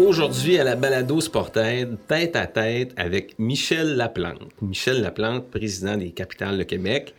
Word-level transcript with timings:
Aujourd'hui, 0.00 0.56
à 0.56 0.64
la 0.64 0.76
balado 0.76 1.20
Sportaide, 1.20 1.98
tête 2.08 2.34
à 2.34 2.46
tête 2.46 2.94
avec 2.96 3.38
Michel 3.38 3.96
Laplante. 3.96 4.48
Michel 4.62 5.02
Laplante, 5.02 5.50
président 5.50 5.98
des 5.98 6.10
Capitales 6.10 6.56
de 6.56 6.62
Québec, 6.62 7.14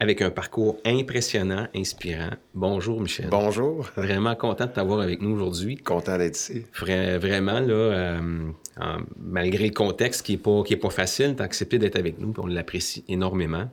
avec 0.00 0.22
un 0.22 0.30
parcours 0.30 0.78
impressionnant, 0.86 1.68
inspirant. 1.76 2.30
Bonjour, 2.54 2.98
Michel. 3.02 3.26
Bonjour. 3.28 3.90
Vraiment 3.94 4.34
content 4.36 4.64
de 4.64 4.70
t'avoir 4.70 5.00
avec 5.00 5.20
nous 5.20 5.34
aujourd'hui. 5.34 5.76
Content 5.76 6.16
d'être 6.16 6.36
ici. 6.36 6.64
vraiment, 6.72 7.60
là, 7.60 7.74
euh, 7.74 8.46
malgré 9.18 9.66
le 9.66 9.74
contexte 9.74 10.24
qui 10.24 10.32
n'est 10.32 10.38
pas, 10.38 10.62
qui 10.62 10.72
est 10.72 10.78
pas 10.78 10.88
facile, 10.88 11.34
tu 11.36 11.42
as 11.42 11.44
accepté 11.44 11.78
d'être 11.78 11.98
avec 11.98 12.18
nous, 12.18 12.32
on 12.38 12.46
l'apprécie 12.46 13.04
énormément. 13.06 13.70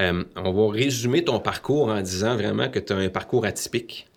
Euh, 0.00 0.24
on 0.34 0.52
va 0.52 0.72
résumer 0.72 1.22
ton 1.22 1.38
parcours 1.38 1.86
en 1.86 2.02
disant 2.02 2.34
vraiment 2.34 2.68
que 2.68 2.80
tu 2.80 2.92
as 2.92 2.96
un 2.96 3.08
parcours 3.10 3.46
atypique. 3.46 4.08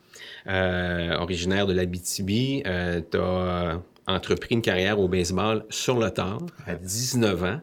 Euh, 0.48 1.16
originaire 1.18 1.68
de 1.68 1.74
l'Abitibi, 1.74 2.64
euh, 2.66 3.02
tu 3.12 3.18
as 3.18 3.82
entrepris 4.08 4.56
une 4.56 4.62
carrière 4.62 5.00
au 5.00 5.10
baseball 5.10 5.66
sur 5.70 6.00
le 6.00 6.10
tard 6.10 6.42
à 6.66 6.76
19 6.76 7.44
ans. 7.44 7.60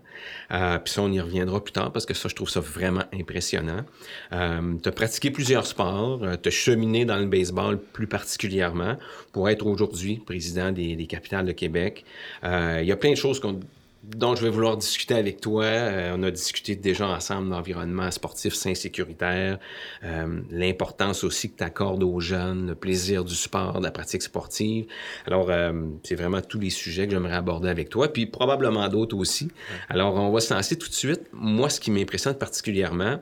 Euh, 0.50 0.78
puis 0.78 0.92
ça, 0.92 1.00
on 1.00 1.10
y 1.10 1.18
reviendra 1.18 1.64
plus 1.64 1.72
tard 1.72 1.90
parce 1.92 2.04
que 2.04 2.12
ça, 2.12 2.28
je 2.28 2.34
trouve 2.34 2.50
ça 2.50 2.60
vraiment 2.60 3.04
impressionnant. 3.14 3.84
Euh, 4.32 4.74
tu 4.82 4.88
as 4.88 4.92
pratiqué 4.92 5.30
plusieurs 5.30 5.66
sports, 5.66 6.20
tu 6.42 6.48
as 6.48 6.52
cheminé 6.52 7.06
dans 7.06 7.16
le 7.16 7.26
baseball 7.26 7.78
plus 7.78 8.06
particulièrement 8.06 8.98
pour 9.32 9.48
être 9.48 9.66
aujourd'hui 9.66 10.22
président 10.26 10.70
des, 10.70 10.96
des 10.96 11.06
capitales 11.06 11.46
de 11.46 11.52
Québec. 11.52 12.04
Il 12.42 12.84
y 12.84 12.92
a 12.92 12.96
plein 12.96 13.12
de 13.12 13.16
choses 13.16 13.40
qu'on 13.40 13.60
dont 14.04 14.34
je 14.34 14.42
vais 14.42 14.50
vouloir 14.50 14.76
discuter 14.76 15.14
avec 15.14 15.40
toi. 15.40 15.64
Euh, 15.64 16.14
on 16.16 16.22
a 16.22 16.30
discuté 16.30 16.76
déjà 16.76 17.08
ensemble 17.08 17.50
l'environnement 17.50 18.10
sportif 18.10 18.54
sain 18.54 18.74
sécuritaire, 18.74 19.58
euh, 20.04 20.40
l'importance 20.50 21.24
aussi 21.24 21.50
que 21.50 21.58
tu 21.58 21.64
accordes 21.64 22.02
aux 22.02 22.20
jeunes, 22.20 22.68
le 22.68 22.74
plaisir 22.74 23.24
du 23.24 23.34
sport, 23.34 23.78
de 23.78 23.84
la 23.84 23.90
pratique 23.90 24.22
sportive. 24.22 24.86
Alors, 25.26 25.50
euh, 25.50 25.72
c'est 26.02 26.16
vraiment 26.16 26.42
tous 26.42 26.60
les 26.60 26.70
sujets 26.70 27.06
que 27.06 27.12
j'aimerais 27.12 27.34
aborder 27.34 27.68
avec 27.68 27.88
toi, 27.88 28.12
puis 28.12 28.26
probablement 28.26 28.88
d'autres 28.88 29.16
aussi. 29.16 29.50
Alors, 29.88 30.14
on 30.16 30.30
va 30.30 30.40
se 30.40 30.52
lancer 30.52 30.76
tout 30.76 30.88
de 30.88 30.94
suite. 30.94 31.22
Moi, 31.32 31.70
ce 31.70 31.80
qui 31.80 31.90
m'impressionne 31.90 32.36
particulièrement, 32.36 33.20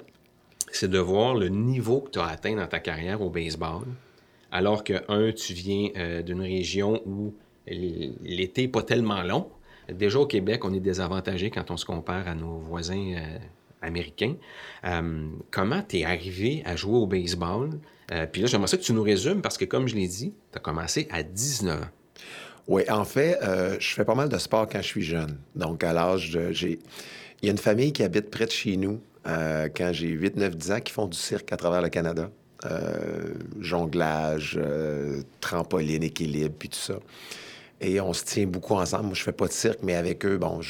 c'est 0.72 0.90
de 0.90 0.98
voir 0.98 1.34
le 1.34 1.48
niveau 1.48 2.00
que 2.00 2.10
tu 2.10 2.18
as 2.18 2.26
atteint 2.26 2.56
dans 2.56 2.66
ta 2.66 2.80
carrière 2.80 3.20
au 3.22 3.30
baseball, 3.30 3.84
alors 4.50 4.82
que, 4.84 4.94
un, 5.08 5.32
tu 5.32 5.52
viens 5.52 6.22
d'une 6.22 6.40
région 6.40 7.00
où 7.06 7.34
l'été 7.66 8.62
n'est 8.62 8.68
pas 8.68 8.82
tellement 8.82 9.22
long. 9.22 9.48
Déjà 9.88 10.18
au 10.18 10.26
Québec, 10.26 10.64
on 10.64 10.72
est 10.72 10.80
désavantagé 10.80 11.50
quand 11.50 11.70
on 11.70 11.76
se 11.76 11.84
compare 11.84 12.28
à 12.28 12.34
nos 12.34 12.58
voisins 12.58 13.14
euh, 13.16 13.38
américains. 13.80 14.36
Euh, 14.84 15.28
comment 15.50 15.82
tu 15.82 15.98
es 15.98 16.04
arrivé 16.04 16.62
à 16.64 16.76
jouer 16.76 16.96
au 16.96 17.06
baseball? 17.06 17.70
Euh, 18.12 18.26
puis 18.30 18.42
là, 18.42 18.46
j'aimerais 18.46 18.68
ça 18.68 18.76
que 18.76 18.82
tu 18.82 18.92
nous 18.92 19.02
résumes 19.02 19.42
parce 19.42 19.58
que, 19.58 19.64
comme 19.64 19.88
je 19.88 19.94
l'ai 19.94 20.06
dit, 20.06 20.34
tu 20.52 20.58
as 20.58 20.60
commencé 20.60 21.08
à 21.10 21.22
19 21.22 21.80
ans. 21.80 21.86
Oui, 22.68 22.82
en 22.88 23.04
fait, 23.04 23.38
je 23.80 23.88
fais 23.88 24.04
pas 24.04 24.14
mal 24.14 24.28
de 24.28 24.38
sport 24.38 24.68
quand 24.68 24.80
je 24.80 24.86
suis 24.86 25.02
jeune. 25.02 25.36
Donc, 25.56 25.82
à 25.82 25.92
l'âge 25.92 26.30
de. 26.30 26.52
J'ai... 26.52 26.78
Il 27.42 27.46
y 27.46 27.48
a 27.48 27.50
une 27.50 27.58
famille 27.58 27.92
qui 27.92 28.04
habite 28.04 28.30
près 28.30 28.46
de 28.46 28.52
chez 28.52 28.76
nous 28.76 29.00
quand 29.24 29.90
j'ai 29.92 30.06
8, 30.06 30.36
9, 30.36 30.56
10 30.56 30.70
ans 30.70 30.80
qui 30.80 30.92
font 30.92 31.08
du 31.08 31.18
cirque 31.18 31.52
à 31.52 31.56
travers 31.56 31.82
le 31.82 31.88
Canada. 31.88 32.30
jonglage, 33.58 34.60
trampoline, 35.40 36.04
équilibre, 36.04 36.54
puis 36.56 36.68
tout 36.68 36.78
ça 36.78 37.00
et 37.82 38.00
on 38.00 38.12
se 38.12 38.24
tient 38.24 38.46
beaucoup 38.46 38.74
ensemble. 38.74 39.06
Moi, 39.06 39.14
je 39.14 39.22
fais 39.22 39.32
pas 39.32 39.46
de 39.46 39.52
cirque, 39.52 39.80
mais 39.82 39.94
avec 39.94 40.24
eux, 40.24 40.38
bon, 40.38 40.60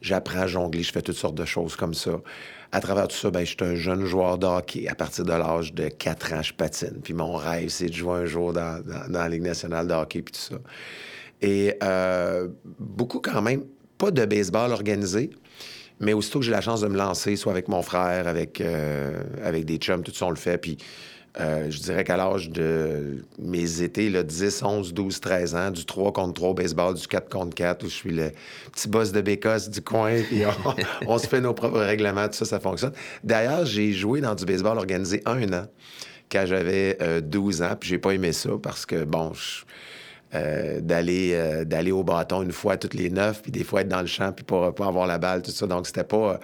j'apprends 0.00 0.40
à 0.40 0.46
jongler, 0.46 0.82
je 0.82 0.92
fais 0.92 1.02
toutes 1.02 1.16
sortes 1.16 1.36
de 1.36 1.44
choses 1.44 1.76
comme 1.76 1.94
ça. 1.94 2.20
À 2.72 2.80
travers 2.80 3.08
tout 3.08 3.16
ça, 3.16 3.30
ben, 3.30 3.40
je 3.44 3.50
suis 3.50 3.56
un 3.60 3.74
jeune 3.74 4.04
joueur 4.04 4.38
de 4.38 4.46
hockey. 4.46 4.88
À 4.88 4.94
partir 4.94 5.24
de 5.24 5.32
l'âge 5.32 5.72
de 5.72 5.88
4 5.88 6.32
ans, 6.34 6.42
je 6.42 6.52
patine. 6.52 7.00
Puis 7.02 7.14
mon 7.14 7.34
rêve, 7.34 7.68
c'est 7.68 7.86
de 7.86 7.92
jouer 7.92 8.20
un 8.20 8.26
jour 8.26 8.52
dans, 8.52 8.82
la 9.08 9.28
Ligue 9.28 9.42
nationale 9.42 9.88
de 9.88 9.94
hockey, 9.94 10.22
puis 10.22 10.32
tout 10.32 10.40
ça. 10.40 10.56
Et 11.40 11.74
euh, 11.82 12.48
beaucoup 12.78 13.20
quand 13.20 13.42
même, 13.42 13.64
pas 13.98 14.10
de 14.10 14.24
baseball 14.24 14.72
organisé, 14.72 15.30
mais 15.98 16.12
aussitôt 16.12 16.38
que 16.38 16.44
j'ai 16.44 16.52
la 16.52 16.60
chance 16.60 16.80
de 16.80 16.88
me 16.88 16.96
lancer, 16.96 17.36
soit 17.36 17.52
avec 17.52 17.68
mon 17.68 17.82
frère, 17.82 18.28
avec, 18.28 18.60
euh, 18.60 19.22
avec 19.44 19.64
des 19.64 19.76
chums, 19.76 20.02
tout 20.02 20.12
ça, 20.12 20.26
on 20.26 20.30
le 20.30 20.36
fait. 20.36 20.58
Puis 20.58 20.78
euh, 21.38 21.70
je 21.70 21.78
dirais 21.78 22.02
qu'à 22.02 22.16
l'âge 22.16 22.50
de 22.50 23.24
mes 23.38 23.82
étés, 23.82 24.10
là, 24.10 24.24
10, 24.24 24.62
11, 24.64 24.92
12, 24.92 25.20
13 25.20 25.54
ans, 25.54 25.70
du 25.70 25.84
3 25.84 26.12
contre 26.12 26.34
3 26.34 26.54
baseball, 26.54 26.94
du 26.94 27.06
4 27.06 27.28
contre 27.28 27.54
4, 27.54 27.84
où 27.84 27.88
je 27.88 27.94
suis 27.94 28.10
le 28.10 28.32
petit 28.72 28.88
boss 28.88 29.12
de 29.12 29.20
bécosse 29.20 29.70
du 29.70 29.80
coin, 29.80 30.20
puis 30.28 30.42
on, 31.06 31.18
se 31.18 31.28
fait 31.28 31.40
nos 31.40 31.54
propres 31.54 31.80
règlements, 31.80 32.26
tout 32.26 32.34
ça, 32.34 32.44
ça 32.44 32.58
fonctionne. 32.58 32.92
D'ailleurs, 33.22 33.64
j'ai 33.64 33.92
joué 33.92 34.20
dans 34.20 34.34
du 34.34 34.44
baseball 34.44 34.76
organisé 34.76 35.22
un 35.24 35.52
an 35.52 35.66
quand 36.32 36.46
j'avais 36.46 36.98
12 37.22 37.62
euh, 37.62 37.66
ans, 37.66 37.76
puis 37.78 37.90
j'ai 37.90 37.98
pas 37.98 38.12
aimé 38.12 38.32
ça 38.32 38.50
parce 38.60 38.84
que, 38.84 39.04
bon, 39.04 39.32
euh, 40.34 40.80
d'aller 40.80 41.64
d'aller 41.64 41.92
au 41.92 42.02
bâton 42.02 42.42
une 42.42 42.52
fois 42.52 42.76
toutes 42.76 42.94
les 42.94 43.10
neuf, 43.10 43.42
puis 43.42 43.52
des 43.52 43.62
fois 43.62 43.82
être 43.82 43.88
dans 43.88 44.00
le 44.00 44.06
champ, 44.06 44.32
puis 44.32 44.44
pas 44.44 44.72
avoir 44.80 45.06
la 45.06 45.18
balle, 45.18 45.42
tout 45.42 45.50
ça. 45.52 45.66
Donc, 45.68 45.86
c'était 45.86 46.04
pas 46.04 46.40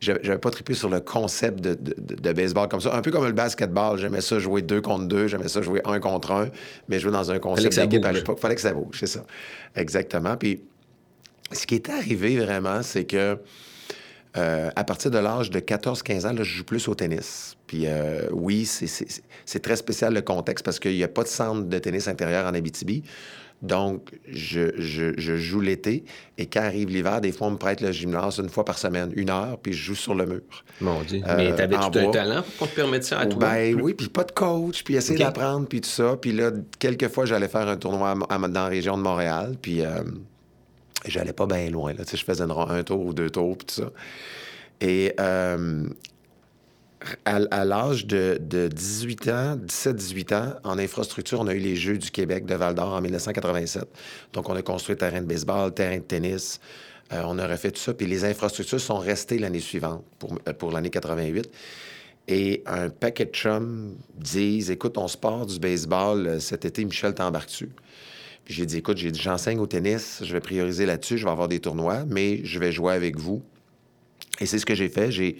j'avais 0.00 0.38
pas 0.38 0.50
trippé 0.50 0.74
sur 0.74 0.88
le 0.88 1.00
concept 1.00 1.60
de, 1.60 2.32
baseball 2.32 2.68
comme 2.68 2.80
ça. 2.80 2.94
Un 2.94 3.00
peu 3.00 3.10
comme 3.10 3.24
le 3.24 3.32
basketball. 3.32 3.98
J'aimais 3.98 4.20
ça 4.20 4.38
jouer 4.38 4.62
deux 4.62 4.80
contre 4.80 5.06
deux, 5.06 5.26
j'aimais 5.26 5.48
ça 5.48 5.62
jouer 5.62 5.80
un 5.84 6.00
contre 6.00 6.32
un, 6.32 6.48
mais 6.88 6.98
jouer 6.98 7.12
dans 7.12 7.30
un 7.30 7.38
concept 7.38 7.78
d'équipe 7.78 8.04
à 8.04 8.12
l'époque. 8.12 8.38
Fallait 8.38 8.54
que 8.54 8.60
ça 8.60 8.72
bouge, 8.72 8.96
c'est 9.00 9.06
ça. 9.06 9.24
Exactement. 9.74 10.36
Puis 10.36 10.62
ce 11.52 11.66
qui 11.66 11.76
est 11.76 11.88
arrivé 11.88 12.38
vraiment, 12.38 12.82
c'est 12.82 13.04
que 13.04 13.38
euh, 14.36 14.70
à 14.76 14.84
partir 14.84 15.10
de 15.10 15.18
l'âge 15.18 15.50
de 15.50 15.60
14-15 15.60 16.26
ans, 16.26 16.32
là, 16.32 16.42
je 16.42 16.56
joue 16.56 16.64
plus 16.64 16.88
au 16.88 16.94
tennis. 16.94 17.56
Puis 17.66 17.84
euh, 17.86 18.28
oui, 18.32 18.66
c'est 18.66 19.60
très 19.60 19.76
spécial 19.76 20.12
le 20.12 20.20
contexte 20.20 20.64
parce 20.64 20.78
qu'il 20.78 20.94
n'y 20.94 21.04
a 21.04 21.08
pas 21.08 21.22
de 21.22 21.28
centre 21.28 21.62
de 21.62 21.78
tennis 21.78 22.06
intérieur 22.06 22.46
en 22.46 22.54
Abitibi. 22.54 23.02
Donc, 23.66 24.10
je, 24.28 24.70
je, 24.78 25.36
joue 25.36 25.60
l'été 25.60 26.04
et 26.38 26.46
quand 26.46 26.60
arrive 26.60 26.88
l'hiver, 26.88 27.20
des 27.20 27.32
fois, 27.32 27.48
on 27.48 27.52
me 27.52 27.56
prête 27.56 27.80
le 27.80 27.92
gymnase 27.92 28.38
une 28.38 28.48
fois 28.48 28.64
par 28.64 28.78
semaine, 28.78 29.12
une 29.16 29.30
heure, 29.30 29.58
puis 29.58 29.72
je 29.72 29.82
joue 29.82 29.94
sur 29.94 30.14
le 30.14 30.26
mur. 30.26 30.64
Mon 30.80 31.02
Dieu. 31.02 31.22
Euh, 31.26 31.36
Mais 31.36 31.54
t'avais 31.54 31.76
tout 31.76 31.98
un 31.98 32.10
talent 32.10 32.44
pour 32.58 32.70
te 32.70 32.74
permettre 32.74 33.06
ça 33.06 33.20
à 33.20 33.26
toi? 33.26 33.38
Ben 33.38 33.80
oui, 33.80 33.94
puis 33.94 34.08
pas 34.08 34.24
de 34.24 34.32
coach, 34.32 34.84
puis 34.84 34.96
essayer 34.96 35.18
d'apprendre, 35.18 35.66
puis 35.66 35.80
tout 35.80 35.90
ça. 35.90 36.16
Puis 36.16 36.32
là, 36.32 36.50
quelques 36.78 37.08
fois, 37.08 37.26
j'allais 37.26 37.48
faire 37.48 37.68
un 37.68 37.76
tournoi 37.76 38.14
dans 38.14 38.48
la 38.52 38.66
région 38.66 38.96
de 38.96 39.02
Montréal, 39.02 39.56
puis 39.60 39.82
euh, 39.82 40.02
j'allais 41.06 41.32
pas 41.32 41.46
bien 41.46 41.68
loin. 41.70 41.92
Là. 41.92 42.04
Tu 42.04 42.12
sais, 42.12 42.16
je 42.16 42.24
faisais 42.24 42.44
un 42.44 42.82
tour 42.82 43.04
ou 43.04 43.12
deux 43.12 43.30
tours, 43.30 43.56
puis 43.58 43.66
tout 43.66 43.82
ça. 43.82 43.90
Et 44.80 45.14
euh, 45.20 45.86
à, 47.24 47.64
l'âge 47.64 48.06
de, 48.06 48.38
18 48.68 49.28
ans, 49.28 49.56
17-18 49.56 50.34
ans, 50.34 50.54
en 50.64 50.78
infrastructure, 50.78 51.40
on 51.40 51.46
a 51.46 51.54
eu 51.54 51.58
les 51.58 51.76
Jeux 51.76 51.98
du 51.98 52.10
Québec 52.10 52.46
de 52.46 52.54
Val-d'Or 52.54 52.94
en 52.94 53.00
1987. 53.00 53.84
Donc, 54.32 54.48
on 54.48 54.54
a 54.54 54.62
construit 54.62 54.96
terrain 54.96 55.20
de 55.20 55.26
baseball, 55.26 55.72
terrain 55.72 55.98
de 55.98 56.02
tennis. 56.02 56.60
Euh, 57.12 57.22
on 57.26 57.38
a 57.38 57.46
refait 57.46 57.70
tout 57.70 57.80
ça. 57.80 57.94
Puis 57.94 58.06
les 58.06 58.24
infrastructures 58.24 58.80
sont 58.80 58.98
restées 58.98 59.38
l'année 59.38 59.60
suivante, 59.60 60.04
pour, 60.18 60.38
euh, 60.48 60.52
pour 60.52 60.72
l'année 60.72 60.90
88. 60.90 61.50
Et 62.28 62.62
un 62.66 62.88
paquet 62.88 63.26
de 63.26 63.30
chums 63.30 63.96
disent 64.16 64.70
Écoute, 64.70 64.98
on 64.98 65.06
se 65.06 65.16
part 65.16 65.46
du 65.46 65.58
baseball 65.58 66.26
euh, 66.26 66.40
cet 66.40 66.64
été, 66.64 66.84
Michel, 66.84 67.14
t'embarques-tu 67.14 67.68
Puis 68.44 68.54
j'ai 68.54 68.66
dit 68.66 68.78
Écoute, 68.78 68.98
j'enseigne 68.98 69.60
au 69.60 69.66
tennis, 69.66 70.22
je 70.24 70.32
vais 70.32 70.40
prioriser 70.40 70.86
là-dessus, 70.86 71.18
je 71.18 71.24
vais 71.24 71.30
avoir 71.30 71.48
des 71.48 71.60
tournois, 71.60 72.04
mais 72.08 72.40
je 72.44 72.58
vais 72.58 72.72
jouer 72.72 72.94
avec 72.94 73.16
vous. 73.16 73.42
Et 74.40 74.46
c'est 74.46 74.58
ce 74.58 74.66
que 74.66 74.74
j'ai 74.74 74.88
fait. 74.88 75.12
J'ai 75.12 75.38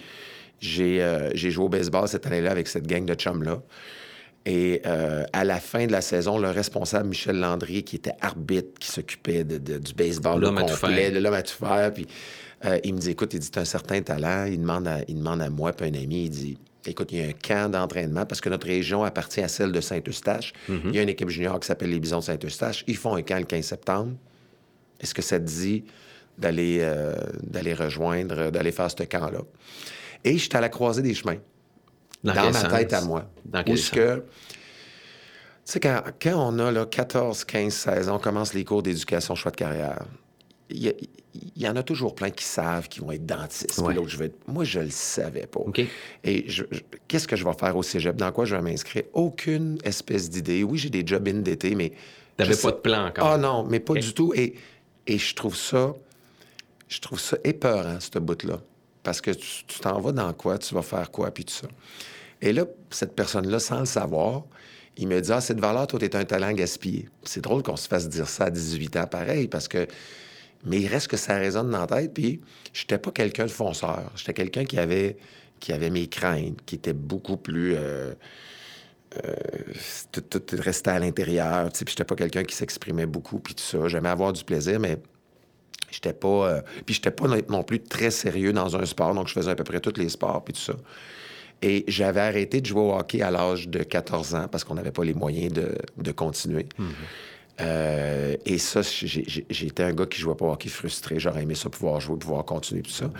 euh, 0.63 1.31
j'ai 1.35 1.51
joué 1.51 1.65
au 1.65 1.69
baseball 1.69 2.09
cette 2.09 2.27
année-là 2.27 2.51
avec 2.51 2.69
cette 2.69 2.87
gang 2.87 3.05
de 3.05 3.15
chums-là. 3.15 3.63
Et 4.47 4.81
euh, 4.87 5.25
à 5.33 5.45
la 5.45 5.59
fin 5.59 5.87
de 5.87 5.93
la 5.93 6.01
saison, 6.01 6.39
le 6.39 6.51
responsable 6.51 7.09
Michel 7.09 7.41
Landry, 7.41 7.83
qui 7.83 7.97
était 7.97 8.15
arbitre, 8.21 8.79
qui 8.79 8.89
s'occupait 8.89 9.43
de, 9.43 9.59
du 9.79 9.93
baseball 9.93 10.41
l'homme 10.41 10.59
à 10.59 10.63
tout 10.63 10.77
faire. 10.77 11.21
l'homme 11.21 11.35
à 11.35 11.43
tout 11.43 11.57
faire, 11.57 11.93
puis 11.93 12.07
euh, 12.65 12.79
il 12.85 12.95
me 12.95 12.99
dit, 12.99 13.11
écoute, 13.11 13.35
il 13.35 13.41
dit, 13.41 13.51
tu 13.51 13.59
as 13.59 13.63
un 13.63 13.67
certain 13.67 14.01
talent. 14.03 14.45
Il 14.45 14.61
demande 14.61 14.87
à, 14.87 15.01
il 15.09 15.17
demande 15.17 15.43
à 15.43 15.51
moi, 15.51 15.73
puis 15.73 15.89
un 15.89 15.95
ami, 15.95 16.27
il 16.27 16.31
dit, 16.31 16.59
écoute, 16.87 17.11
il 17.11 17.19
y 17.19 17.23
a 17.23 17.27
un 17.27 17.33
camp 17.33 17.73
d'entraînement, 17.73 18.25
parce 18.25 18.41
que 18.41 18.49
notre 18.49 18.69
région 18.69 19.03
appartient 19.03 19.43
à 19.43 19.49
celle 19.49 19.73
de 19.73 19.81
Saint-Eustache. 19.81 20.53
Mm-hmm. 20.71 20.81
Il 20.85 20.95
y 20.95 20.99
a 21.01 21.03
une 21.03 21.09
équipe 21.09 21.29
junior 21.29 21.59
qui 21.59 21.67
s'appelle 21.67 21.91
les 21.91 21.99
Bisons 21.99 22.21
de 22.21 22.25
Saint-Eustache. 22.25 22.85
Ils 22.87 22.97
font 22.97 23.17
un 23.17 23.23
camp 23.23 23.39
le 23.39 23.47
15 23.47 23.65
septembre. 23.65 24.13
Est-ce 25.01 25.13
que 25.13 25.23
ça 25.23 25.41
te 25.41 25.45
dit 25.45 25.85
d'aller, 26.39 26.89
d'aller 27.43 27.75
rejoindre, 27.75 28.51
d'aller 28.51 28.73
faire 28.73 28.91
ce 28.91 29.03
camp-là? 29.03 29.41
Et 30.27 30.39
j'étais 30.39 30.57
à 30.57 30.61
la 30.61 30.69
croisée 30.69 31.03
des 31.03 31.15
chemins. 31.15 31.39
Dans, 32.25 32.35
ma 32.35 32.65
tête 32.65 32.93
à 32.93 33.01
moi. 33.03 33.31
Dans 33.45 33.63
quel 33.63 33.79
sens? 33.79 33.91
que, 33.91 34.17
tu 34.17 34.23
sais, 35.65 35.81
quand, 35.81 36.03
on 36.25 36.59
a 36.59 36.73
là, 36.73 36.85
14, 36.85 37.45
15, 37.45 37.73
16, 37.73 38.09
on 38.09 38.19
commence 38.19 38.53
les 38.53 38.65
cours 38.65 38.83
d'éducation 38.83 39.37
choix 39.37 39.53
de 39.53 39.57
carrière. 39.57 40.05
Il 40.69 40.93
y, 41.55 41.69
en 41.69 41.77
a 41.77 41.85
toujours 41.85 42.17
plein 42.17 42.31
qui 42.31 42.43
savent 42.43 42.89
qu'ils 42.89 43.05
vont 43.05 43.13
être 43.13 43.25
dentistes. 43.25 43.81
je 44.07 44.17
vais 44.17 44.33
Moi, 44.49 44.65
je 44.65 44.81
le 44.81 44.91
savais 44.91 45.47
pas. 45.47 45.61
Et 46.25 46.47
qu'est-ce 47.07 47.29
que 47.29 47.37
je 47.37 47.45
vais 47.45 47.53
faire 47.53 47.77
au 47.77 47.85
cégep? 47.85 48.17
Dans 48.17 48.33
quoi 48.33 48.47
je 48.47 48.57
vais 48.57 48.63
m'inscrire? 48.63 49.05
Aucune 49.13 49.79
espèce 49.85 50.29
d'idée. 50.29 50.65
Oui, 50.65 50.77
j'ai 50.77 50.91
des 50.91 51.07
jobs 51.07 51.29
in 51.29 51.35
d'été, 51.35 51.77
mais... 51.77 51.93
T'avais 52.37 52.57
pas 52.57 52.73
de 52.73 52.77
plan 52.77 53.07
encore? 53.07 53.29
Ah 53.29 53.39
non, 53.39 53.65
mais 53.65 53.79
pas 53.79 53.95
du 53.95 54.13
tout. 54.13 54.33
Et, 54.35 54.55
et 55.07 55.19
je 55.19 55.35
trouve 55.37 55.57
ça... 55.57 55.95
Je 56.89 57.01
trouve 57.01 57.21
ça 57.21 57.37
épeurant, 57.45 57.99
ce 58.01 58.19
bout-là. 58.19 58.61
Parce 59.07 59.21
que 59.21 59.31
tu 59.31 59.79
t'en 59.81 60.01
vas 60.01 60.11
dans 60.11 60.33
quoi, 60.33 60.59
tu 60.59 60.75
vas 60.75 60.83
faire 60.83 61.13
quoi, 61.13 61.31
puis 61.31 61.45
tout 61.45 61.55
ça. 61.55 61.69
Et 62.43 62.53
là, 62.53 62.65
cette 62.91 63.15
personne-là, 63.15 63.61
sans 63.61 63.79
le 63.79 63.87
savoir, 63.87 64.43
il 64.97 65.07
me 65.07 65.21
dit 65.21 65.31
Ah, 65.31 65.41
cette 65.41 65.61
valeur, 65.61 65.87
toi, 65.87 66.01
t'es 66.01 66.17
un 66.17 66.25
talent 66.25 66.51
gaspillé. 66.51 67.09
C'est 67.23 67.41
drôle 67.41 67.63
qu'on 67.63 67.77
se 67.77 67.87
fasse 67.87 68.09
dire 68.09 68.27
ça 68.27 68.47
à 68.47 68.51
18 68.51 68.97
ans, 68.97 69.07
pareil, 69.07 69.47
parce 69.47 69.69
que. 69.69 69.87
Mais 70.65 70.81
il 70.81 70.89
reste 70.89 71.07
que 71.07 71.17
ça 71.17 71.37
résonne 71.37 71.71
dans 71.71 71.79
la 71.79 71.87
tête. 71.87 72.15
Puis, 72.15 72.41
j'étais 72.73 72.99
pas 72.99 73.13
quelqu'un 73.13 73.45
de 73.45 73.51
fonceur. 73.53 74.11
J'étais 74.17 74.35
quelqu'un 74.35 74.65
qui 74.65 74.77
avait, 74.77 75.17
qui 75.61 75.73
avait 75.73 75.91
mes 75.91 76.09
craintes, 76.09 76.59
qui 76.67 76.75
était 76.75 76.93
beaucoup 76.93 77.37
plus. 77.37 77.77
Euh, 77.77 78.13
euh, 79.25 79.35
tout, 80.11 80.41
restait 80.59 80.91
à 80.91 80.99
l'intérieur. 80.99 81.71
Puis, 81.71 81.85
j'étais 81.91 82.03
pas 82.03 82.17
quelqu'un 82.17 82.43
qui 82.43 82.57
s'exprimait 82.57 83.07
beaucoup, 83.07 83.39
puis 83.39 83.55
tout 83.55 83.63
ça. 83.63 83.87
J'aimais 83.87 84.09
avoir 84.09 84.33
du 84.33 84.43
plaisir, 84.43 84.81
mais 84.81 84.99
j'étais 85.91 86.13
pas. 86.13 86.29
Euh, 86.29 86.61
puis, 86.85 86.95
j'étais 86.95 87.11
pas 87.11 87.27
non 87.49 87.63
plus 87.63 87.81
très 87.81 88.11
sérieux 88.11 88.53
dans 88.53 88.77
un 88.77 88.85
sport. 88.85 89.15
Donc, 89.15 89.29
je 89.29 89.33
faisais 89.33 89.51
à 89.51 89.55
peu 89.55 89.65
près 89.65 89.81
tous 89.81 89.99
les 89.99 90.09
sports, 90.09 90.45
puis 90.45 90.55
tout 90.55 90.61
ça. 90.61 90.75
Et 91.63 91.85
j'avais 91.89 92.21
arrêté 92.21 92.61
de 92.61 92.67
jouer 92.67 92.81
au 92.81 92.95
hockey 92.95 93.23
à 93.23 93.31
l'âge 93.31 93.69
de 93.69 93.83
14 93.83 94.35
ans 94.35 94.49
parce 94.49 94.65
qu'on 94.65 94.75
n'avait 94.75 94.93
pas 94.93 95.05
les 95.05 95.15
moyens 95.15 95.53
de, 95.53 96.13
continuer. 96.13 96.67
Mhm. 96.79 96.87
Euh, 97.59 98.37
et 98.45 98.59
ça, 98.59 98.83
j'étais 98.83 99.83
un 99.83 99.93
gars 99.95 100.05
qui 100.05 100.21
jouait 100.21 100.35
pas 100.35 100.45
au 100.45 100.53
hockey 100.53 100.69
frustré. 100.69 101.19
J'aurais 101.19 101.43
aimé 101.43 101.55
ça 101.55 101.71
pouvoir 101.71 102.01
jouer, 102.01 102.19
pouvoir 102.19 102.45
continuer, 102.45 102.83
tout 102.83 102.91
ça. 102.91 103.11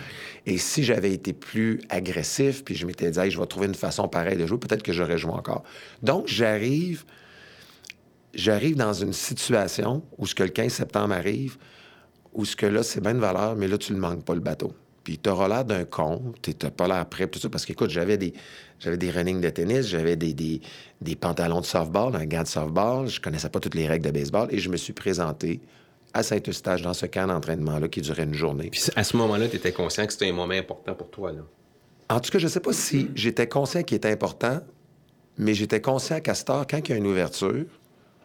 Et 0.45 0.59
si 0.59 0.83
j'avais 0.83 1.11
été 1.11 1.33
plus 1.33 1.81
agressif, 1.89 2.63
puis 2.63 2.75
je 2.75 2.85
m'étais 2.85 3.09
dit, 3.09 3.31
je 3.31 3.39
vais 3.39 3.47
trouver 3.47 3.65
une 3.65 3.75
façon 3.75 4.07
pareille 4.07 4.37
de 4.37 4.45
jouer, 4.45 4.59
peut-être 4.59 4.83
que 4.83 4.93
j'aurais 4.93 5.17
joué 5.17 5.31
encore. 5.31 5.63
Donc, 6.03 6.27
j'arrive, 6.27 7.03
j'arrive 8.35 8.75
dans 8.75 8.93
une 8.93 9.13
situation 9.13 10.03
où 10.19 10.27
ce 10.27 10.35
que 10.35 10.43
le 10.43 10.49
15 10.49 10.71
septembre 10.71 11.15
arrive, 11.15 11.57
où 12.37 12.45
ce 12.45 12.55
que 12.55 12.67
là, 12.67 12.83
c'est 12.83 13.01
bien 13.01 13.15
de 13.15 13.19
valeur, 13.19 13.55
mais 13.55 13.67
là, 13.67 13.77
tu 13.77 13.91
ne 13.93 13.99
manques 13.99 14.23
pas 14.23 14.35
le 14.35 14.39
bateau. 14.39 14.71
Puis 15.03 15.17
tu 15.17 15.29
auras 15.29 15.47
l'air 15.47 15.65
d'un 15.65 15.85
con, 15.85 16.33
tu 16.41 16.53
n'as 16.61 16.69
pas 16.69 16.87
l'air 16.87 17.05
prêt, 17.07 17.27
tout 17.27 17.39
ça, 17.39 17.49
parce 17.49 17.65
qu'écoute, 17.65 17.89
j'avais 17.89 18.17
des, 18.17 18.33
j'avais 18.79 18.97
des 18.97 19.09
runnings 19.09 19.41
de 19.41 19.49
tennis, 19.49 19.87
j'avais 19.87 20.15
des, 20.15 20.33
des, 20.33 21.15
pantalons 21.15 21.61
de 21.61 21.65
softball, 21.65 22.15
un 22.15 22.25
gant 22.25 22.43
de 22.43 22.47
softball, 22.47 23.07
je 23.07 23.19
connaissais 23.19 23.49
pas 23.49 23.59
toutes 23.59 23.75
les 23.75 23.87
règles 23.87 24.05
de 24.05 24.11
baseball, 24.11 24.47
et 24.51 24.59
je 24.59 24.69
me 24.69 24.77
suis 24.77 24.93
présenté 24.93 25.61
à 26.13 26.23
Saint-Eustache 26.23 26.83
dans 26.83 26.93
ce 26.93 27.05
camp 27.05 27.27
d'entraînement-là 27.27 27.87
qui 27.87 28.01
durait 28.01 28.23
une 28.23 28.33
journée. 28.33 28.69
Puis 28.69 28.83
à 28.95 29.03
ce 29.03 29.17
moment-là, 29.17 29.47
tu 29.47 29.55
étais 29.55 29.71
conscient 29.71 30.05
que 30.05 30.13
c'était 30.13 30.29
un 30.29 30.33
moment 30.33 30.53
important 30.53 30.93
pour 30.93 31.09
toi, 31.09 31.31
là? 31.31 31.41
En 32.09 32.21
tout 32.21 32.31
cas, 32.31 32.39
je 32.39 32.47
sais 32.47 32.61
pas 32.61 32.71
si 32.71 33.09
j'étais 33.15 33.47
conscient 33.47 33.83
qu'il 33.83 33.97
était 33.97 34.11
important, 34.11 34.61
mais 35.37 35.53
j'étais 35.53 35.81
conscient 35.81 36.21
qu'à 36.21 36.35
cette 36.35 36.49
heure, 36.49 36.65
quand 36.65 36.79
il 36.87 36.89
y 36.89 36.93
a 36.93 36.97
une 36.97 37.07
ouverture, 37.07 37.65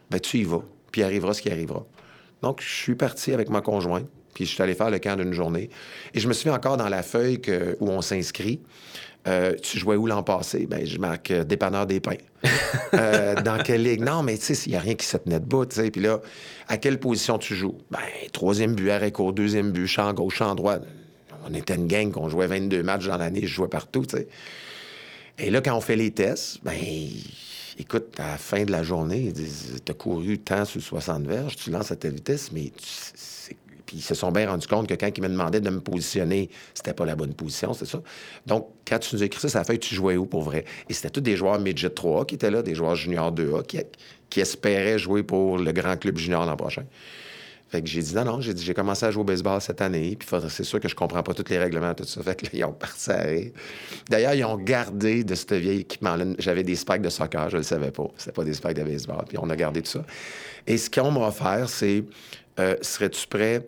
ben 0.09 0.19
tu 0.19 0.37
y 0.37 0.43
vas, 0.43 0.63
puis 0.91 1.01
il 1.01 1.03
arrivera 1.03 1.33
ce 1.33 1.41
qui 1.41 1.49
arrivera. 1.49 1.85
Donc, 2.43 2.61
je 2.61 2.71
suis 2.71 2.95
parti 2.95 3.33
avec 3.33 3.49
ma 3.49 3.61
conjointe. 3.61 4.05
Puis 4.33 4.45
je 4.45 4.51
suis 4.53 4.61
allé 4.61 4.73
faire 4.73 4.89
le 4.89 4.99
camp 4.99 5.15
d'une 5.15 5.33
journée. 5.33 5.69
Et 6.13 6.19
je 6.19 6.27
me 6.27 6.33
souviens 6.33 6.53
encore 6.53 6.77
dans 6.77 6.89
la 6.89 7.03
feuille 7.03 7.39
où 7.79 7.89
on 7.89 8.01
s'inscrit. 8.01 8.59
Euh, 9.25 9.55
tu 9.61 9.79
jouais 9.79 9.95
où 9.95 10.05
l'an 10.05 10.21
passé? 10.21 10.67
Ben, 10.69 10.85
je 10.85 10.97
marque 10.97 11.31
euh, 11.31 11.43
dépanneur 11.43 11.85
des 11.85 11.99
pains. 11.99 12.17
Euh, 12.95 13.33
dans 13.41 13.57
quelle 13.57 13.81
ligue? 13.81 14.01
Non, 14.01 14.21
mais 14.21 14.37
tu 14.37 14.53
sais, 14.53 14.67
il 14.67 14.69
n'y 14.69 14.75
a 14.75 14.79
rien 14.79 14.93
qui 14.93 15.07
se 15.07 15.17
tenait 15.17 15.39
debout, 15.39 15.65
tu 15.65 15.77
sais. 15.77 15.89
Puis 15.89 16.01
là, 16.01 16.21
à 16.67 16.77
quelle 16.77 16.99
position 16.99 17.39
tu 17.39 17.55
joues? 17.55 17.79
Ben, 17.89 17.97
troisième 18.31 18.75
but, 18.75 18.91
arrêt 18.91 19.11
court, 19.11 19.33
deuxième 19.33 19.71
but, 19.71 19.87
champ 19.87 20.13
gauche, 20.13 20.35
champ 20.35 20.53
droit. 20.53 20.77
On 21.49 21.55
était 21.55 21.73
une 21.73 21.87
gang 21.87 22.11
qu'on 22.11 22.29
jouait 22.29 22.45
22 22.45 22.83
matchs 22.83 23.07
dans 23.07 23.17
l'année, 23.17 23.41
je 23.41 23.47
jouais 23.47 23.67
partout, 23.67 24.05
tu 24.05 24.17
sais. 24.17 24.27
Et 25.39 25.49
là, 25.49 25.61
quand 25.61 25.75
on 25.75 25.81
fait 25.81 25.95
les 25.95 26.11
tests, 26.11 26.63
ben, 26.63 26.75
écoute, 27.77 28.19
à 28.19 28.31
la 28.31 28.37
fin 28.37 28.63
de 28.63 28.71
la 28.71 28.83
journée, 28.83 29.33
tu 29.33 29.91
as 29.91 29.95
couru 29.95 30.39
tant 30.39 30.65
sur 30.65 30.81
60 30.81 31.25
verges, 31.25 31.55
tu 31.55 31.71
lances 31.71 31.91
à 31.91 31.95
ta 31.95 32.09
vitesse, 32.09 32.51
mais 32.51 32.71
c'est 33.15 33.57
ils 33.93 34.01
se 34.01 34.15
sont 34.15 34.31
bien 34.31 34.49
rendus 34.49 34.67
compte 34.67 34.87
que 34.87 34.93
quand 34.93 35.09
ils 35.15 35.21
me 35.21 35.29
demandaient 35.29 35.61
de 35.61 35.69
me 35.69 35.79
positionner, 35.79 36.49
c'était 36.73 36.93
pas 36.93 37.05
la 37.05 37.15
bonne 37.15 37.33
position, 37.33 37.73
c'est 37.73 37.85
ça. 37.85 38.01
Donc, 38.45 38.67
quand 38.87 38.99
tu 38.99 39.15
nous 39.15 39.23
as 39.23 39.25
écrit 39.25 39.39
ça, 39.39 39.49
ça 39.49 39.63
fait 39.63 39.77
que 39.77 39.85
tu 39.85 39.95
jouais 39.95 40.17
où 40.17 40.25
pour 40.25 40.41
vrai? 40.41 40.65
Et 40.89 40.93
c'était 40.93 41.09
tous 41.09 41.21
des 41.21 41.35
joueurs 41.35 41.59
midget 41.59 41.89
3 41.89 42.25
qui 42.25 42.35
étaient 42.35 42.51
là, 42.51 42.61
des 42.61 42.75
joueurs 42.75 42.95
junior 42.95 43.31
2A 43.31 43.65
qui, 43.65 43.79
qui 44.29 44.39
espéraient 44.39 44.97
jouer 44.97 45.23
pour 45.23 45.57
le 45.57 45.71
grand 45.71 45.97
club 45.97 46.17
junior 46.17 46.45
l'an 46.45 46.55
prochain. 46.55 46.85
Fait 47.73 47.81
que 47.81 47.87
j'ai 47.87 48.03
dit 48.03 48.13
non, 48.13 48.23
non, 48.23 48.39
j'ai 48.39 48.53
dit 48.53 48.63
j'ai 48.63 48.75
commencé 48.75 49.03
à 49.03 49.09
jouer 49.09 49.21
au 49.21 49.23
baseball 49.23 49.59
cette 49.59 49.81
année, 49.81 50.15
puis 50.15 50.29
c'est 50.49 50.63
sûr 50.63 50.79
que 50.79 50.87
je 50.87 50.93
comprends 50.93 51.23
pas 51.23 51.33
tous 51.33 51.49
les 51.49 51.57
règlements, 51.57 51.95
tout 51.95 52.03
ça. 52.03 52.21
Fait 52.21 52.35
que 52.35 52.45
là, 52.45 52.51
ils 52.53 52.63
ont 52.65 52.71
parti 52.79 53.51
D'ailleurs, 54.07 54.35
ils 54.35 54.45
ont 54.45 54.57
gardé 54.57 55.23
de 55.23 55.33
ce 55.33 55.55
vieil 55.55 55.79
équipement-là. 55.79 56.25
J'avais 56.37 56.61
des 56.61 56.75
spikes 56.75 57.01
de 57.01 57.09
soccer, 57.09 57.49
je 57.49 57.57
le 57.57 57.63
savais 57.63 57.89
pas. 57.89 58.05
C'était 58.15 58.31
pas 58.31 58.43
des 58.43 58.53
spikes 58.53 58.75
de 58.75 58.83
baseball, 58.83 59.25
puis 59.27 59.39
on 59.41 59.49
a 59.49 59.55
gardé 59.55 59.81
tout 59.81 59.89
ça. 59.89 60.05
Et 60.67 60.77
ce 60.77 60.87
qu'on 60.87 61.09
m'a 61.09 61.27
offert, 61.27 61.67
c'est 61.67 62.03
euh, 62.59 62.75
serais-tu 62.83 63.25
prêt 63.25 63.65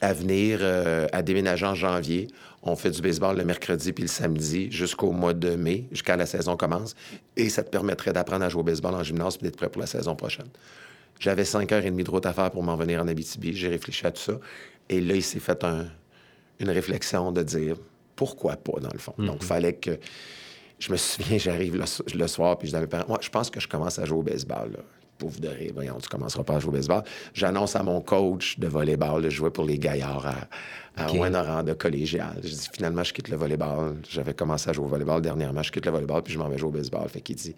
à 0.00 0.12
venir 0.12 0.60
euh, 0.62 1.08
à 1.10 1.20
déménager 1.22 1.66
en 1.66 1.74
janvier? 1.74 2.28
On 2.62 2.76
fait 2.76 2.92
du 2.92 3.02
baseball 3.02 3.36
le 3.36 3.44
mercredi 3.44 3.92
puis 3.92 4.02
le 4.04 4.08
samedi 4.08 4.70
jusqu'au 4.70 5.10
mois 5.10 5.34
de 5.34 5.56
mai, 5.56 5.88
jusqu'à 5.90 6.16
la 6.16 6.26
saison 6.26 6.56
commence. 6.56 6.94
Et 7.36 7.48
ça 7.48 7.64
te 7.64 7.70
permettrait 7.70 8.12
d'apprendre 8.12 8.44
à 8.44 8.48
jouer 8.48 8.60
au 8.60 8.64
baseball 8.64 8.94
en 8.94 9.02
gymnase 9.02 9.38
puis 9.38 9.46
d'être 9.46 9.56
prêt 9.56 9.68
pour 9.68 9.80
la 9.80 9.88
saison 9.88 10.14
prochaine. 10.14 10.46
J'avais 11.18 11.44
cinq 11.44 11.72
heures 11.72 11.84
et 11.84 11.90
demie 11.90 12.04
de 12.04 12.10
route 12.10 12.26
à 12.26 12.32
faire 12.32 12.50
pour 12.50 12.62
m'en 12.62 12.76
venir 12.76 13.02
en 13.02 13.08
Abitibi. 13.08 13.54
J'ai 13.54 13.68
réfléchi 13.68 14.06
à 14.06 14.12
tout 14.12 14.20
ça. 14.20 14.34
Et 14.88 15.00
là, 15.00 15.14
il 15.14 15.22
s'est 15.22 15.40
fait 15.40 15.64
une 16.60 16.70
réflexion 16.70 17.32
de 17.32 17.42
dire 17.42 17.76
pourquoi 18.16 18.56
pas, 18.56 18.80
dans 18.80 18.90
le 18.92 18.98
fond? 18.98 19.14
Donc, 19.18 19.36
il 19.40 19.42
mhm. 19.42 19.48
fallait 19.48 19.74
que. 19.74 19.98
Je 20.78 20.92
me 20.92 20.96
souviens, 20.96 21.38
j'arrive 21.38 21.76
le, 22.14 22.26
soir, 22.26 22.56
puis 22.56 22.68
je 22.68 22.72
dis 22.72 22.76
à 22.76 22.80
mes 22.80 22.86
parents, 22.86 23.08
moi, 23.08 23.18
je 23.20 23.28
pense 23.28 23.50
que 23.50 23.58
je 23.58 23.66
commence 23.66 23.98
à 23.98 24.04
jouer 24.04 24.18
au 24.18 24.22
baseball. 24.22 24.72
Là 24.72 24.78
pauvre 25.18 25.40
de 25.40 25.48
rire, 25.48 25.72
voyons, 25.74 25.98
tu 26.00 26.08
commenceras 26.08 26.44
pas 26.44 26.54
à 26.54 26.60
jouer 26.60 26.70
au 26.70 26.72
baseball. 26.72 27.02
J'annonce 27.34 27.76
à 27.76 27.82
mon 27.82 28.00
coach 28.00 28.58
de 28.58 28.68
volleyball 28.68 29.22
de 29.22 29.28
jouer 29.28 29.50
pour 29.50 29.64
les 29.64 29.78
gaillards 29.78 30.26
à, 30.26 31.02
à 31.02 31.10
okay. 31.10 31.64
de 31.64 31.72
collégial. 31.74 32.38
Je 32.42 32.48
dis, 32.48 32.68
finalement, 32.72 33.04
je 33.04 33.12
quitte 33.12 33.28
le 33.28 33.36
volleyball. 33.36 33.96
J'avais 34.08 34.34
commencé 34.34 34.70
à 34.70 34.72
jouer 34.72 34.86
au 34.86 34.88
volleyball 34.88 35.20
dernièrement. 35.20 35.62
Je 35.62 35.72
quitte 35.72 35.86
le 35.86 35.92
volleyball, 35.92 36.22
puis 36.22 36.32
je 36.32 36.38
m'en 36.38 36.48
vais 36.48 36.56
jouer 36.56 36.68
au 36.68 36.72
baseball. 36.72 37.08
Fait 37.08 37.20
qu'il 37.20 37.36
dit, 37.36 37.54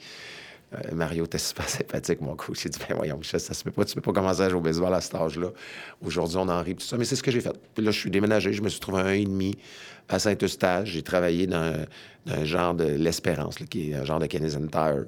euh, 0.72 0.94
Mario, 0.94 1.26
t'es 1.26 1.38
super 1.38 1.68
sympathique, 1.68 2.20
mon 2.20 2.36
coach. 2.36 2.64
Il 2.64 2.70
dit, 2.70 2.78
ben 2.88 2.96
voyons, 2.96 3.18
Michel, 3.18 3.40
ça 3.40 3.54
se 3.54 3.64
peut 3.64 3.70
pas. 3.70 3.84
Tu 3.84 3.94
peux 3.94 4.00
pas 4.00 4.12
commencer 4.12 4.42
à 4.42 4.48
jouer 4.48 4.58
au 4.58 4.62
baseball 4.62 4.94
à 4.94 5.00
cet 5.00 5.14
âge-là. 5.14 5.48
Aujourd'hui, 6.00 6.36
on 6.36 6.48
en 6.48 6.62
rit, 6.62 6.76
tout 6.76 6.84
ça. 6.84 6.96
Mais 6.96 7.04
c'est 7.04 7.16
ce 7.16 7.22
que 7.22 7.30
j'ai 7.30 7.40
fait. 7.40 7.52
Puis 7.74 7.84
là, 7.84 7.90
je 7.90 7.98
suis 7.98 8.10
déménagé. 8.10 8.52
Je 8.52 8.62
me 8.62 8.68
suis 8.68 8.80
trouvé 8.80 9.00
un 9.00 9.12
et 9.12 9.24
demi 9.24 9.56
à 10.08 10.18
Saint-Eustache. 10.18 10.90
J'ai 10.90 11.02
travaillé 11.02 11.46
dans, 11.46 11.84
un 12.26 12.44
genre 12.44 12.74
de 12.74 12.84
l'Espérance, 12.84 13.56
qui 13.56 13.90
est 13.90 13.94
un 13.94 14.04
genre 14.04 14.20
de 14.20 14.26
Canadian 14.26 14.66
Tire. 14.66 15.06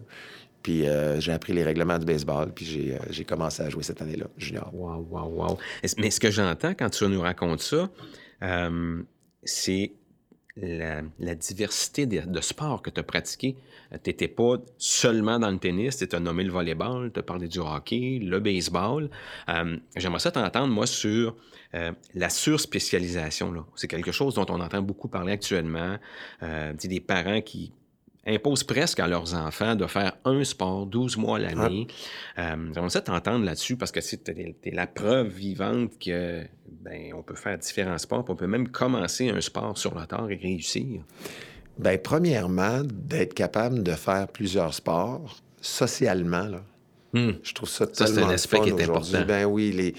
Puis 0.62 0.87
euh, 0.87 1.20
j'ai 1.20 1.32
appris 1.32 1.53
les 1.53 1.65
règlements 1.65 1.99
du 1.99 2.06
baseball, 2.06 2.53
puis 2.55 2.93
euh, 2.93 2.99
j'ai, 3.11 3.25
commencé 3.25 3.65
à 3.65 3.69
jouer 3.69 3.82
cette 3.82 4.00
année-là, 4.00 4.26
junior. 4.38 4.70
Wow, 4.73 5.08
wow, 5.11 5.26
wow. 5.26 5.58
Mais 5.99 6.11
ce 6.11 6.20
que 6.20 6.31
j'entends 6.31 6.73
quand 6.75 6.88
tu 6.88 7.05
nous 7.08 7.20
racontes 7.20 7.61
ça, 7.61 7.91
c'est 9.44 9.93
la, 10.57 11.35
diversité 11.35 12.07
de, 12.07 12.41
sports 12.41 12.83
que 12.83 12.91
tu 12.91 13.01
as 13.01 13.03
pratiqué. 13.03 13.57
Tu 13.91 14.11
n'étais 14.11 14.29
pas 14.29 14.56
seulement 14.79 15.39
dans 15.39 15.51
le 15.51 15.59
tennis, 15.59 15.97
tu 15.97 16.15
as 16.15 16.21
nommé 16.21 16.44
le 16.44 16.53
volleyball, 16.53 17.11
tu 17.13 17.21
as 17.21 17.23
parlé 17.23 17.49
du 17.49 17.59
hockey, 17.59 18.21
le 18.23 18.41
baseball. 18.41 19.11
j'aimerais 19.97 20.19
ça 20.19 20.31
t'entendre, 20.31 20.73
moi, 20.73 20.87
sur 20.87 21.37
la 21.73 22.29
surspécialisation. 22.29 23.65
C'est 23.77 23.89
quelque 23.89 24.13
chose 24.13 24.35
dont 24.35 24.47
on 24.49 24.61
entend 24.61 24.82
beaucoup 24.82 25.09
parler 25.09 25.32
actuellement. 25.32 25.97
des 26.41 27.01
parents 27.01 27.41
qui 27.41 27.73
imposent 28.26 28.64
presque 28.64 29.00
à 29.00 29.08
leurs 29.08 29.34
enfants 29.34 29.74
de 29.74 29.86
faire 29.86 30.12
un 30.24 30.44
sport 30.44 30.86
12 30.86 31.17
mois 31.17 31.38
à 31.38 31.41
l'année. 31.41 31.86
Ah. 32.36 32.55
Euh, 32.55 33.00
t'entendre 33.05 33.44
là-dessus 33.44 33.76
parce 33.76 33.91
que 33.91 34.00
c'est 34.00 34.31
la 34.67 34.86
preuve 34.86 35.29
vivante 35.29 35.93
que 35.98 36.43
ben, 36.69 37.12
on 37.14 37.22
peut 37.22 37.34
faire 37.34 37.58
différents 37.58 37.98
sports, 37.98 38.24
on 38.29 38.36
peut 38.36 38.46
même 38.46 38.69
commencer 38.69 39.29
un 39.29 39.41
sport 39.41 39.76
sur 39.76 39.98
le 39.98 40.06
tard 40.06 40.31
et 40.31 40.36
réussir. 40.36 41.02
Bien, 41.79 41.98
premièrement, 41.98 42.82
d'être 42.84 43.34
capable 43.34 43.82
de 43.82 43.93
faire 43.93 44.29
plusieurs 44.29 44.74
sports 44.74 45.38
socialement, 45.60 46.46
là, 46.46 46.62
hmm. 47.14 47.32
je 47.43 47.55
trouve 47.55 47.69
ça, 47.69 47.86
ça 47.93 48.05
tellement 48.05 48.29
un 48.29 48.34
aspect 48.34 48.60
qui 48.60 48.69
est 48.70 48.82
important. 48.82 49.24
Ben 49.26 49.46
oui, 49.46 49.72
les, 49.72 49.94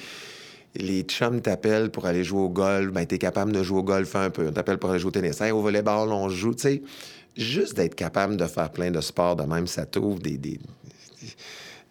les 0.75 1.03
chums 1.03 1.41
t'appellent 1.41 1.89
pour 1.89 2.05
aller 2.05 2.23
jouer 2.23 2.41
au 2.41 2.49
golf, 2.49 2.91
ben 2.91 3.05
t'es 3.05 3.17
capable 3.17 3.51
de 3.51 3.63
jouer 3.63 3.79
au 3.79 3.83
golf 3.83 4.15
un 4.15 4.29
peu. 4.29 4.47
On 4.47 4.51
t'appelle 4.51 4.77
pour 4.77 4.91
aller 4.91 4.99
jouer 4.99 5.09
au 5.09 5.11
tennis. 5.11 5.41
au 5.41 5.61
volleyball, 5.61 6.09
on 6.09 6.29
joue, 6.29 6.53
tu 6.53 6.61
sais 6.61 6.81
juste 7.35 7.75
d'être 7.75 7.95
capable 7.95 8.37
de 8.37 8.45
faire 8.45 8.69
plein 8.71 8.91
de 8.91 9.01
sports 9.01 9.35
de 9.35 9.43
même, 9.43 9.67
ça 9.67 9.85
t'ouvre 9.85 10.19
des, 10.19 10.59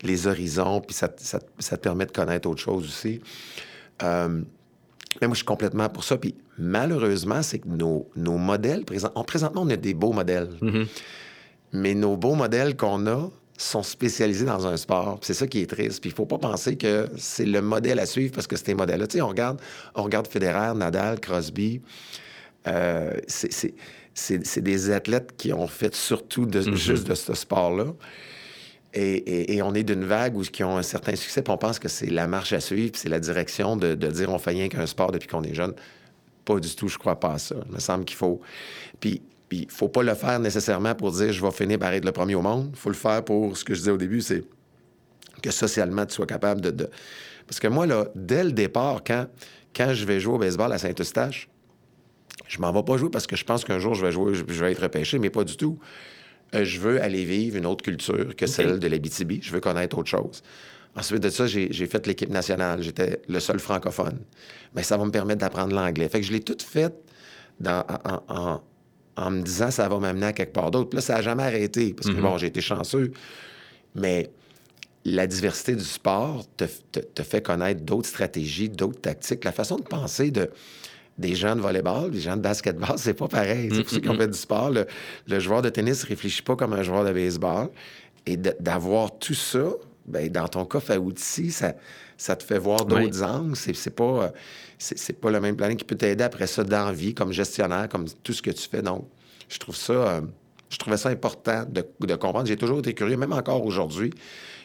les 0.02 0.26
horizons, 0.26 0.80
puis 0.80 0.94
ça, 0.94 1.08
te 1.08 1.76
permet 1.76 2.06
de 2.06 2.12
connaître 2.12 2.48
autre 2.48 2.60
chose 2.60 2.84
aussi. 2.84 3.20
Euh, 4.02 4.42
mais 5.20 5.26
moi, 5.26 5.34
je 5.34 5.38
suis 5.38 5.44
complètement 5.44 5.88
pour 5.88 6.04
ça. 6.04 6.16
Puis 6.16 6.34
malheureusement, 6.58 7.42
c'est 7.42 7.58
que 7.58 7.68
nos, 7.68 8.08
nos 8.16 8.38
modèles, 8.38 8.84
présent, 8.84 9.10
présentement, 9.26 9.62
on 9.62 9.70
a 9.70 9.76
des 9.76 9.94
beaux 9.94 10.12
modèles. 10.12 10.48
Mm-hmm. 10.60 10.86
Mais 11.72 11.94
nos 11.94 12.16
beaux 12.16 12.34
modèles 12.34 12.76
qu'on 12.76 13.06
a 13.06 13.30
sont 13.56 13.82
spécialisés 13.82 14.46
dans 14.46 14.66
un 14.66 14.76
sport. 14.76 15.18
C'est 15.22 15.34
ça 15.34 15.46
qui 15.46 15.60
est 15.60 15.66
triste. 15.66 16.00
Puis 16.00 16.10
il 16.10 16.16
faut 16.16 16.26
pas 16.26 16.38
penser 16.38 16.76
que 16.76 17.08
c'est 17.16 17.44
le 17.44 17.62
modèle 17.62 17.98
à 17.98 18.06
suivre 18.06 18.32
parce 18.34 18.46
que 18.46 18.56
c'est 18.56 18.72
un 18.72 18.76
modèle-là. 18.76 19.06
Tu 19.06 19.18
sais, 19.18 19.22
on 19.22 19.28
regarde, 19.28 19.60
on 19.94 20.02
regarde 20.02 20.26
Federer, 20.26 20.74
Nadal, 20.74 21.20
Crosby. 21.20 21.80
Euh, 22.66 23.12
c'est 23.26 23.74
c'est 24.14 24.60
des 24.60 24.90
athlètes 24.90 25.34
qui 25.36 25.52
ont 25.52 25.66
fait 25.66 25.94
surtout 25.94 26.46
de, 26.46 26.60
mm-hmm. 26.60 26.74
juste 26.74 27.06
de 27.06 27.14
ce 27.14 27.34
sport-là. 27.34 27.86
Et, 28.94 29.62
on 29.62 29.74
est 29.74 29.84
d'une 29.84 30.04
vague 30.04 30.36
où 30.36 30.42
qui 30.42 30.62
ont 30.64 30.76
un 30.76 30.82
certain 30.82 31.16
succès, 31.16 31.40
puis 31.40 31.52
on 31.52 31.56
pense 31.56 31.78
que 31.78 31.88
c'est 31.88 32.10
la 32.10 32.26
marche 32.26 32.52
à 32.52 32.60
suivre, 32.60 32.92
c'est 32.94 33.08
la 33.08 33.20
direction 33.20 33.76
de, 33.76 33.94
dire 33.94 34.30
on 34.30 34.38
fait 34.38 34.50
rien 34.50 34.68
qu'un 34.68 34.86
sport 34.86 35.12
depuis 35.12 35.28
qu'on 35.28 35.42
est 35.42 35.54
jeune. 35.54 35.72
Pas 36.44 36.58
du 36.58 36.74
tout, 36.74 36.88
je 36.88 36.98
crois 36.98 37.18
pas 37.18 37.34
à 37.34 37.38
ça. 37.38 37.54
Il 37.66 37.72
me 37.72 37.78
semble 37.78 38.04
qu'il 38.04 38.16
faut. 38.16 38.40
Puis 39.00 39.22
Puis 39.48 39.60
il 39.62 39.70
faut 39.70 39.88
pas 39.88 40.02
le 40.02 40.14
faire 40.14 40.38
nécessairement 40.40 40.94
pour 40.94 41.12
dire 41.12 41.32
je 41.32 41.42
vais 41.42 41.50
finir 41.52 41.78
par 41.78 41.92
être 41.94 42.04
le 42.04 42.12
premier 42.12 42.34
au 42.34 42.42
monde. 42.42 42.70
Il 42.72 42.78
faut 42.78 42.90
le 42.90 42.94
faire 42.94 43.24
pour 43.24 43.56
ce 43.56 43.64
que 43.64 43.72
je 43.72 43.78
disais 43.78 43.92
au 43.92 43.96
début, 43.96 44.20
c'est 44.20 44.44
que 45.42 45.50
socialement, 45.50 46.06
tu 46.06 46.14
sois 46.14 46.26
capable 46.26 46.60
de, 46.60 46.90
Parce 47.46 47.60
que 47.60 47.68
moi, 47.68 47.86
là, 47.86 48.06
dès 48.14 48.44
le 48.44 48.52
départ, 48.52 49.02
quand, 49.04 49.26
quand 49.74 49.92
je 49.92 50.04
vais 50.04 50.20
jouer 50.20 50.34
au 50.34 50.38
baseball 50.38 50.72
à 50.72 50.78
Saint-Eustache, 50.78 51.48
je 52.52 52.60
m'en 52.60 52.70
vais 52.70 52.82
pas 52.82 52.98
jouer 52.98 53.08
parce 53.08 53.26
que 53.26 53.34
je 53.34 53.44
pense 53.44 53.64
qu'un 53.64 53.78
jour, 53.78 53.94
je 53.94 54.04
vais 54.04 54.12
jouer, 54.12 54.34
je 54.34 54.42
vais 54.42 54.72
être 54.72 54.82
repêché, 54.82 55.18
mais 55.18 55.30
pas 55.30 55.42
du 55.42 55.56
tout. 55.56 55.78
Euh, 56.54 56.64
je 56.64 56.80
veux 56.80 57.00
aller 57.00 57.24
vivre 57.24 57.56
une 57.56 57.64
autre 57.64 57.82
culture 57.82 58.36
que 58.36 58.46
celle 58.46 58.78
de 58.78 58.86
l'Abitibi. 58.88 59.40
Je 59.42 59.50
veux 59.52 59.60
connaître 59.60 59.96
autre 59.96 60.10
chose. 60.10 60.42
Ensuite 60.94 61.22
de 61.22 61.30
ça, 61.30 61.46
j'ai 61.46 61.86
fait 61.86 62.06
l'équipe 62.06 62.28
nationale. 62.28 62.82
J'étais 62.82 63.22
le 63.26 63.40
seul 63.40 63.58
francophone. 63.58 64.18
Mais 64.74 64.82
ça 64.82 64.98
va 64.98 65.06
me 65.06 65.10
permettre 65.10 65.40
d'apprendre 65.40 65.74
l'anglais. 65.74 66.10
Fait 66.10 66.20
que 66.20 66.26
je 66.26 66.32
l'ai 66.32 66.40
tout 66.40 66.58
fait 66.62 66.92
dans, 67.58 67.86
en, 69.16 69.30
me 69.30 69.40
disant 69.40 69.70
ça 69.70 69.88
va 69.88 69.98
m'amener 69.98 70.26
à 70.26 70.32
quelque 70.34 70.52
part 70.52 70.70
d'autre. 70.70 70.90
Puis 70.90 70.96
là, 70.96 71.00
ça 71.00 71.14
n'a 71.14 71.22
jamais 71.22 71.44
arrêté. 71.44 71.94
Parce 71.94 72.08
que, 72.08 72.16
mhm. 72.16 72.20
bon, 72.20 72.36
j'ai 72.36 72.48
été 72.48 72.60
chanceux. 72.60 73.12
Mais 73.94 74.28
la 75.06 75.26
diversité 75.26 75.74
du 75.74 75.84
sport 75.84 76.44
te, 76.58 76.64
te, 76.64 77.22
fait 77.22 77.40
connaître 77.40 77.80
d'autres 77.80 78.10
stratégies, 78.10 78.68
d'autres 78.68 79.00
tactiques. 79.00 79.42
La 79.44 79.52
façon 79.52 79.76
de 79.76 79.84
penser 79.84 80.30
de, 80.30 80.50
des 81.22 81.34
gens 81.34 81.56
de 81.56 81.60
volleyball, 81.60 82.10
des 82.10 82.20
gens 82.20 82.36
de 82.36 82.42
basketball, 82.42 82.98
c'est 82.98 83.14
pas 83.14 83.28
pareil. 83.28 83.68
Pour 83.68 83.88
ceux 83.88 84.00
qui 84.00 84.08
ont 84.08 84.16
fait 84.18 84.28
du 84.28 84.36
sport, 84.38 84.70
le, 84.70 85.40
joueur 85.40 85.62
de 85.62 85.70
tennis 85.70 86.02
ne 86.04 86.08
réfléchit 86.08 86.42
pas 86.42 86.56
comme 86.56 86.74
un 86.74 86.82
joueur 86.82 87.04
de 87.04 87.12
baseball. 87.12 87.68
Et 88.26 88.36
d'avoir 88.36 89.18
tout 89.18 89.34
ça, 89.34 89.64
ben, 90.06 90.28
dans 90.30 90.46
ton 90.46 90.64
coffre 90.64 90.92
à 90.92 90.98
outils, 90.98 91.50
ça, 91.50 91.74
ça 92.16 92.36
te 92.36 92.44
fait 92.44 92.58
voir 92.58 92.84
d'autres 92.84 93.22
angles. 93.22 93.56
C'est 93.56 93.94
pas, 93.94 94.32
c'est 94.78 95.18
pas 95.18 95.30
le 95.30 95.40
même 95.40 95.56
planning 95.56 95.76
qui 95.76 95.84
peut 95.84 95.96
t'aider 95.96 96.24
après 96.24 96.46
ça 96.46 96.62
dans 96.62 96.86
la 96.86 96.92
vie, 96.92 97.14
comme 97.14 97.32
gestionnaire, 97.32 97.88
comme 97.88 98.06
tout 98.22 98.32
ce 98.32 98.42
que 98.42 98.50
tu 98.50 98.68
fais. 98.68 98.82
Donc, 98.82 99.08
je 99.48 99.58
trouve 99.58 99.76
ça, 99.76 99.92
euh, 99.92 100.20
je 100.68 100.76
trouvais 100.76 100.96
ça 100.96 101.08
important 101.08 101.64
de, 101.68 101.84
de 102.00 102.14
comprendre. 102.14 102.46
J'ai 102.46 102.56
toujours 102.56 102.78
été 102.78 102.94
curieux, 102.94 103.16
même 103.16 103.32
encore 103.32 103.64
aujourd'hui. 103.64 104.12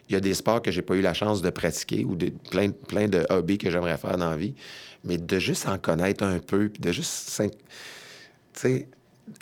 Il 0.09 0.13
y 0.13 0.15
a 0.15 0.19
des 0.19 0.33
sports 0.33 0.61
que 0.61 0.71
j'ai 0.71 0.81
pas 0.81 0.95
eu 0.95 1.01
la 1.01 1.13
chance 1.13 1.41
de 1.41 1.49
pratiquer 1.49 2.05
ou 2.05 2.15
de, 2.15 2.31
plein, 2.49 2.71
plein 2.71 3.07
de 3.07 3.25
hobbies 3.29 3.57
que 3.57 3.69
j'aimerais 3.69 3.97
faire 3.97 4.17
dans 4.17 4.29
la 4.29 4.37
vie. 4.37 4.55
Mais 5.03 5.17
de 5.17 5.39
juste 5.39 5.67
en 5.67 5.77
connaître 5.77 6.23
un 6.23 6.39
peu, 6.39 6.69
puis 6.69 6.81
de 6.81 6.91
juste, 6.91 7.41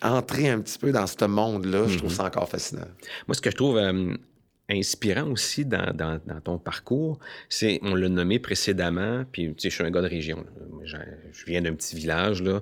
entrer 0.01 0.49
un 0.49 0.61
petit 0.61 0.79
peu 0.79 0.91
dans 0.91 1.07
ce 1.07 1.25
monde-là, 1.25 1.87
je 1.87 1.97
trouve 1.97 2.11
mm-hmm. 2.11 2.15
ça 2.15 2.25
encore 2.25 2.49
fascinant. 2.49 2.87
Moi, 3.27 3.35
ce 3.35 3.41
que 3.41 3.51
je 3.51 3.55
trouve 3.55 3.77
euh, 3.77 4.15
inspirant 4.69 5.29
aussi 5.31 5.65
dans, 5.65 6.19
ton 6.43 6.57
parcours, 6.57 7.19
c'est, 7.49 7.79
on 7.83 7.95
l'a 7.95 8.09
nommé 8.09 8.39
précédemment, 8.39 9.23
puis 9.31 9.55
je 9.61 9.69
suis 9.69 9.83
un 9.83 9.91
gars 9.91 10.01
de 10.01 10.07
région. 10.07 10.43
Je, 10.83 10.97
viens 11.45 11.61
d'un 11.61 11.73
petit 11.73 11.95
village, 11.95 12.41
là, 12.41 12.61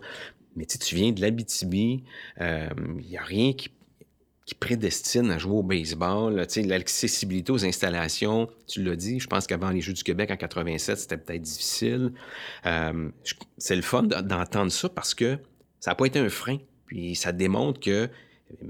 mais 0.55 0.65
tu 0.65 0.95
viens 0.95 1.11
de 1.11 1.21
l'Abitibi, 1.21 2.03
il 2.37 2.43
euh, 2.43 2.67
n'y 3.09 3.17
a 3.17 3.23
rien 3.23 3.53
qui 3.53 3.69
qui 4.45 4.55
prédestine 4.55 5.31
à 5.31 5.37
jouer 5.37 5.57
au 5.57 5.63
baseball. 5.63 6.45
L'accessibilité 6.65 7.51
aux 7.51 7.65
installations, 7.65 8.49
tu 8.67 8.83
l'as 8.83 8.95
dit, 8.95 9.19
je 9.19 9.27
pense 9.27 9.47
qu'avant 9.47 9.69
les 9.69 9.81
Jeux 9.81 9.93
du 9.93 10.03
Québec 10.03 10.31
en 10.31 10.37
87, 10.37 10.97
c'était 10.97 11.17
peut-être 11.17 11.41
difficile. 11.41 12.13
Euh, 12.65 13.09
c'est 13.57 13.75
le 13.75 13.81
fun 13.81 14.03
d'entendre 14.03 14.71
ça 14.71 14.89
parce 14.89 15.13
que 15.13 15.37
ça 15.79 15.91
n'a 15.91 15.95
pas 15.95 16.05
été 16.05 16.19
un 16.19 16.29
frein. 16.29 16.57
Puis 16.87 17.15
ça 17.15 17.31
démontre 17.31 17.79
que 17.79 18.09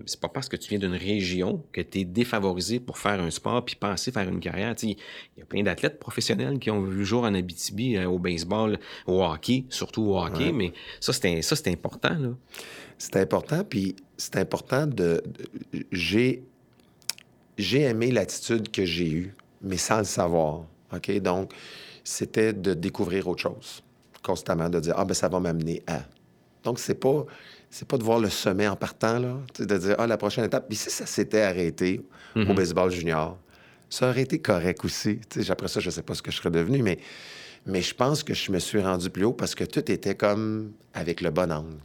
c'est 0.06 0.20
pas 0.20 0.30
parce 0.30 0.50
que 0.50 0.56
tu 0.56 0.70
viens 0.70 0.80
d'une 0.80 0.96
région 0.96 1.64
que 1.72 1.82
tu 1.82 2.00
es 2.00 2.06
défavorisé 2.06 2.80
pour 2.80 2.98
faire 2.98 3.22
un 3.22 3.30
sport 3.30 3.64
puis 3.66 3.76
penser 3.76 4.12
faire 4.12 4.28
une 4.28 4.40
carrière. 4.40 4.76
Il 4.82 4.98
y 5.38 5.42
a 5.42 5.46
plein 5.46 5.64
d'athlètes 5.64 6.00
professionnels 6.00 6.60
qui 6.60 6.72
ont 6.72 6.82
vu 6.82 7.00
le 7.00 7.04
jour 7.04 7.24
en 7.24 7.34
Abitibi 7.34 7.98
euh, 7.98 8.08
au 8.08 8.20
baseball, 8.20 8.80
au 9.08 9.24
hockey, 9.24 9.66
surtout 9.70 10.04
au 10.04 10.20
hockey, 10.20 10.52
mais 10.52 10.74
ça, 11.00 11.14
c'est 11.14 11.68
important. 11.68 12.16
Là. 12.18 12.30
C'est 12.98 13.18
important, 13.18 13.64
puis 13.64 13.96
c'est 14.24 14.38
important 14.38 14.88
de. 14.88 15.22
j'ai, 15.92 16.44
j'ai 17.58 17.82
aimé 17.82 18.10
l'attitude 18.12 18.72
que 18.72 18.86
j'ai 18.86 19.12
eue, 19.12 19.36
mais 19.62 19.78
sans 19.78 19.98
le 20.00 20.06
savoir. 20.06 20.64
OK? 20.94 21.12
Donc, 21.20 21.52
c'était 22.04 22.54
de 22.54 22.74
découvrir 22.74 23.28
autre 23.28 23.42
chose, 23.42 23.84
constamment, 24.24 24.70
de 24.70 24.80
dire 24.80 24.94
Ah, 24.98 25.04
ben 25.04 25.14
ça 25.14 25.28
va 25.28 25.40
m'amener 25.40 25.84
à. 25.88 26.02
Donc, 26.64 26.80
c'est 26.80 26.96
pas. 26.96 27.26
C'est 27.70 27.88
pas 27.88 27.98
de 27.98 28.04
voir 28.04 28.20
le 28.20 28.30
sommet 28.30 28.68
en 28.68 28.76
partant, 28.76 29.18
là, 29.18 29.36
de 29.58 29.78
dire, 29.78 29.96
ah, 29.98 30.06
la 30.06 30.16
prochaine 30.16 30.46
étape. 30.46 30.68
Puis 30.68 30.78
si 30.78 30.92
ça 30.92 31.08
s'était 31.08 31.42
arrêté 31.42 32.06
au 32.36 32.42
mm-hmm. 32.42 32.56
baseball 32.56 32.92
junior, 32.92 33.36
ça 33.90 34.10
aurait 34.10 34.22
été 34.22 34.38
correct 34.38 34.86
aussi. 34.86 35.20
après 35.50 35.68
ça, 35.68 35.80
je 35.80 35.90
sais 35.90 36.04
pas 36.04 36.14
ce 36.14 36.22
que 36.22 36.30
je 36.30 36.38
serais 36.38 36.52
devenu, 36.52 36.84
mais, 36.84 37.00
mais 37.66 37.82
je 37.82 37.96
pense 37.96 38.22
que 38.22 38.36
je 38.36 38.52
me 38.52 38.60
suis 38.60 38.80
rendu 38.80 39.10
plus 39.10 39.24
haut 39.24 39.34
parce 39.34 39.56
que 39.56 39.64
tout 39.64 39.92
était 39.92 40.14
comme 40.14 40.72
avec 40.94 41.20
le 41.22 41.32
bon 41.32 41.52
angle 41.52 41.80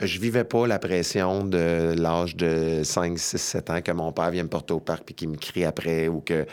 je 0.00 0.18
vivais 0.18 0.44
pas 0.44 0.66
la 0.66 0.78
pression 0.78 1.44
de 1.44 1.94
l'âge 1.96 2.36
de 2.36 2.82
5, 2.82 3.18
6, 3.18 3.38
7 3.38 3.70
ans 3.70 3.80
que 3.82 3.92
mon 3.92 4.12
père 4.12 4.30
vient 4.30 4.42
me 4.42 4.48
porter 4.48 4.74
au 4.74 4.80
parc 4.80 5.04
puis 5.04 5.14
qu'il 5.14 5.28
me 5.28 5.36
crie 5.36 5.64
après 5.64 6.08
ou 6.08 6.20
que... 6.20 6.34
Euh, 6.34 6.44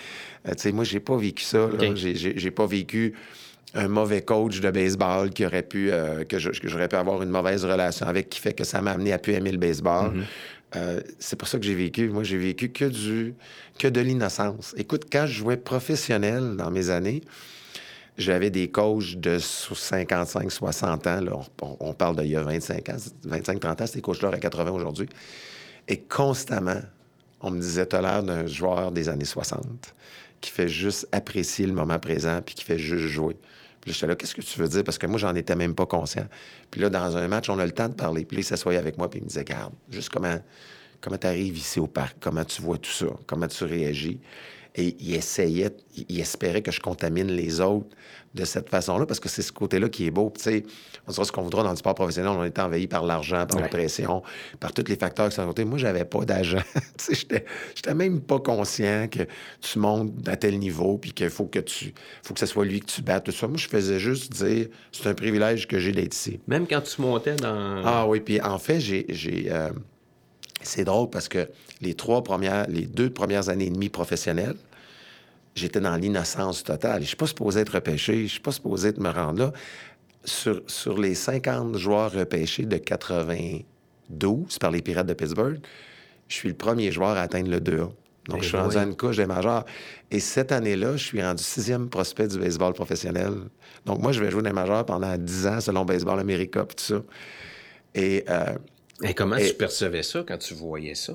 tu 0.52 0.56
sais, 0.58 0.72
moi, 0.72 0.84
j'ai 0.84 1.00
pas 1.00 1.18
vécu 1.18 1.44
ça. 1.44 1.70
J'ai 1.96 2.52
pas 2.52 2.66
vécu 2.66 3.16
un 3.76 3.88
mauvais 3.88 4.22
coach 4.22 4.60
de 4.60 4.72
baseball 4.72 5.30
qui 5.32 5.46
aurait 5.46 5.64
pu... 5.64 5.92
Euh, 5.92 6.24
que 6.24 6.38
j'aurais 6.38 6.88
pu 6.88 6.96
avoir 6.96 7.22
une 7.24 7.30
mauvaise 7.30 7.66
relation 7.66 8.08
avec 8.08 8.30
qui 8.30 8.40
fait 8.40 8.54
que 8.54 8.64
ça 8.64 8.82
m'a 8.82 8.92
amené 8.92 9.14
à 9.14 9.18
plus 9.18 9.34
aimer 9.34 9.52
le 9.52 9.58
baseball. 9.58 10.12
Mm-hmm. 10.12 10.24
Euh, 10.76 11.00
c'est 11.18 11.36
pour 11.36 11.48
ça 11.48 11.58
que 11.58 11.66
j'ai 11.66 11.76
vécu. 11.76 12.10
Moi, 12.10 12.24
j'ai 12.24 12.38
vécu 12.38 12.70
que 12.70 12.86
du 12.86 13.34
que 13.78 13.88
de 13.88 14.02
l'innocence. 14.02 14.76
Écoute, 14.78 15.06
quand 15.12 15.26
je 15.26 15.34
jouais 15.34 15.58
professionnel 15.58 16.56
dans 16.58 16.70
mes 16.70 16.90
années, 16.90 17.22
j'avais 18.20 18.50
des 18.50 18.70
coachs 18.70 19.16
de 19.16 19.40
55, 19.40 20.52
60 20.52 21.08
ans. 21.08 21.22
Là, 21.22 21.32
on, 21.62 21.94
parle 21.94 22.18
d'il 22.18 22.32
y 22.32 22.36
a 22.36 22.44
25 22.44 22.90
ans, 22.90 22.98
25, 23.24 23.60
30 23.60 23.82
ans. 23.82 23.88
Ces 23.88 24.02
coachs-là 24.02 24.30
à 24.30 24.38
80 24.38 24.72
aujourd'hui. 24.72 25.08
Et 25.88 25.98
constamment, 25.98 26.82
on 27.42 27.52
me 27.52 27.60
disait, 27.60 27.86
t'as 27.86 28.02
l'air 28.02 28.24
d'un 28.24 28.46
joueur 28.46 28.92
des 28.92 29.10
années 29.10 29.26
60 29.26 29.64
qui 30.42 30.52
fait 30.52 30.70
juste 30.70 31.08
apprécier 31.12 31.66
le 31.66 31.74
moment 31.74 32.00
présent 32.00 32.42
puis 32.46 32.56
qui 32.56 32.64
fait 32.64 32.78
juste 32.78 33.08
jouer. 33.08 33.38
Puis 33.82 33.94
j'étais 33.94 34.08
là, 34.08 34.16
qu'est-ce 34.16 34.36
que 34.36 34.42
tu 34.42 34.60
veux 34.60 34.68
dire? 34.68 34.84
Parce 34.84 34.98
que 34.98 35.08
moi, 35.08 35.18
j'en 35.18 35.36
étais 35.36 35.56
même 35.56 35.74
pas 35.74 35.86
conscient. 35.86 36.28
Puis 36.70 36.82
là, 36.82 36.90
dans 36.90 37.16
un 37.18 37.28
match, 37.28 37.50
on 37.50 37.60
a 37.60 37.66
le 37.66 37.72
temps 37.72 37.88
de 37.88 37.94
parler. 37.94 38.26
Puis 38.26 38.38
là, 38.38 38.42
il 38.42 38.46
s'assoyait 38.46 38.80
avec 38.80 38.98
moi 38.98 39.10
puis 39.10 39.20
il 39.20 39.24
me 39.24 39.28
disait, 39.30 39.46
garde, 39.46 39.74
juste 39.90 40.10
comment, 40.10 40.38
comment 41.02 41.18
tu 41.18 41.28
arrives 41.28 41.58
ici 41.58 41.80
au 41.80 41.88
parc, 41.88 42.18
comment 42.20 42.44
tu 42.44 42.62
vois 42.62 42.78
tout 42.78 42.92
ça, 42.92 43.08
comment 43.26 43.48
tu 43.48 43.64
réagis. 43.64 44.20
Et 44.76 44.96
il 45.00 45.16
essayait, 45.16 45.72
il 46.08 46.20
espérait 46.20 46.62
que 46.62 46.72
je 46.72 46.80
contamine 46.80 47.28
les 47.28 47.60
autres 47.60 47.88
de 48.36 48.46
cette 48.46 48.70
façon-là, 48.70 49.06
parce 49.06 49.20
que 49.20 49.30
c'est 49.30 49.42
ce 49.42 49.52
côté-là 49.52 49.90
qui 49.90 50.06
est 50.06 50.12
beau. 50.12 50.32
Tu 50.36 50.44
sais, 50.44 50.64
on 51.08 51.12
sera 51.12 51.26
ce 51.26 51.32
qu'on 51.32 51.42
voudra 51.42 51.64
dans 51.64 51.72
le 51.72 51.76
sport 51.76 51.96
professionnel, 51.96 52.32
on 52.32 52.44
est 52.44 52.60
envahi 52.60 52.88
par 52.88 53.04
l'argent, 53.04 53.46
par 53.48 53.60
la 53.60 53.68
pression, 53.68 54.22
par 54.60 54.72
tous 54.72 54.84
les 54.88 54.96
facteurs 54.96 55.30
qui 55.30 55.36
sont 55.36 55.42
à 55.42 55.46
côté. 55.46 55.66
Moi, 55.66 55.80
j'avais 55.80 56.06
pas 56.06 56.20
sais, 56.98 57.14
j'étais 57.76 57.94
même 57.96 58.22
pas 58.22 58.40
conscient 58.40 59.08
que 59.10 59.24
tu 59.62 59.80
montes 59.80 60.28
à 60.28 60.36
tel 60.36 60.60
niveau, 60.60 60.98
puis 60.98 61.12
qu'il 61.12 61.30
faut 61.30 61.46
que 61.46 61.60
tu, 61.60 61.94
faut 62.22 62.34
que 62.34 62.40
ce 62.40 62.46
soit 62.46 62.66
lui 62.66 62.80
que 62.82 62.86
tu 62.86 63.02
battes, 63.02 63.26
tout 63.26 63.32
ça. 63.32 63.48
Moi, 63.48 63.58
je 63.58 63.68
faisais 63.68 64.00
juste 64.00 64.32
dire, 64.34 64.68
c'est 64.92 65.08
un 65.08 65.16
privilège 65.16 65.68
que 65.68 65.80
j'ai 65.80 65.92
d'être 65.92 66.14
ici. 66.14 66.40
Même 66.48 66.68
quand 66.68 66.82
tu 66.82 67.02
montais 67.02 67.36
dans... 67.36 67.82
Ah 67.84 68.08
oui, 68.08 68.20
puis 68.20 68.40
en 68.42 68.60
fait, 68.60 68.80
j'ai... 68.80 69.08
C'est 70.62 70.84
drôle 70.84 71.10
parce 71.10 71.28
que 71.28 71.50
les 71.82 71.94
trois 71.94 72.24
premières, 72.24 72.68
les 72.68 72.86
deux 72.86 73.10
premières 73.10 73.50
années 73.50 73.68
et 73.68 73.70
demie 73.70 73.90
professionnelles, 73.90 74.56
j'étais 75.56 75.80
dans 75.80 75.96
l'innocence 75.96 76.64
totale. 76.64 77.02
Je 77.02 77.08
suis 77.08 77.16
pas 77.16 77.28
supposé 77.28 77.62
être 77.62 77.74
repêché, 77.74 78.24
je 78.24 78.32
suis 78.32 78.40
pas 78.40 78.52
supposé 78.52 78.94
me 78.98 79.10
rendre 79.10 79.40
là. 79.40 79.54
Sur, 80.26 80.62
sur 80.68 81.00
les 81.00 81.16
50 81.16 81.78
joueurs 81.78 82.12
repêchés 82.12 82.66
de 82.66 82.78
92 82.78 84.60
par 84.60 84.72
les 84.72 84.82
Pirates 84.82 85.08
de 85.08 85.14
Pittsburgh, 85.14 85.60
je 86.28 86.36
suis 86.36 86.50
le 86.50 86.56
premier 86.56 86.92
joueur 86.92 87.18
à 87.18 87.22
atteindre 87.22 87.50
le 87.50 87.60
2A. 87.60 87.90
Donc, 88.30 88.38
ben 88.38 88.44
je 88.44 88.48
suis 88.48 88.58
rendu 88.58 88.78
à 88.78 88.84
une 88.84 88.96
couche 88.96 89.18
des 89.18 89.26
majeurs. 89.26 89.66
Et 90.12 90.20
cette 90.20 90.52
année-là, 90.52 90.98
je 90.98 91.04
suis 91.04 91.24
rendu 91.24 91.42
sixième 91.42 91.90
prospect 91.90 92.28
du 92.28 92.38
baseball 92.38 92.74
professionnel. 92.74 93.34
Donc, 93.86 94.02
moi, 94.02 94.12
je 94.12 94.24
vais 94.24 94.30
jouer 94.30 94.44
les 94.44 94.54
majeurs 94.54 94.86
pendant 94.86 95.18
10 95.18 95.48
ans 95.48 95.62
selon 95.62 95.86
Baseball 95.86 96.20
America 96.20 96.62
et 96.62 96.76
tout 96.76 96.84
ça. 96.84 97.02
Et 97.96 98.26
euh, 98.30 98.56
et 99.04 99.14
comment 99.14 99.38
tu 99.38 99.54
percevais 99.54 100.04
ça 100.04 100.24
quand 100.28 100.38
tu 100.38 100.54
voyais 100.54 100.96
ça? 100.96 101.14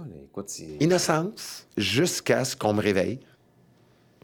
Innocence, 0.80 1.66
jusqu'à 1.76 2.44
ce 2.44 2.56
qu'on 2.56 2.72
me 2.72 2.82
réveille, 2.82 3.20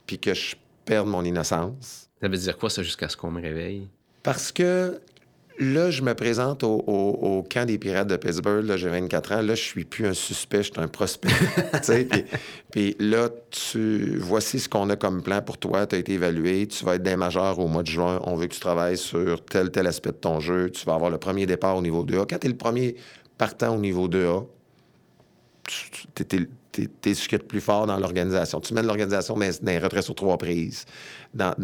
puis 0.06 0.18
que 0.18 0.34
je 0.34 0.56
perde 0.84 1.08
mon 1.08 1.24
innocence. 1.24 2.08
Ça 2.20 2.28
veut 2.28 2.36
dire 2.36 2.56
quoi, 2.56 2.70
ça, 2.70 2.82
jusqu'à 2.82 3.08
ce 3.08 3.16
qu'on 3.16 3.30
me 3.30 3.40
réveille? 3.40 3.88
Parce 4.22 4.52
que 4.52 5.00
là, 5.58 5.90
je 5.90 6.02
me 6.02 6.14
présente 6.14 6.64
au, 6.64 7.46
camp 7.50 7.66
des 7.66 7.78
Pirates 7.78 8.08
de 8.08 8.16
Pittsburgh, 8.16 8.64
là, 8.64 8.76
j'ai 8.76 8.88
24 8.88 9.32
ans, 9.32 9.42
là, 9.42 9.54
je 9.54 9.62
suis 9.62 9.84
plus 9.84 10.06
un 10.06 10.14
suspect, 10.14 10.62
je 10.62 10.72
suis 10.72 10.80
un 10.80 10.88
prospect. 10.88 11.28
puis, 12.10 12.24
puis 12.70 12.96
là, 12.98 13.28
tu 13.50 14.16
voici 14.18 14.58
ce 14.58 14.68
qu'on 14.68 14.88
a 14.90 14.96
comme 14.96 15.22
plan 15.22 15.42
pour 15.42 15.58
toi, 15.58 15.86
tu 15.86 15.96
as 15.96 15.98
été 15.98 16.14
évalué, 16.14 16.66
tu 16.66 16.84
vas 16.84 16.94
être 16.94 17.02
des 17.02 17.16
majeurs 17.16 17.58
au 17.58 17.68
mois 17.68 17.82
de 17.82 17.88
juin, 17.88 18.20
on 18.24 18.36
veut 18.36 18.46
que 18.46 18.54
tu 18.54 18.60
travailles 18.60 18.98
sur 18.98 19.44
tel, 19.44 19.70
tel 19.70 19.86
aspect 19.86 20.12
de 20.12 20.16
ton 20.16 20.40
jeu, 20.40 20.70
tu 20.70 20.84
vas 20.86 20.94
avoir 20.94 21.10
le 21.10 21.18
premier 21.18 21.46
départ 21.46 21.76
au 21.76 21.82
niveau 21.82 22.04
2A. 22.04 22.26
Quand 22.28 22.38
tu 22.38 22.46
es 22.46 22.50
le 22.50 22.56
premier 22.56 22.96
partant 23.40 23.74
au 23.74 23.78
niveau 23.78 24.06
2A, 24.06 24.46
tu 26.14 26.24
es, 27.08 27.14
ce 27.14 27.26
qui 27.26 27.34
est 27.34 27.38
le 27.38 27.46
plus 27.46 27.62
fort 27.62 27.86
dans 27.86 27.96
l'organisation. 27.96 28.60
Tu 28.60 28.74
mènes 28.74 28.86
l'organisation 28.86 29.34
dans, 29.34 29.46
les 29.62 29.78
retraits 29.78 30.04
sur 30.04 30.14
trois 30.14 30.36
prises. 30.36 30.84
Dans, 31.32 31.54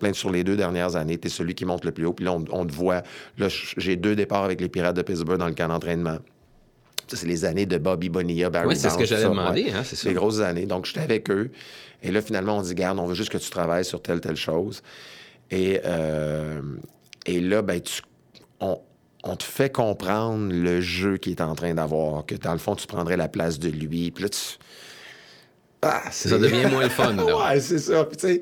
plein 0.00 0.12
sur 0.12 0.32
les 0.32 0.42
deux 0.42 0.56
dernières 0.56 0.96
années, 0.96 1.16
tu 1.16 1.28
es 1.28 1.30
celui 1.30 1.54
qui 1.54 1.64
monte 1.64 1.84
le 1.84 1.92
plus 1.92 2.04
haut. 2.04 2.12
Puis 2.12 2.24
là, 2.24 2.32
on, 2.32 2.66
te 2.66 2.72
voit. 2.72 3.04
Là, 3.38 3.46
j'ai 3.48 3.94
deux 3.94 4.16
départs 4.16 4.42
avec 4.42 4.60
les 4.60 4.68
Pirates 4.68 4.96
de 4.96 5.02
Pittsburgh 5.02 5.38
dans 5.38 5.46
le 5.46 5.54
camp 5.54 5.68
d'entraînement. 5.68 6.18
Ça, 7.06 7.16
c'est 7.16 7.28
les 7.28 7.44
années 7.44 7.64
de 7.64 7.78
Bobby 7.78 8.08
Bonilla, 8.08 8.50
Barry 8.50 8.66
Oui, 8.66 8.76
c'est 8.76 8.90
ce 8.90 8.98
que 8.98 9.06
ça, 9.06 9.22
demander, 9.22 9.66
ouais. 9.66 9.72
hein, 9.72 9.82
c'est 9.84 9.94
ça. 9.94 10.08
Les 10.08 10.14
grosses 10.14 10.40
années. 10.40 10.66
Donc, 10.66 10.84
j'étais 10.84 11.00
avec 11.00 11.30
eux. 11.30 11.52
Et 12.02 12.10
là, 12.10 12.20
finalement, 12.20 12.58
on 12.58 12.62
dit, 12.62 12.74
garde, 12.74 12.98
on 12.98 13.06
veut 13.06 13.14
juste 13.14 13.30
que 13.30 13.38
tu 13.38 13.50
travailles 13.50 13.84
sur 13.84 14.02
telle, 14.02 14.20
telle 14.20 14.36
chose. 14.36 14.82
Et, 15.52 15.80
euh, 15.84 16.60
et 17.24 17.40
là, 17.40 17.62
ben, 17.62 17.80
tu, 17.80 18.02
on, 18.60 18.80
on 19.28 19.36
te 19.36 19.44
fait 19.44 19.70
comprendre 19.70 20.52
le 20.52 20.80
jeu 20.80 21.16
qu'il 21.16 21.32
est 21.32 21.40
en 21.40 21.54
train 21.54 21.74
d'avoir, 21.74 22.24
que 22.26 22.34
dans 22.34 22.52
le 22.52 22.58
fond, 22.58 22.74
tu 22.76 22.86
prendrais 22.86 23.16
la 23.16 23.28
place 23.28 23.58
de 23.58 23.68
lui. 23.68 24.10
Puis 24.10 24.22
là, 24.24 24.28
tu. 24.30 24.38
Ah, 25.82 26.02
Ça 26.10 26.38
devient 26.38 26.66
moins 26.70 26.82
le 26.84 26.88
fun, 26.88 27.12
là. 27.14 27.24
ouais, 27.52 27.60
c'est 27.60 27.78
ça. 27.78 28.04
Puis, 28.04 28.16
tu 28.16 28.26
sais, 28.26 28.40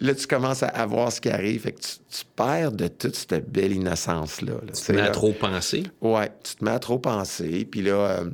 là, 0.00 0.14
tu 0.14 0.26
commences 0.26 0.62
à, 0.62 0.68
à 0.68 0.86
voir 0.86 1.12
ce 1.12 1.20
qui 1.20 1.30
arrive. 1.30 1.62
Fait 1.62 1.72
que 1.72 1.80
tu, 1.80 1.88
tu 2.10 2.24
perds 2.34 2.72
de 2.72 2.88
toute 2.88 3.14
cette 3.14 3.50
belle 3.50 3.72
innocence-là. 3.72 4.52
là, 4.54 4.72
Tu 4.74 4.82
te 4.82 4.92
mets 4.92 5.00
à 5.02 5.10
trop 5.10 5.32
penser. 5.32 5.84
Ouais, 6.00 6.30
tu 6.42 6.56
te 6.56 6.64
mets 6.64 6.72
à 6.72 6.78
trop 6.80 6.98
penser. 6.98 7.64
Puis 7.70 7.82
là, 7.82 7.92
euh, 7.94 8.30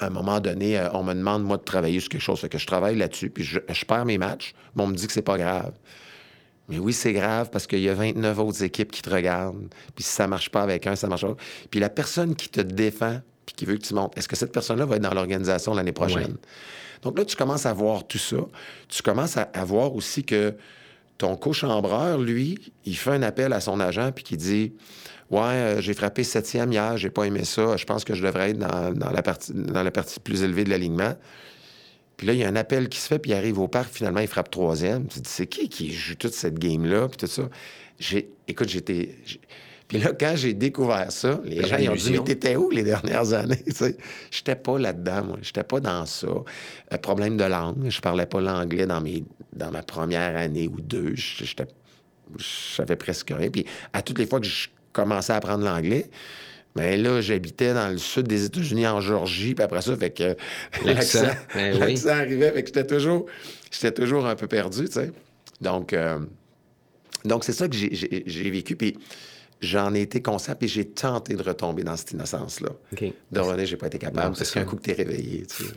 à 0.00 0.06
un 0.06 0.10
moment 0.10 0.40
donné, 0.40 0.78
euh, 0.78 0.90
on 0.92 1.02
me 1.04 1.14
demande, 1.14 1.42
moi, 1.44 1.56
de 1.56 1.62
travailler 1.62 2.00
sur 2.00 2.10
quelque 2.10 2.20
chose. 2.20 2.40
Fait 2.40 2.48
que 2.48 2.58
je 2.58 2.66
travaille 2.66 2.96
là-dessus, 2.96 3.30
puis 3.30 3.44
je, 3.44 3.60
je 3.66 3.84
perds 3.84 4.04
mes 4.04 4.18
matchs, 4.18 4.54
mais 4.74 4.82
on 4.82 4.88
me 4.88 4.94
dit 4.94 5.06
que 5.06 5.12
c'est 5.12 5.22
pas 5.22 5.38
grave. 5.38 5.72
Mais 6.68 6.78
oui, 6.78 6.92
c'est 6.92 7.12
grave 7.12 7.50
parce 7.50 7.66
qu'il 7.66 7.80
y 7.80 7.88
a 7.88 7.94
29 7.94 8.38
autres 8.38 8.62
équipes 8.62 8.90
qui 8.90 9.02
te 9.02 9.10
regardent. 9.10 9.68
Puis 9.94 10.04
si 10.04 10.10
ça 10.10 10.26
marche 10.26 10.50
pas 10.50 10.62
avec 10.62 10.86
un, 10.86 10.96
ça 10.96 11.08
marche 11.08 11.26
pas. 11.26 11.36
Puis 11.70 11.80
la 11.80 11.90
personne 11.90 12.34
qui 12.34 12.48
te 12.48 12.60
défend, 12.60 13.20
puis 13.44 13.54
qui 13.54 13.66
veut 13.66 13.76
que 13.76 13.82
tu 13.82 13.94
montes, 13.94 14.16
est-ce 14.16 14.28
que 14.28 14.36
cette 14.36 14.52
personne-là 14.52 14.86
va 14.86 14.96
être 14.96 15.02
dans 15.02 15.12
l'organisation 15.12 15.74
l'année 15.74 15.92
prochaine? 15.92 16.36
Donc 17.02 17.18
là, 17.18 17.24
tu 17.26 17.36
commences 17.36 17.66
à 17.66 17.74
voir 17.74 18.06
tout 18.06 18.18
ça. 18.18 18.38
Tu 18.88 19.02
commences 19.02 19.36
à, 19.36 19.42
à 19.52 19.64
voir 19.64 19.94
aussi 19.94 20.24
que 20.24 20.54
ton 21.18 21.36
co-chambreur, 21.36 22.18
lui, 22.18 22.58
il 22.86 22.96
fait 22.96 23.10
un 23.10 23.22
appel 23.22 23.52
à 23.52 23.60
son 23.60 23.78
agent 23.78 24.10
puis 24.12 24.24
qui 24.24 24.36
dit 24.36 24.72
Ouais, 25.30 25.40
euh, 25.40 25.80
j'ai 25.80 25.94
frappé 25.94 26.22
septième 26.22 26.72
hier, 26.72 26.96
j'ai 26.96 27.10
pas 27.10 27.24
aimé 27.24 27.44
ça, 27.44 27.76
je 27.76 27.84
pense 27.84 28.04
que 28.04 28.14
je 28.14 28.22
devrais 28.22 28.50
être 28.50 28.58
dans, 28.58 28.92
dans 28.92 29.10
la, 29.10 29.22
partie, 29.22 29.52
dans 29.54 29.82
la 29.82 29.90
partie 29.90 30.20
plus 30.20 30.42
élevée 30.42 30.64
de 30.64 30.70
l'alignement. 30.70 31.14
Puis 32.16 32.26
là, 32.26 32.32
il 32.32 32.38
y 32.38 32.44
a 32.44 32.48
un 32.48 32.56
appel 32.56 32.88
qui 32.88 32.98
se 32.98 33.08
fait, 33.08 33.18
puis 33.18 33.32
il 33.32 33.34
arrive 33.34 33.58
au 33.58 33.68
parc, 33.68 33.92
finalement, 33.92 34.20
il 34.20 34.28
frappe 34.28 34.50
troisième. 34.50 35.06
Tu 35.08 35.18
te 35.18 35.24
dis, 35.24 35.30
c'est 35.30 35.46
qui 35.46 35.68
qui 35.68 35.92
joue 35.92 36.14
toute 36.14 36.32
cette 36.34 36.58
game-là, 36.58 37.08
puis 37.08 37.16
tout 37.16 37.26
ça? 37.26 37.48
J'ai... 37.98 38.30
Écoute, 38.46 38.68
j'étais... 38.68 39.16
j'ai- 39.24 39.40
Puis 39.88 39.98
là, 39.98 40.12
quand 40.18 40.34
j'ai 40.36 40.54
découvert 40.54 41.10
ça, 41.10 41.40
les 41.44 41.56
La 41.56 41.68
gens, 41.68 41.76
ils 41.78 41.90
ont 41.90 41.94
dit, 41.94 42.12
mais 42.12 42.24
t'étais 42.24 42.56
où 42.56 42.70
les 42.70 42.82
dernières 42.84 43.32
années? 43.32 43.64
J'étais 44.30 44.56
pas 44.56 44.78
là-dedans, 44.78 45.24
moi. 45.24 45.38
J'étais 45.42 45.64
pas 45.64 45.80
dans 45.80 46.06
ça. 46.06 46.26
Euh, 46.28 46.98
problème 46.98 47.36
de 47.36 47.44
langue. 47.44 47.88
Je 47.88 48.00
parlais 48.00 48.26
pas 48.26 48.40
l'anglais 48.40 48.86
dans, 48.86 49.00
mes... 49.00 49.24
dans 49.52 49.70
ma 49.70 49.82
première 49.82 50.36
année 50.36 50.68
ou 50.68 50.80
deux. 50.80 51.14
J'étais... 51.16 51.66
Je 52.38 52.74
savais 52.76 52.96
presque 52.96 53.30
rien. 53.30 53.50
Puis 53.50 53.64
à 53.92 54.02
toutes 54.02 54.18
les 54.18 54.26
fois 54.26 54.40
que 54.40 54.46
je 54.46 54.68
commençais 54.92 55.32
à 55.32 55.36
apprendre 55.36 55.64
l'anglais, 55.64 56.08
mais 56.76 56.96
là, 56.96 57.20
j'habitais 57.20 57.72
dans 57.74 57.88
le 57.88 57.98
sud 57.98 58.26
des 58.26 58.44
États-Unis, 58.44 58.86
en 58.86 59.00
Georgie, 59.00 59.54
puis 59.54 59.62
après 59.64 59.82
ça, 59.82 59.96
fait 59.96 60.10
que 60.10 60.36
L'accent, 60.84 61.22
l'accent 61.22 61.36
ben 61.54 61.74
oui. 61.74 61.78
l'accent 61.80 62.08
arrivait, 62.08 62.50
fait 62.52 62.62
que 62.62 62.68
j'étais 62.68 62.86
toujours, 62.86 63.26
j'étais 63.70 63.92
toujours 63.92 64.26
un 64.26 64.34
peu 64.36 64.46
perdu, 64.46 64.86
tu 64.86 64.92
sais. 64.92 65.12
Donc, 65.60 65.92
euh, 65.92 66.18
donc 67.24 67.44
c'est 67.44 67.52
ça 67.52 67.68
que 67.68 67.74
j'ai- 67.76 68.50
vécu, 68.50 68.76
puis 68.76 68.98
j'en 69.60 69.94
ai 69.94 70.02
été 70.02 70.20
conscient, 70.20 70.54
puis 70.56 70.68
j'ai 70.68 70.84
tenté 70.86 71.34
de 71.34 71.42
retomber 71.42 71.84
dans 71.84 71.96
cette 71.96 72.10
innocence-là. 72.12 72.70
OK. 72.92 73.04
De 73.30 73.40
revenir, 73.40 73.66
j'ai 73.66 73.76
pas 73.76 73.86
été 73.86 73.98
capable, 73.98 74.36
parce 74.36 74.50
qu'un 74.50 74.64
coup 74.64 74.76
que 74.76 74.82
t'es 74.82 74.92
réveillé, 74.94 75.46
tu 75.46 75.64
sais. 75.64 75.70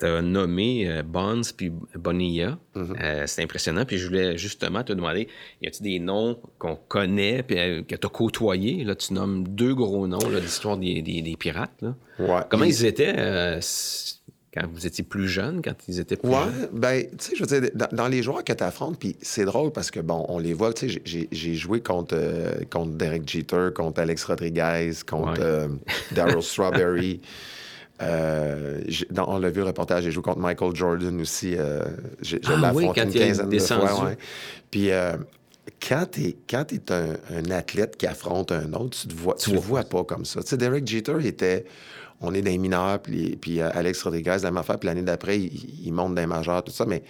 Tu 0.00 0.06
as 0.06 0.22
nommé 0.22 0.88
euh, 0.88 1.02
Bonds 1.02 1.42
puis 1.56 1.70
Bonilla. 1.94 2.58
Mm-hmm. 2.74 3.02
Euh, 3.02 3.24
c'est 3.26 3.42
impressionnant. 3.42 3.84
Puis 3.84 3.98
je 3.98 4.06
voulais 4.06 4.38
justement 4.38 4.82
te 4.82 4.92
demander, 4.94 5.28
y 5.62 5.66
a-t-il 5.66 5.82
des 5.84 5.98
noms 6.00 6.38
qu'on 6.58 6.74
connaît 6.76 7.42
puis 7.42 7.58
euh, 7.58 7.82
que 7.82 7.94
tu 7.94 8.06
as 8.06 8.10
côtoyés? 8.10 8.82
Là, 8.84 8.94
tu 8.94 9.12
nommes 9.12 9.46
deux 9.46 9.74
gros 9.74 10.06
noms 10.06 10.18
de 10.18 10.38
l'histoire 10.38 10.76
des, 10.78 11.02
des- 11.02 11.20
des 11.22 11.36
pirates. 11.36 11.80
Là. 11.82 11.94
Ouais. 12.18 12.40
Comment 12.50 12.64
ils 12.64 12.84
étaient 12.86 13.14
euh, 13.16 13.60
quand 14.52 14.66
vous 14.72 14.84
étiez 14.84 15.04
plus 15.04 15.28
jeunes, 15.28 15.62
quand 15.62 15.74
ils 15.86 16.00
étaient 16.00 16.16
plus 16.16 16.28
Ouais, 16.28 16.36
jeunes? 16.44 16.68
ben, 16.72 17.02
tu 17.02 17.16
sais, 17.18 17.36
je 17.36 17.44
veux 17.44 17.60
dire, 17.60 17.70
dans, 17.74 17.86
dans 17.92 18.08
les 18.08 18.20
joueurs 18.22 18.42
que 18.42 18.52
tu 18.52 18.64
affrontes, 18.64 18.98
puis 18.98 19.14
c'est 19.22 19.44
drôle 19.44 19.70
parce 19.70 19.92
que, 19.92 20.00
bon, 20.00 20.24
on 20.28 20.38
les 20.40 20.54
voit, 20.54 20.72
tu 20.72 20.90
sais, 20.90 21.00
j'ai- 21.04 21.54
joué 21.54 21.80
contre, 21.80 22.18
contre 22.68 22.90
Derek 22.92 23.28
Jeter, 23.28 23.68
contre 23.74 24.00
Alex 24.00 24.24
Rodriguez, 24.24 24.90
contre 25.08 25.40
Ouais. 25.68 25.78
Daryl 26.12 26.42
Strawberry. 26.42 27.20
Euh, 28.02 28.80
dans- 29.10 29.28
on 29.28 29.38
l'a 29.38 29.50
vu 29.50 29.62
au 29.62 29.66
reportage, 29.66 30.04
j'ai 30.04 30.10
joué 30.10 30.22
contre 30.22 30.38
Michael 30.40 30.74
Jordan 30.74 31.20
aussi. 31.20 31.54
euh, 31.56 31.84
j'ai- 32.22 32.40
je 32.42 32.50
Ah 32.52 32.72
oui, 32.74 32.84
quand 32.94 33.02
une 33.04 33.12
quinzaine 33.12 33.48
de 33.50 33.58
fois. 33.58 34.04
ouais. 34.06 34.18
Puis 34.70 34.90
euh, 34.90 35.16
quand 35.86 36.06
tu 36.10 36.28
es, 36.28 36.92
un, 36.92 37.16
un 37.30 37.50
athlète 37.50 37.96
qui 37.96 38.06
affronte 38.06 38.52
un 38.52 38.72
autre, 38.72 38.98
tu 39.00 39.08
ne 39.08 39.12
vois, 39.14 39.34
tu 39.34 39.50
le 39.52 39.58
vois 39.60 39.84
pas 39.84 40.04
comme 40.04 40.24
ça. 40.24 40.42
Tu 40.42 40.48
sais, 40.48 40.56
Derek 40.56 40.86
Jeter 40.86 41.16
était... 41.24 41.64
On 42.22 42.34
est 42.34 42.42
dans 42.42 42.50
les 42.50 42.58
mineurs, 42.58 43.00
puis, 43.00 43.36
puis 43.40 43.62
euh, 43.62 43.70
Alex 43.72 44.02
Rodriguez, 44.02 44.36
la 44.42 44.50
même 44.50 44.58
affaire, 44.58 44.78
puis 44.78 44.86
l'année 44.88 45.00
d'après, 45.02 45.38
il, 45.38 45.86
il 45.86 45.92
monte 45.92 46.14
dans 46.14 46.20
les 46.20 46.26
majeurs, 46.26 46.62
tout 46.62 46.70
ça. 46.70 46.84
Mais, 46.84 47.00
tu 47.00 47.06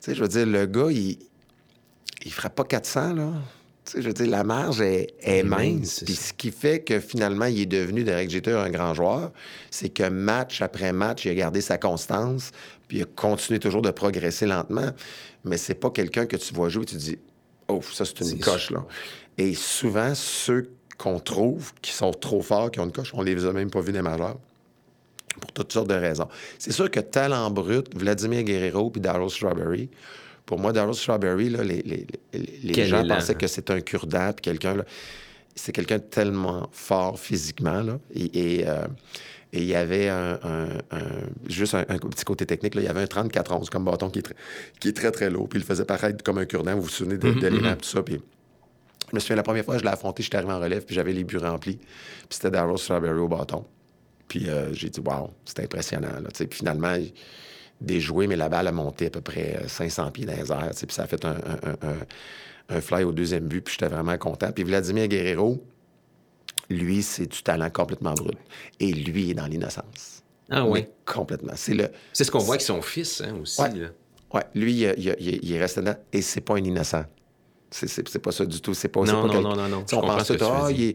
sais, 0.00 0.14
je 0.14 0.22
veux 0.22 0.28
dire, 0.28 0.46
le 0.46 0.64
gars, 0.66 0.86
il, 0.92 1.18
il 2.24 2.32
frappe 2.32 2.54
pas 2.54 2.62
400, 2.64 3.14
là. 3.14 3.32
Je 3.96 4.02
veux 4.02 4.12
dire, 4.12 4.26
la 4.26 4.44
marge 4.44 4.80
est, 4.80 5.42
mince, 5.44 6.02
Puis 6.04 6.14
ce 6.14 6.32
qui 6.32 6.50
fait 6.50 6.80
que 6.80 7.00
finalement, 7.00 7.46
il 7.46 7.60
est 7.60 7.66
devenu, 7.66 8.04
Derek 8.04 8.30
Jeter, 8.30 8.52
un 8.52 8.70
grand 8.70 8.94
joueur, 8.94 9.32
c'est 9.70 9.88
que 9.88 10.08
match 10.08 10.62
après 10.62 10.92
match, 10.92 11.24
il 11.24 11.30
a 11.30 11.34
gardé 11.34 11.60
sa 11.60 11.78
constance, 11.78 12.50
puis 12.86 12.98
il 12.98 13.02
a 13.02 13.06
continué 13.06 13.58
toujours 13.58 13.82
de 13.82 13.90
progresser 13.90 14.46
lentement. 14.46 14.90
Mais 15.44 15.56
c'est 15.56 15.74
pas 15.74 15.90
quelqu'un 15.90 16.26
que 16.26 16.36
tu 16.36 16.52
vois 16.52 16.68
jouer 16.68 16.82
et 16.82 16.86
tu 16.86 16.96
dis, 16.96 17.18
oh, 17.68 17.80
ça, 17.82 18.04
c'est 18.04 18.20
une 18.20 18.40
coche, 18.40 18.70
là. 18.70 18.84
Et 19.38 19.54
souvent, 19.54 20.14
ceux 20.14 20.70
qu'on 20.98 21.20
trouve 21.20 21.72
qui 21.80 21.92
sont 21.92 22.10
trop 22.10 22.42
forts, 22.42 22.70
qui 22.70 22.80
ont 22.80 22.84
une 22.84 22.92
coche, 22.92 23.12
on 23.14 23.22
les 23.22 23.46
a 23.46 23.52
même 23.52 23.70
pas 23.70 23.80
vus 23.80 23.92
des 23.92 24.02
majeurs 24.02 24.38
pour 25.40 25.52
toutes 25.52 25.72
sortes 25.72 25.88
de 25.88 25.94
raisons. 25.94 26.28
C'est 26.58 26.72
sûr 26.72 26.90
que 26.90 27.00
talent 27.00 27.50
brut, 27.50 27.96
Vladimir 27.96 28.42
Guerrero 28.42 28.90
puis 28.90 29.00
Darryl 29.00 29.30
Strawberry, 29.30 29.88
pour 30.48 30.58
moi, 30.58 30.72
Darryl 30.72 30.94
Strawberry, 30.94 31.50
là, 31.50 31.62
les, 31.62 31.82
les- 31.82 32.06
les- 32.32 32.58
les 32.64 32.72
Quel 32.72 32.88
gens 32.88 33.02
pensaient 33.16 33.34
que 33.34 33.46
c'est 33.46 33.70
un 33.70 33.80
cure-dent, 33.82 34.32
puis 34.32 34.40
quelqu'un, 34.42 34.76
c'est 35.54 35.72
quelqu'un 35.72 35.98
de 35.98 36.02
tellement 36.02 36.68
fort 36.72 37.20
physiquement, 37.20 37.82
là, 37.82 37.98
et... 38.14 38.56
et, 38.62 38.66
euh, 38.68 38.86
et 39.54 39.60
il 39.60 39.64
y 39.66 39.74
avait 39.74 40.08
un, 40.10 40.38
un- 40.42 40.78
un- 40.90 41.26
juste 41.48 41.72
un, 41.74 41.80
un 41.88 41.96
petit 41.98 42.22
côté 42.26 42.44
technique. 42.44 42.74
Là. 42.74 42.82
Il 42.82 42.84
y 42.84 42.88
avait 42.88 43.00
un 43.00 43.06
34-11 43.06 43.70
comme 43.70 43.82
bâton 43.84 44.10
qui 44.10 44.18
est, 44.18 44.22
très, 44.22 44.34
qui 44.78 44.88
est 44.88 44.92
très, 44.92 45.10
très 45.10 45.30
lourd. 45.30 45.48
Puis 45.48 45.58
il 45.58 45.62
le 45.62 45.66
faisait 45.66 45.86
paraître 45.86 46.22
comme 46.22 46.36
un 46.36 46.44
cure-dent. 46.44 46.74
Vous 46.74 46.82
vous 46.82 46.88
souvenez 46.90 47.16
de, 47.16 47.32
de 47.32 47.46
l'élan, 47.46 47.74
tout 47.76 47.88
ça. 47.88 48.02
Puis 48.02 48.20
je 49.10 49.14
me 49.16 49.18
souviens, 49.20 49.36
la 49.36 49.42
première 49.42 49.64
fois 49.64 49.76
que 49.76 49.80
je 49.80 49.84
l'ai 49.86 49.90
affronté, 49.90 50.22
j'étais 50.22 50.36
arrivé 50.36 50.52
en 50.52 50.60
relève, 50.60 50.84
puis 50.84 50.94
j'avais 50.94 51.14
les 51.14 51.24
buts 51.24 51.38
remplis. 51.38 51.76
Puis 51.78 51.86
c'était 52.28 52.50
Darryl 52.50 52.76
Strawberry 52.76 53.18
au 53.18 53.26
bâton. 53.28 53.64
Puis 54.28 54.50
euh, 54.50 54.74
j'ai 54.74 54.90
dit, 54.90 55.00
waouh, 55.00 55.30
c'était 55.46 55.62
impressionnant. 55.62 56.12
Là, 56.22 56.28
puis 56.30 56.46
finalement, 56.52 56.92
il- 56.96 57.14
déjoué, 57.80 58.26
mais 58.26 58.36
la 58.36 58.48
balle 58.48 58.66
a 58.68 58.72
monté 58.72 59.06
à 59.06 59.10
peu 59.10 59.20
près 59.20 59.58
euh, 59.62 59.68
500 59.68 60.10
pieds 60.10 60.26
dans 60.26 60.34
les 60.34 60.50
airs. 60.50 60.70
Puis 60.76 60.86
ça 60.94 61.02
a 61.04 61.06
fait 61.06 61.24
un, 61.24 61.30
un- 61.30 61.34
un- 61.70 61.88
un- 61.88 62.76
un 62.76 62.80
fly 62.80 63.04
au 63.04 63.12
deuxième 63.12 63.46
but, 63.46 63.60
puis 63.62 63.74
j'étais 63.78 63.92
vraiment 63.92 64.16
content. 64.18 64.50
Puis 64.52 64.64
Vladimir 64.64 65.06
Guerrero, 65.08 65.62
lui, 66.70 67.02
c'est 67.02 67.26
du 67.26 67.42
talent 67.42 67.70
complètement 67.70 68.12
brut. 68.14 68.36
Et 68.80 68.92
lui 68.92 69.30
est 69.30 69.34
dans 69.34 69.46
l'innocence. 69.46 70.22
Ah 70.50 70.64
oui. 70.66 70.80
Mais 70.82 70.90
complètement. 71.06 71.52
C'est 71.56 71.74
le. 71.74 71.88
C'est 72.12 72.24
ce 72.24 72.30
qu'on 72.30 72.38
voit 72.40 72.54
avec 72.56 72.62
son 72.62 72.82
fils 72.82 73.20
hein, 73.22 73.34
aussi. 73.40 73.60
Là. 73.60 73.88
Ouais, 74.34 74.42
lui, 74.54 74.72
il, 74.74 74.94
il- 74.98 75.16
il- 75.20 75.38
il 75.44 75.52
est 75.54 75.58
resté 75.60 75.80
dedans 75.80 75.96
et 76.12 76.20
c'est 76.22 76.40
pas 76.42 76.54
un 76.54 76.64
innocent. 76.64 77.04
C'est- 77.70 77.86
C'est 77.86 78.06
c'est 78.08 78.18
pas 78.18 78.32
ça 78.32 78.44
du 78.44 78.60
tout. 78.60 78.74
C'est 78.74 78.88
pas, 78.88 79.00
Non, 79.02 79.26
pas 79.28 79.34
non, 79.34 79.42
non, 79.42 79.56
non, 79.56 79.68
non. 79.68 79.84
On 79.92 80.00
pense 80.00 80.28
que 80.28 80.42
ah, 80.42 80.68
il 80.70 80.94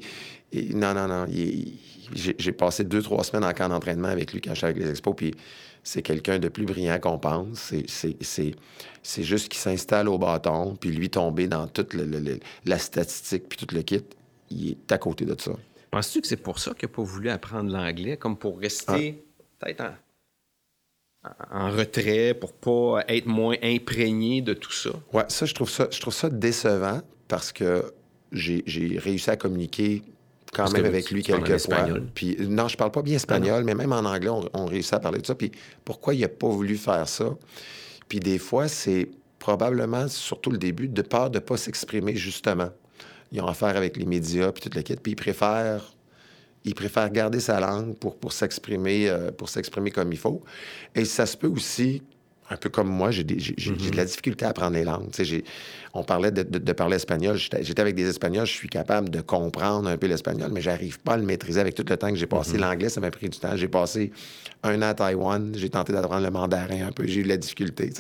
est- 0.53 0.73
Non, 0.75 0.93
non, 0.93 1.07
non. 1.07 1.25
j'ai 2.15 2.51
passé 2.51 2.83
deux, 2.83 3.01
trois 3.01 3.23
semaines 3.23 3.43
en 3.49 3.53
camp 3.53 3.69
d'entraînement 3.69 4.09
avec 4.09 4.33
lui 4.33 4.41
quand 4.41 4.53
j'étais 4.53 4.67
avec 4.67 4.77
les 4.77 4.89
expos, 4.89 5.15
puis 5.15 5.33
c'est 5.83 6.01
quelqu'un 6.01 6.39
de 6.39 6.47
plus 6.47 6.65
brillant 6.65 6.99
qu'on 6.99 7.19
pense. 7.19 7.73
C'est- 7.87 9.23
juste 9.23 9.49
qu'il 9.49 9.59
s'installe 9.59 10.07
au 10.07 10.17
bâton, 10.17 10.75
puis 10.75 10.91
lui 10.91 11.09
tomber 11.09 11.47
dans 11.47 11.67
toute 11.67 11.93
le- 11.93 12.05
le- 12.05 12.19
le- 12.19 12.39
la 12.65 12.77
statistique, 12.79 13.49
puis 13.49 13.57
tout 13.65 13.75
le 13.75 13.81
kit, 13.81 14.03
il 14.49 14.71
est 14.71 14.91
à 14.91 14.97
côté 14.97 15.25
de 15.25 15.35
ça. 15.39 15.51
Penses-tu 15.91 16.21
que 16.21 16.27
c'est 16.27 16.37
pour 16.37 16.57
ça 16.59 16.73
qu'il 16.73 16.87
n'a 16.89 16.95
pas 16.95 17.03
voulu 17.03 17.29
apprendre 17.29 17.71
l'anglais, 17.71 18.17
comme 18.17 18.37
pour 18.37 18.59
rester 18.59 19.23
Ah. 19.25 19.43
peut-être 19.59 19.81
en, 19.81 19.93
en 21.51 21.71
retrait, 21.71 22.33
pour 22.33 22.53
pas 22.53 23.03
être 23.07 23.27
moins 23.27 23.55
imprégné 23.61 24.41
de 24.41 24.53
tout 24.53 24.71
ça? 24.73 24.89
Ouais, 25.13 25.23
ça, 25.27 25.45
je 25.45 25.53
trouve 25.53 25.69
ça, 25.69 25.87
je 25.91 25.99
trouve 26.01 26.13
ça 26.13 26.29
décevant 26.29 27.01
parce 27.27 27.51
que 27.51 27.93
j'ai 28.31 28.63
réussi 28.97 29.29
à 29.29 29.35
communiquer 29.37 30.01
quand 30.53 30.63
Parce 30.63 30.73
même 30.73 30.85
avec 30.85 31.11
lui 31.11 31.23
quelques 31.23 31.57
fois. 31.59 31.85
Puis 32.13 32.37
non, 32.39 32.67
je 32.67 32.77
parle 32.77 32.91
pas 32.91 33.01
bien 33.01 33.15
espagnol, 33.15 33.63
mais 33.63 33.75
même 33.75 33.91
en 33.91 33.99
anglais, 33.99 34.29
on, 34.29 34.47
on 34.53 34.65
réussit 34.65 34.93
à 34.93 34.99
parler 34.99 35.19
de 35.19 35.25
ça. 35.25 35.35
Puis 35.35 35.51
pourquoi 35.83 36.13
il 36.13 36.23
a 36.23 36.29
pas 36.29 36.47
voulu 36.47 36.77
faire 36.77 37.07
ça? 37.07 37.35
Puis 38.07 38.19
des 38.19 38.37
fois, 38.37 38.67
c'est 38.67 39.09
probablement, 39.39 40.07
surtout 40.07 40.51
le 40.51 40.57
début, 40.57 40.87
de 40.87 41.01
peur 41.01 41.29
de 41.29 41.39
pas 41.39 41.57
s'exprimer 41.57 42.15
justement. 42.15 42.69
Ils 43.31 43.41
ont 43.41 43.47
affaire 43.47 43.75
avec 43.75 43.97
les 43.97 44.05
médias, 44.05 44.51
puis 44.51 44.61
toute 44.61 44.75
la 44.75 44.83
quête, 44.83 45.01
puis 45.01 45.13
ils 45.13 45.15
préfèrent 45.15 45.93
il 46.65 46.75
préfère 46.75 47.09
garder 47.09 47.39
sa 47.39 47.59
langue 47.59 47.95
pour, 47.97 48.15
pour 48.15 48.31
s'exprimer 48.31 49.09
euh, 49.09 49.31
pour 49.31 49.49
s'exprimer 49.49 49.91
comme 49.91 50.11
il 50.11 50.17
faut. 50.17 50.43
Et 50.95 51.05
ça 51.05 51.25
se 51.25 51.35
peut 51.35 51.47
aussi, 51.47 52.01
un 52.53 52.57
peu 52.57 52.69
comme 52.69 52.87
moi, 52.87 53.11
j'ai 53.11 53.23
de 53.23 53.95
la 53.95 54.05
difficulté 54.05 54.45
à 54.45 54.49
apprendre 54.49 54.73
les 54.73 54.83
langues. 54.83 55.09
On 55.93 56.03
parlait 56.03 56.31
de, 56.31 56.71
parler 56.73 56.95
espagnol. 56.95 57.37
J'étais 57.37 57.81
avec 57.81 57.95
des 57.95 58.07
Espagnols, 58.07 58.45
je 58.45 58.51
suis 58.51 58.69
capable 58.69 59.09
de 59.09 59.21
comprendre 59.21 59.89
un 59.89 59.97
peu 59.97 60.07
l'espagnol, 60.07 60.51
mais 60.51 60.61
j'arrive 60.61 60.99
pas 60.99 61.13
à 61.13 61.17
le 61.17 61.23
maîtriser 61.23 61.59
avec 61.59 61.75
tout 61.75 61.83
le 61.87 61.97
temps 61.97 62.09
que 62.09 62.15
j'ai 62.15 62.27
passé. 62.27 62.57
L'anglais, 62.57 62.89
ça 62.89 63.01
m'a 63.01 63.11
pris 63.11 63.29
du 63.29 63.37
temps. 63.37 63.55
J'ai 63.55 63.67
passé 63.67 64.11
un 64.61 64.77
an 64.81 64.89
à 64.89 64.93
Taïwan, 64.93 65.53
j'ai 65.55 65.69
tenté 65.69 65.93
d'apprendre 65.93 66.23
le 66.23 66.31
mandarin 66.31 66.87
un 66.87 66.91
peu, 66.91 67.05
j'ai 67.07 67.21
eu 67.21 67.23
de 67.23 67.29
la 67.29 67.37
difficulté. 67.37 67.91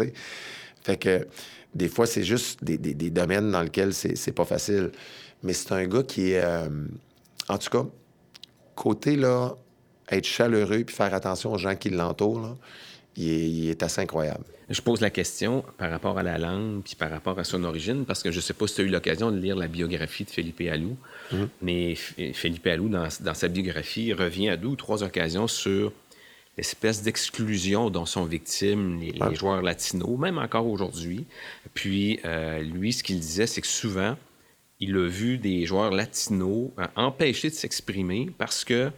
Fait 0.83 0.97
que 0.97 1.27
des 1.73 1.87
fois, 1.87 2.05
c'est 2.05 2.23
juste 2.23 2.63
des, 2.63 2.77
domaines 3.09 3.51
dans 3.51 3.63
lesquels 3.63 3.93
c'est 3.93 4.31
pas 4.33 4.45
facile. 4.45 4.91
Mais 5.41 5.53
c'est 5.53 5.71
un 5.73 5.85
gars 5.85 6.03
qui 6.03 6.31
est. 6.31 6.43
Euh, 6.43 6.69
en 7.49 7.57
tout 7.57 7.69
cas, 7.69 7.85
côté 8.75 9.15
là, 9.17 9.57
être 10.09 10.25
chaleureux 10.25 10.83
puis 10.83 10.95
faire 10.95 11.13
attention 11.13 11.51
aux 11.51 11.57
gens 11.57 11.75
qui 11.75 11.89
l'entourent, 11.89 12.57
il 13.15 13.69
est, 13.69 13.83
assez 13.83 14.01
incroyable. 14.01 14.43
Je 14.69 14.81
pose 14.81 15.01
la 15.01 15.09
question 15.09 15.63
par 15.77 15.89
rapport 15.91 16.17
à 16.17 16.23
la 16.23 16.37
langue 16.37 16.81
puis 16.83 16.95
par 16.95 17.11
rapport 17.11 17.37
à 17.37 17.43
son 17.43 17.63
origine, 17.63 18.05
parce 18.05 18.23
que 18.23 18.31
je 18.31 18.37
ne 18.37 18.41
sais 18.41 18.53
pas 18.53 18.67
si 18.67 18.75
tu 18.75 18.81
as 18.81 18.83
eu 18.85 18.89
l'occasion 18.89 19.31
de 19.31 19.37
lire 19.37 19.55
la 19.55 19.67
biographie 19.67 20.23
de 20.23 20.29
Felipe 20.29 20.61
Alou, 20.61 20.97
mhm. 21.31 21.49
mais 21.61 21.95
Felipe 21.95 22.67
Alou, 22.67 22.89
dans, 22.89 23.09
sa 23.09 23.47
biographie, 23.47 24.13
revient 24.13 24.49
à 24.49 24.57
deux 24.57 24.69
ou 24.69 24.75
trois 24.75 25.03
occasions 25.03 25.47
sur 25.47 25.91
l'espèce 26.57 27.01
d'exclusion 27.01 27.89
dont 27.89 28.05
sont 28.05 28.25
victimes 28.25 28.99
les, 28.99 29.35
joueurs 29.35 29.61
latinos, 29.61 30.17
même 30.19 30.37
encore 30.37 30.67
aujourd'hui. 30.67 31.25
Puis, 31.73 32.19
euh, 32.25 32.61
lui, 32.61 32.93
ce 32.93 33.03
qu'il 33.03 33.19
disait, 33.19 33.47
c'est 33.47 33.61
que 33.61 33.67
souvent, 33.67 34.15
il 34.79 34.95
a 34.95 35.07
vu 35.07 35.37
des 35.37 35.65
joueurs 35.65 35.91
latinos 35.91 36.69
euh, 36.77 36.85
empêchés 36.95 37.49
de 37.49 37.55
s'exprimer 37.55 38.29
parce 38.37 38.63
que 38.63 38.91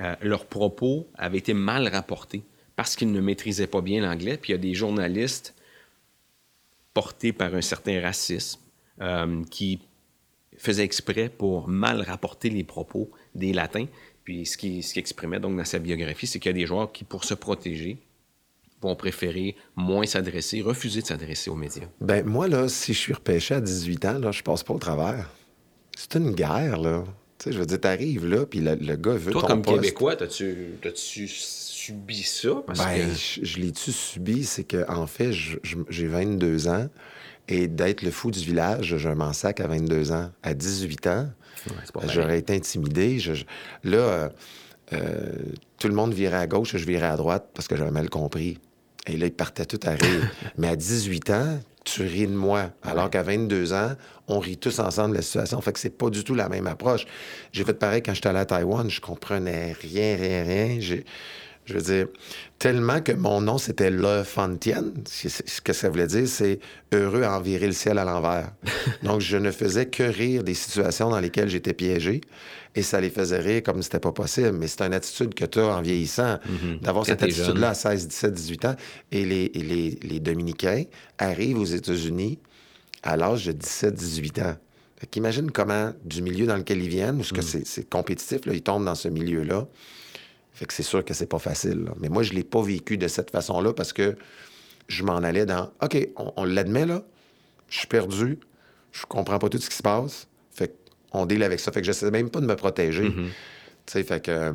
euh, 0.00 0.14
leurs 0.22 0.46
propos 0.46 1.08
avaient 1.16 1.38
été 1.38 1.54
mal 1.54 1.86
rapportés 1.88 2.42
parce 2.80 2.96
qu'ils 2.96 3.12
ne 3.12 3.20
maîtrisaient 3.20 3.66
pas 3.66 3.82
bien 3.82 4.00
l'anglais. 4.00 4.38
Puis 4.38 4.52
il 4.52 4.56
y 4.56 4.58
a 4.58 4.58
des 4.58 4.72
journalistes 4.72 5.54
portés 6.94 7.34
par 7.34 7.54
un 7.54 7.60
certain 7.60 8.00
racisme 8.00 8.58
euh, 9.02 9.44
qui 9.50 9.80
faisaient 10.56 10.84
exprès 10.84 11.28
pour 11.28 11.68
mal 11.68 12.00
rapporter 12.00 12.48
les 12.48 12.64
propos 12.64 13.10
des 13.34 13.52
latins. 13.52 13.84
Puis 14.24 14.46
ce 14.46 14.56
qui, 14.56 14.82
ce 14.82 14.94
qui 14.94 14.98
exprimait 14.98 15.40
donc 15.40 15.58
dans 15.58 15.64
sa 15.66 15.78
biographie, 15.78 16.26
c'est 16.26 16.38
qu'il 16.38 16.48
y 16.48 16.54
a 16.54 16.58
des 16.58 16.64
joueurs 16.64 16.90
qui, 16.90 17.04
pour 17.04 17.24
se 17.24 17.34
protéger, 17.34 17.98
vont 18.80 18.96
préférer 18.96 19.56
moins 19.76 20.06
s'adresser, 20.06 20.62
refuser 20.62 21.02
de 21.02 21.06
s'adresser 21.06 21.50
aux 21.50 21.56
médias. 21.56 21.84
Ben 22.00 22.24
moi, 22.24 22.48
là, 22.48 22.66
si 22.70 22.94
je 22.94 22.98
suis 22.98 23.12
repêché 23.12 23.56
à 23.56 23.60
18 23.60 24.04
ans, 24.06 24.18
là, 24.18 24.32
je 24.32 24.42
passe 24.42 24.62
pas 24.62 24.72
au 24.72 24.78
travers. 24.78 25.28
C'est 25.94 26.14
une 26.14 26.32
guerre, 26.32 26.78
là. 26.78 27.04
Tu 27.36 27.44
sais, 27.44 27.52
je 27.52 27.58
veux 27.58 27.66
dire, 27.66 27.80
t'arrives 27.80 28.26
là, 28.26 28.46
puis 28.46 28.60
le, 28.60 28.96
gars 28.96 29.12
veut 29.12 29.32
Toi, 29.32 29.42
ton 29.42 29.48
comme 29.48 29.62
poste. 29.62 29.82
Québécois, 29.82 30.16
t'as-tu 30.16 30.78
subi 31.90 32.22
ça? 32.22 32.62
Parce 32.66 32.78
ben, 32.78 33.10
que... 33.10 33.44
je, 33.44 33.58
l'ai-tu 33.58 33.92
subi? 33.92 34.44
C'est 34.44 34.64
que 34.64 34.88
en 34.90 35.06
fait, 35.06 35.32
j'ai 35.32 36.06
22 36.06 36.68
ans 36.68 36.88
et 37.48 37.68
d'être 37.68 38.02
le 38.02 38.10
fou 38.10 38.30
du 38.30 38.40
village, 38.40 38.96
je 38.96 39.08
m'en 39.08 39.32
sac 39.32 39.60
à 39.60 39.66
22 39.66 40.12
ans. 40.12 40.30
À 40.42 40.54
18 40.54 41.06
ans, 41.08 41.28
j'aurais 42.06 42.38
été 42.38 42.54
intimidé. 42.54 43.18
là, 43.84 43.98
euh, 43.98 44.28
euh, 44.92 45.32
tout 45.78 45.88
le 45.88 45.94
monde 45.94 46.14
virait 46.14 46.38
à 46.38 46.46
gauche, 46.46 46.76
je 46.76 46.84
virais 46.84 47.08
à 47.08 47.16
droite 47.16 47.50
parce 47.54 47.68
que 47.68 47.76
j'avais 47.76 47.90
mal 47.90 48.08
compris. 48.08 48.58
Et 49.06 49.16
là, 49.16 49.26
ils 49.26 49.32
partaient 49.32 49.66
tout 49.66 49.80
à 49.82 49.90
rire. 49.90 50.30
Mais 50.58 50.68
à 50.68 50.76
18 50.76 51.30
ans, 51.30 51.58
tu 51.84 52.02
ris 52.02 52.26
de 52.26 52.34
moi. 52.34 52.70
Alors 52.82 53.10
qu'à 53.10 53.22
22 53.22 53.72
ans, 53.72 53.92
on 54.28 54.38
rit 54.38 54.58
tous 54.58 54.78
ensemble 54.78 55.12
de 55.12 55.16
la 55.16 55.22
situation. 55.22 55.60
Fait 55.60 55.72
que 55.72 55.80
c'est 55.80 55.90
pas 55.90 56.10
du 56.10 56.22
tout 56.22 56.34
la 56.34 56.48
même 56.48 56.66
approche. 56.66 57.06
J'ai 57.52 57.64
fait 57.64 57.74
pareil 57.74 58.02
quand 58.02 58.14
j'étais 58.14 58.28
allé 58.28 58.40
à 58.40 58.44
Taïwan. 58.44 58.88
Je 58.88 59.00
comprenais 59.00 59.74
rien, 59.80 60.16
rien, 60.16 60.44
rien. 60.44 60.78
Je 61.66 61.74
veux 61.74 61.82
dire, 61.82 62.06
tellement 62.58 63.00
que 63.00 63.12
mon 63.12 63.40
nom, 63.40 63.58
c'était 63.58 63.90
Le 63.90 64.24
Fontienne. 64.24 64.92
Ce 65.06 65.60
que 65.60 65.72
ça 65.72 65.88
voulait 65.88 66.06
dire, 66.06 66.26
c'est 66.26 66.58
heureux 66.92 67.22
à 67.22 67.36
envirer 67.36 67.66
le 67.66 67.72
ciel 67.72 67.98
à 67.98 68.04
l'envers. 68.04 68.52
Donc, 69.02 69.20
je 69.20 69.36
ne 69.36 69.50
faisais 69.50 69.86
que 69.86 70.02
rire 70.02 70.42
des 70.42 70.54
situations 70.54 71.10
dans 71.10 71.20
lesquelles 71.20 71.48
j'étais 71.48 71.74
piégé 71.74 72.22
et 72.74 72.82
ça 72.82 73.00
les 73.00 73.10
faisait 73.10 73.40
rire 73.40 73.62
comme 73.62 73.82
c'était 73.82 74.00
pas 74.00 74.12
possible. 74.12 74.52
Mais 74.52 74.68
c'est 74.68 74.82
une 74.82 74.94
attitude 74.94 75.34
que 75.34 75.44
tu 75.44 75.60
as 75.60 75.66
en 75.66 75.82
vieillissant, 75.82 76.38
mhm. 76.46 76.78
d'avoir 76.80 77.06
cette 77.06 77.22
attitude-là 77.22 77.70
à 77.70 77.74
16, 77.74 78.08
17, 78.08 78.32
18 78.32 78.64
ans. 78.64 78.76
Et 79.12 79.24
les, 79.24 79.48
les, 79.54 79.98
les 80.02 80.20
Dominicains 80.20 80.84
arrivent 81.18 81.58
aux 81.58 81.64
États-Unis 81.64 82.38
à 83.02 83.16
l'âge 83.16 83.46
de 83.46 83.52
17, 83.52 83.94
18 83.94 84.38
ans. 84.40 84.56
Imagine 85.16 85.50
comment, 85.50 85.92
du 86.04 86.20
milieu 86.20 86.46
dans 86.46 86.56
lequel 86.56 86.82
ils 86.82 86.88
viennent, 86.88 87.20
où 87.20 87.22
que 87.22 87.40
mhm. 87.40 87.62
c'est 87.64 87.88
compétitif, 87.88 88.44
là, 88.44 88.52
ils 88.52 88.62
tombent 88.62 88.84
dans 88.84 88.94
ce 88.94 89.08
milieu-là. 89.08 89.66
Fait 90.52 90.66
que 90.66 90.72
c'est 90.72 90.82
sûr 90.82 91.04
que 91.04 91.14
c'est 91.14 91.26
pas 91.26 91.38
facile. 91.38 91.86
Mais 91.98 92.08
moi, 92.08 92.22
je 92.22 92.32
l'ai 92.32 92.44
pas 92.44 92.62
vécu 92.62 92.98
de 92.98 93.08
cette 93.08 93.30
façon-là 93.30 93.72
parce 93.72 93.92
que 93.92 94.16
je 94.88 95.04
m'en 95.04 95.18
allais 95.18 95.46
dans 95.46 95.70
OK, 95.82 96.08
on, 96.16 96.44
l'admet 96.44 96.86
là, 96.86 97.02
je 97.68 97.78
suis 97.78 97.86
perdu, 97.86 98.38
je 98.92 99.06
comprends 99.06 99.38
pas 99.38 99.48
tout 99.48 99.58
ce 99.58 99.70
qui 99.70 99.76
se 99.76 99.82
passe. 99.82 100.28
Fait 100.50 100.74
qu'on 101.10 101.26
deal 101.26 101.42
avec 101.42 101.60
ça. 101.60 101.72
Fait 101.72 101.80
que 101.80 101.86
j'essaie 101.86 102.10
même 102.10 102.30
pas 102.30 102.40
de 102.40 102.46
me 102.46 102.56
protéger. 102.56 103.08
Mm-hmm. 103.08 103.28
Tu 103.86 103.92
sais, 103.92 104.02
fait 104.02 104.24
que 104.24 104.30
euh, 104.30 104.52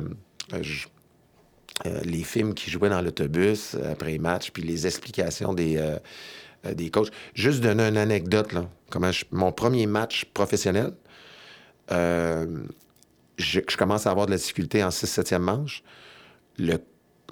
euh, 1.86 2.00
les 2.04 2.22
films 2.22 2.54
qui 2.54 2.70
jouaient 2.70 2.88
dans 2.88 3.02
l'autobus 3.02 3.74
euh, 3.74 3.92
après 3.92 4.12
les 4.12 4.18
matchs, 4.18 4.50
puis 4.50 4.62
les 4.62 4.86
explications 4.86 5.54
des, 5.54 5.82
des 6.72 6.90
coachs. 6.90 7.10
Juste 7.34 7.60
donner 7.60 7.84
une 7.84 7.96
anecdote, 7.96 8.52
là. 8.52 8.68
Comment 8.90 9.10
mon 9.32 9.52
premier 9.52 9.86
match 9.86 10.26
professionnel, 10.26 10.92
je, 13.38 13.60
commence 13.76 14.06
à 14.06 14.10
avoir 14.10 14.26
de 14.26 14.32
la 14.32 14.36
difficulté 14.36 14.82
en 14.82 14.88
6-7e 14.88 15.38
manche. 15.38 15.82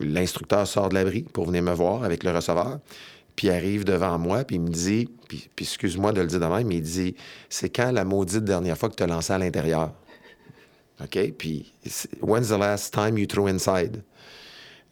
L'instructeur 0.00 0.66
sort 0.66 0.88
de 0.88 0.94
l'abri 0.94 1.22
pour 1.22 1.46
venir 1.46 1.62
me 1.62 1.72
voir 1.72 2.04
avec 2.04 2.24
le 2.24 2.30
receveur, 2.30 2.80
puis 3.36 3.50
arrive 3.50 3.84
devant 3.84 4.18
moi, 4.18 4.44
puis 4.44 4.56
il 4.56 4.62
me 4.62 4.68
dit, 4.68 5.08
puis, 5.28 5.48
excuse-moi 5.58 6.12
de 6.12 6.20
le 6.20 6.26
dire 6.26 6.40
de 6.40 6.46
même, 6.46 6.66
mais 6.66 6.76
il 6.76 6.82
dit 6.82 7.16
C'est 7.48 7.68
quand 7.68 7.90
la 7.90 8.04
maudite 8.04 8.44
dernière 8.44 8.78
fois 8.78 8.88
que 8.88 8.94
tu 8.94 9.02
as 9.02 9.06
lancé 9.06 9.32
à 9.32 9.38
l'intérieur 9.38 9.92
OK 11.02 11.32
Puis, 11.36 11.72
when's 12.20 12.48
the 12.48 12.58
last 12.58 12.92
time 12.92 13.18
you 13.18 13.26
threw 13.26 13.48
inside 13.48 14.02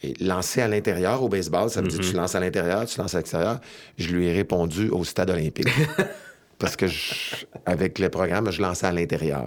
et 0.03 0.14
lancer 0.20 0.61
à 0.61 0.66
l'intérieur 0.66 1.22
au 1.22 1.29
baseball, 1.29 1.70
ça 1.70 1.81
veut 1.81 1.88
dire 1.88 2.01
mm-hmm. 2.01 2.11
tu 2.11 2.16
lances 2.16 2.35
à 2.35 2.40
l'intérieur, 2.40 2.87
tu 2.87 2.98
lances 2.98 3.14
à 3.14 3.18
l'extérieur. 3.18 3.61
Je 3.98 4.09
lui 4.09 4.27
ai 4.27 4.33
répondu 4.33 4.88
au 4.88 5.05
stade 5.05 5.31
olympique. 5.31 5.68
parce 6.62 6.77
que 6.77 6.87
avec 7.66 7.98
le 7.98 8.09
programme, 8.09 8.48
je 8.53 8.62
lançais 8.62 8.87
à 8.87 8.92
l'intérieur. 8.92 9.44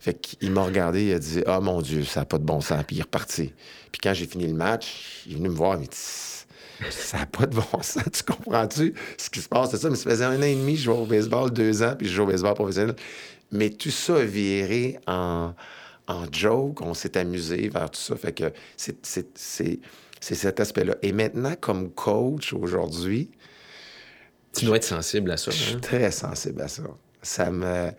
Fait 0.00 0.14
qu'il 0.14 0.50
m'a 0.50 0.62
regardé, 0.62 1.04
il 1.04 1.12
a 1.12 1.18
dit 1.18 1.42
Ah 1.44 1.60
mon 1.60 1.82
Dieu, 1.82 2.04
ça 2.04 2.20
n'a 2.20 2.24
pas 2.24 2.38
de 2.38 2.44
bon 2.44 2.62
sens. 2.62 2.82
Puis 2.86 2.96
il 2.96 3.00
est 3.00 3.02
reparti. 3.02 3.52
Puis 3.92 4.00
quand 4.02 4.14
j'ai 4.14 4.26
fini 4.26 4.46
le 4.46 4.54
match, 4.54 5.24
il 5.26 5.32
est 5.32 5.36
venu 5.36 5.50
me 5.50 5.54
voir, 5.54 5.74
il 5.74 5.80
m'a 5.80 5.84
dit 5.84 6.90
Ça 6.90 7.18
n'a 7.18 7.26
pas 7.26 7.44
de 7.44 7.54
bon 7.54 7.82
sens, 7.82 8.04
tu 8.10 8.22
comprends-tu 8.22 8.94
ce 9.18 9.28
qui 9.28 9.40
se 9.40 9.48
passe? 9.48 9.72
C'est 9.72 9.76
ça, 9.76 9.90
mais 9.90 9.96
ça 9.96 10.08
faisait 10.08 10.24
un 10.24 10.38
an 10.38 10.42
et 10.42 10.54
demi, 10.54 10.74
je 10.74 10.84
jouais 10.84 10.96
au 10.96 11.04
baseball, 11.04 11.50
deux 11.50 11.82
ans, 11.82 11.94
puis 11.98 12.08
je 12.08 12.14
joue 12.14 12.22
au 12.22 12.26
baseball 12.26 12.54
professionnel. 12.54 12.96
Mais 13.50 13.68
tout 13.68 13.90
ça 13.90 14.16
a 14.16 14.24
viré 14.24 14.98
en, 15.06 15.52
en 16.06 16.24
joke, 16.32 16.80
on 16.80 16.94
s'est 16.94 17.18
amusé 17.18 17.68
vers 17.68 17.90
tout 17.90 18.00
ça. 18.00 18.16
Fait 18.16 18.32
que 18.32 18.50
c'est 18.78 19.04
cet 20.18 20.60
aspect-là. 20.60 20.96
Et 21.02 21.12
maintenant, 21.12 21.52
comme 21.60 21.90
coach 21.90 22.54
aujourd'hui, 22.54 23.28
tu 24.54 24.64
dois 24.64 24.76
être 24.76 24.84
sensible 24.84 25.30
à 25.30 25.36
ça. 25.36 25.50
Je 25.50 25.56
suis 25.56 25.74
hein? 25.74 25.80
très 25.80 26.10
sensible 26.10 26.60
à 26.62 26.68
ça. 26.68 26.82
Ça 27.22 27.50
me. 27.50 27.90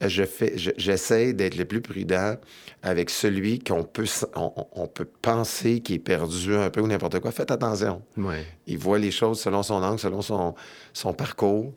Je 0.00 0.24
fais, 0.24 0.54
j'essaie 0.56 1.32
d'être 1.32 1.56
le 1.56 1.64
plus 1.64 1.80
prudent 1.80 2.36
avec 2.82 3.08
celui 3.08 3.60
qu'on 3.60 3.84
peut, 3.84 4.06
on, 4.34 4.88
peut 4.88 5.04
penser 5.04 5.78
qui 5.78 5.94
est 5.94 5.98
perdu 6.00 6.56
un 6.56 6.70
peu 6.70 6.80
ou 6.80 6.88
n'importe 6.88 7.20
quoi. 7.20 7.30
Faites 7.30 7.52
attention. 7.52 8.02
Ouais. 8.16 8.44
Il 8.66 8.78
voit 8.78 8.98
les 8.98 9.12
choses 9.12 9.40
selon 9.40 9.62
son 9.62 9.74
angle, 9.74 10.00
selon 10.00 10.20
son, 10.20 10.56
son 10.92 11.14
parcours. 11.14 11.72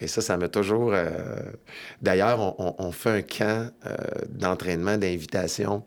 Et 0.00 0.06
ça, 0.06 0.22
ça 0.22 0.38
m'a 0.38 0.48
toujours. 0.48 0.92
Euh, 0.94 1.10
d'ailleurs, 2.00 2.58
on, 2.58 2.92
fait 2.92 3.10
un 3.10 3.22
camp 3.22 3.70
euh, 3.84 3.96
d'entraînement, 4.30 4.96
d'invitation 4.96 5.84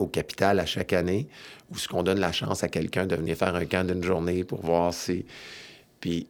au 0.00 0.06
capital 0.06 0.58
à 0.58 0.66
chaque 0.66 0.92
année, 0.92 1.28
où 1.70 1.78
ce 1.78 1.86
qu'on 1.86 2.02
donne 2.02 2.20
la 2.20 2.32
chance 2.32 2.64
à 2.64 2.68
quelqu'un 2.68 3.06
de 3.06 3.14
venir 3.14 3.36
faire 3.36 3.54
un 3.54 3.66
camp 3.66 3.86
d'une 3.86 4.02
journée 4.02 4.42
pour 4.42 4.64
voir 4.64 4.92
si. 4.92 5.26
Puis 6.00 6.26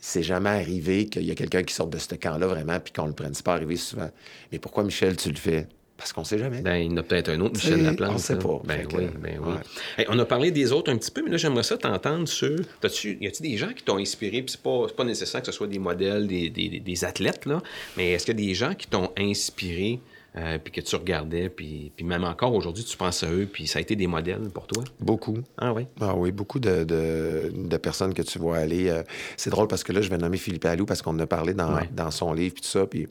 c'est 0.00 0.22
jamais 0.22 0.50
arrivé 0.50 1.06
qu'il 1.06 1.24
y 1.24 1.30
a 1.30 1.34
quelqu'un 1.34 1.62
qui 1.62 1.74
sorte 1.74 1.90
de 1.90 1.98
ce 1.98 2.14
camp-là 2.14 2.46
vraiment 2.46 2.80
puis 2.80 2.92
qu'on 2.92 3.06
le 3.06 3.12
prenne. 3.12 3.34
C'est 3.34 3.44
pas 3.44 3.54
arrivé 3.54 3.76
souvent. 3.76 4.10
Mais 4.50 4.58
pourquoi, 4.58 4.82
Michel, 4.82 5.16
tu 5.16 5.28
le 5.30 5.36
fais? 5.36 5.66
Parce 5.98 6.14
qu'on 6.14 6.24
sait 6.24 6.38
jamais. 6.38 6.62
Ben, 6.62 6.76
il 6.76 6.90
y 6.90 6.94
en 6.94 6.96
a 6.96 7.02
peut-être 7.02 7.28
un 7.28 7.38
autre, 7.40 7.56
Michel 7.56 7.82
Laplante. 7.82 8.14
On 8.14 8.18
sait 8.18 8.38
pas. 8.38 8.62
Ben 8.64 8.86
oui, 8.94 9.08
ben 9.20 9.38
oui. 9.38 10.04
on 10.08 10.18
a 10.18 10.24
parlé 10.24 10.50
des 10.50 10.72
autres 10.72 10.90
un 10.90 10.96
petit 10.96 11.10
peu, 11.10 11.22
mais 11.22 11.30
là, 11.30 11.36
j'aimerais 11.36 11.62
ça 11.62 11.76
t'entendre 11.76 12.26
sur... 12.26 12.58
Y 12.82 13.26
a-tu 13.26 13.42
des 13.42 13.58
gens 13.58 13.70
qui 13.74 13.82
t'ont 13.82 13.98
inspiré? 13.98 14.40
Puis 14.40 14.52
c'est 14.52 14.62
pas, 14.62 14.86
pas 14.96 15.04
nécessaire 15.04 15.42
que 15.42 15.46
ce 15.46 15.52
soit 15.52 15.66
des 15.66 15.78
modèles, 15.78 16.26
des, 16.26 16.48
des, 16.48 16.80
des 16.80 17.04
athlètes, 17.04 17.44
là, 17.44 17.60
mais 17.98 18.12
est-ce 18.12 18.24
qu'il 18.24 18.40
y 18.40 18.42
a 18.42 18.46
des 18.46 18.54
gens 18.54 18.74
qui 18.74 18.86
t'ont 18.86 19.10
inspiré 19.18 20.00
euh, 20.36 20.58
puis 20.62 20.72
que 20.72 20.80
tu 20.80 20.94
regardais, 20.94 21.48
puis, 21.48 21.90
puis 21.96 22.04
même 22.04 22.22
encore 22.22 22.54
aujourd'hui, 22.54 22.84
tu 22.84 22.96
penses 22.96 23.24
à 23.24 23.32
eux, 23.32 23.48
puis 23.52 23.66
ça 23.66 23.80
a 23.80 23.82
été 23.82 23.96
des 23.96 24.06
modèles 24.06 24.48
pour 24.54 24.68
toi? 24.68 24.84
Beaucoup. 25.00 25.38
Ah 25.58 25.72
oui? 25.72 25.88
Ah 26.00 26.14
oui, 26.14 26.30
beaucoup 26.30 26.60
de, 26.60 26.84
de, 26.84 27.76
personnes 27.78 28.14
que 28.14 28.22
tu 28.22 28.38
vois 28.38 28.58
aller. 28.58 28.88
Euh, 28.88 29.02
c'est 29.36 29.50
drôle 29.50 29.66
parce 29.66 29.82
que 29.82 29.92
là, 29.92 30.00
je 30.02 30.08
vais 30.08 30.18
nommer 30.18 30.36
Philippe 30.36 30.66
Allou 30.66 30.86
parce 30.86 31.02
qu'on 31.02 31.16
en 31.16 31.18
a 31.18 31.26
parlé 31.26 31.52
dans, 31.52 31.80
dans 31.90 32.12
son 32.12 32.32
livre, 32.32 32.54
puis 32.54 32.62
tout 32.62 32.68
ça, 32.68 32.86
puis 32.86 33.08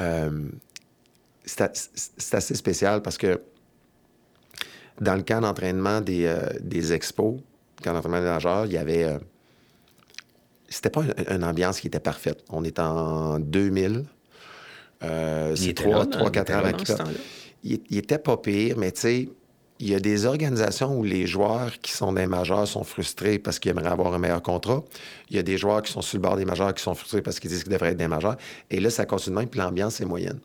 euh, 0.00 0.48
c'est 1.44 2.34
assez 2.34 2.54
spécial 2.56 3.00
parce 3.00 3.16
que 3.16 3.40
dans 5.00 5.14
le 5.14 5.22
camp 5.22 5.40
d'entraînement 5.40 6.00
des, 6.00 6.34
des 6.60 6.92
expos, 6.92 7.36
camp 7.80 7.92
d'entraînement 7.92 8.20
des 8.20 8.26
majeurs, 8.26 8.66
il 8.66 8.72
y 8.72 8.78
avait. 8.78 9.18
c'était 10.68 10.90
pas 10.90 11.02
une, 11.02 11.14
une 11.28 11.44
ambiance 11.44 11.78
qui 11.78 11.86
était 11.86 12.00
parfaite. 12.00 12.42
On 12.48 12.64
est 12.64 12.80
en 12.80 13.38
2000. 13.38 14.04
Euh, 15.04 15.54
c'est 15.56 15.68
était 15.70 15.84
là, 15.84 15.90
3, 15.90 16.04
dans- 16.06 16.10
3 16.10 16.28
il 16.28 16.32
4 16.32 16.50
était 16.50 16.92
ans 16.92 16.96
temps-là. 16.96 17.10
il, 17.62 17.80
il 17.90 17.98
était 17.98 18.18
pas 18.18 18.36
pire, 18.36 18.76
mais 18.78 18.92
tu 18.92 19.00
sais, 19.00 19.28
il 19.80 19.88
y 19.90 19.94
a 19.94 20.00
des 20.00 20.24
organisations 20.24 20.96
où 20.96 21.02
les 21.02 21.26
joueurs 21.26 21.78
qui 21.80 21.90
sont 21.92 22.12
des 22.12 22.26
majeurs 22.26 22.66
sont 22.68 22.84
frustrés 22.84 23.38
parce 23.40 23.58
qu'ils 23.58 23.72
aimeraient 23.72 23.88
avoir 23.90 24.14
un 24.14 24.18
meilleur 24.18 24.40
contrat. 24.40 24.84
Il 25.30 25.36
y 25.36 25.38
a 25.38 25.42
des 25.42 25.58
joueurs 25.58 25.82
qui 25.82 25.90
sont 25.92 26.00
sur 26.00 26.16
le 26.18 26.22
bord 26.22 26.36
des 26.36 26.44
majeurs 26.44 26.72
qui 26.74 26.82
sont 26.82 26.94
frustrés 26.94 27.22
parce 27.22 27.40
qu'ils 27.40 27.50
disent 27.50 27.64
qu'ils 27.64 27.72
devraient 27.72 27.90
être 27.90 27.96
des 27.98 28.06
majeurs. 28.08 28.36
Et 28.70 28.78
là, 28.80 28.88
ça 28.90 29.04
continue 29.04 29.36
même, 29.36 29.48
puis 29.48 29.58
l'ambiance 29.60 30.00
est 30.00 30.04
moyenne. 30.04 30.38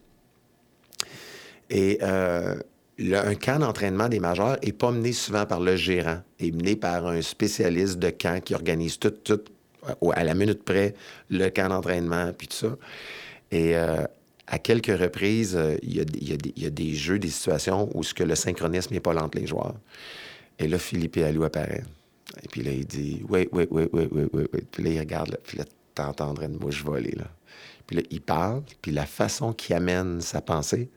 Et 1.69 1.99
euh, 2.01 2.55
le- 2.97 3.17
un 3.17 3.35
camp 3.35 3.59
d'entraînement 3.59 4.09
des 4.09 4.19
majeurs 4.19 4.57
n'est 4.65 4.71
pas 4.73 4.91
mené 4.91 5.13
souvent 5.13 5.45
par 5.45 5.59
le 5.59 5.75
gérant, 5.75 6.19
est 6.39 6.51
mené 6.51 6.75
par 6.75 7.05
un 7.07 7.21
spécialiste 7.21 7.99
de 7.99 8.09
camp 8.09 8.41
qui 8.43 8.55
organise 8.55 8.97
tout, 8.97 9.11
tout 9.11 9.41
au- 10.01 10.11
à 10.11 10.23
la 10.23 10.33
minute 10.33 10.63
près, 10.63 10.95
le 11.29 11.49
camp 11.49 11.69
d'entraînement, 11.69 12.31
puis 12.37 12.47
tout 12.47 12.57
ça. 12.57 12.75
Et 13.51 13.75
euh, 13.77 14.03
à 14.51 14.59
quelques 14.59 14.97
reprises, 14.99 15.55
euh, 15.55 15.77
il 15.83 15.95
y, 15.95 16.01
a, 16.01 16.05
des- 16.05 16.19
il 16.19 16.29
y 16.29 16.33
a 16.33 16.37
des- 16.37 16.53
il 16.57 16.63
y 16.63 16.65
a 16.65 16.69
des 16.71 16.93
jeux, 16.95 17.19
des 17.19 17.29
situations 17.29 17.89
où 17.93 18.03
ce 18.03 18.13
que 18.13 18.23
le 18.23 18.35
synchronisme 18.35 18.93
n'est 18.93 18.99
pas 18.99 19.13
là 19.13 19.23
entre 19.23 19.37
les 19.37 19.47
joueurs. 19.47 19.75
Et 20.57 20.67
là, 20.67 20.77
Philippe 20.79 21.15
et 21.17 21.23
Alou 21.23 21.43
apparaît. 21.43 21.83
Et 22.43 22.47
puis 22.47 22.61
là, 22.63 22.71
il 22.71 22.85
dit 22.85 23.21
Oui, 23.29 23.47
oui, 23.51 23.67
oui, 23.71 23.87
oui, 23.93 24.07
oui, 24.11 24.23
oui, 24.33 24.45
oui. 24.53 24.59
Puis 24.71 24.83
là, 24.83 24.89
il 24.89 24.99
regarde, 24.99 25.29
là, 25.31 25.37
puis 25.45 25.57
là, 25.57 25.65
t'entendrais 25.95 26.47
une 26.47 26.57
mouche 26.57 26.83
voler. 26.83 27.11
Là. 27.15 27.25
Puis 27.87 27.97
là, 27.97 28.03
il 28.09 28.21
parle, 28.21 28.63
puis 28.81 28.91
la 28.91 29.05
façon 29.05 29.53
qu'il 29.53 29.75
amène 29.75 30.19
sa 30.21 30.41
pensée, 30.41 30.89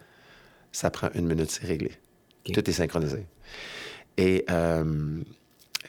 ça 0.73 0.91
prend 0.91 1.09
une 1.15 1.27
minute, 1.27 1.51
c'est 1.51 1.67
réglé. 1.67 1.93
Tout 2.53 2.69
est 2.69 2.73
synchronisé. 2.73 3.25
Et 4.17 4.45
euh, 4.51 5.21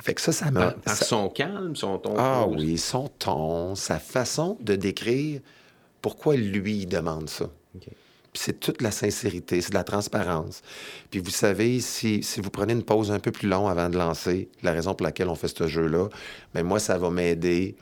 fait 0.01 0.13
que 0.13 0.21
ça, 0.21 0.31
ça 0.31 0.51
m'a. 0.51 0.71
Par, 0.71 0.75
par 0.81 0.95
ça- 0.95 1.05
son 1.05 1.29
calme, 1.29 1.75
son 1.75 1.97
ton. 1.97 2.13
ah 2.17 2.45
oui, 2.47 2.77
son 2.77 3.07
ton, 3.07 3.75
sa 3.75 3.99
façon 3.99 4.57
de 4.61 4.75
décrire 4.75 5.41
pourquoi 6.03 6.35
lui 6.35 6.79
il 6.79 6.85
demande 6.85 7.29
ça? 7.29 7.49
C'est 8.35 8.59
toute 8.59 8.81
la 8.81 8.91
sincérité, 8.91 9.61
c'est 9.61 9.69
de 9.69 9.75
la 9.75 9.83
transparence. 9.83 10.61
Puis 11.09 11.19
vous 11.19 11.29
savez, 11.29 11.79
si, 11.79 12.21
si 12.23 12.41
vous 12.41 12.49
prenez 12.49 12.73
une 12.73 12.83
pause 12.83 13.11
un 13.11 13.19
peu 13.19 13.31
plus 13.31 13.47
longue 13.47 13.69
avant 13.69 13.89
de 13.89 13.97
lancer, 13.97 14.49
la 14.63 14.73
raison 14.73 14.93
pour 14.95 15.05
laquelle 15.05 15.29
on 15.29 15.35
fait 15.35 15.55
ce 15.55 15.67
jeu-là, 15.67 16.09
bien 16.53 16.63
moi, 16.63 16.79
ça 16.79 16.97
va 16.97 17.09
m'aider 17.09 17.75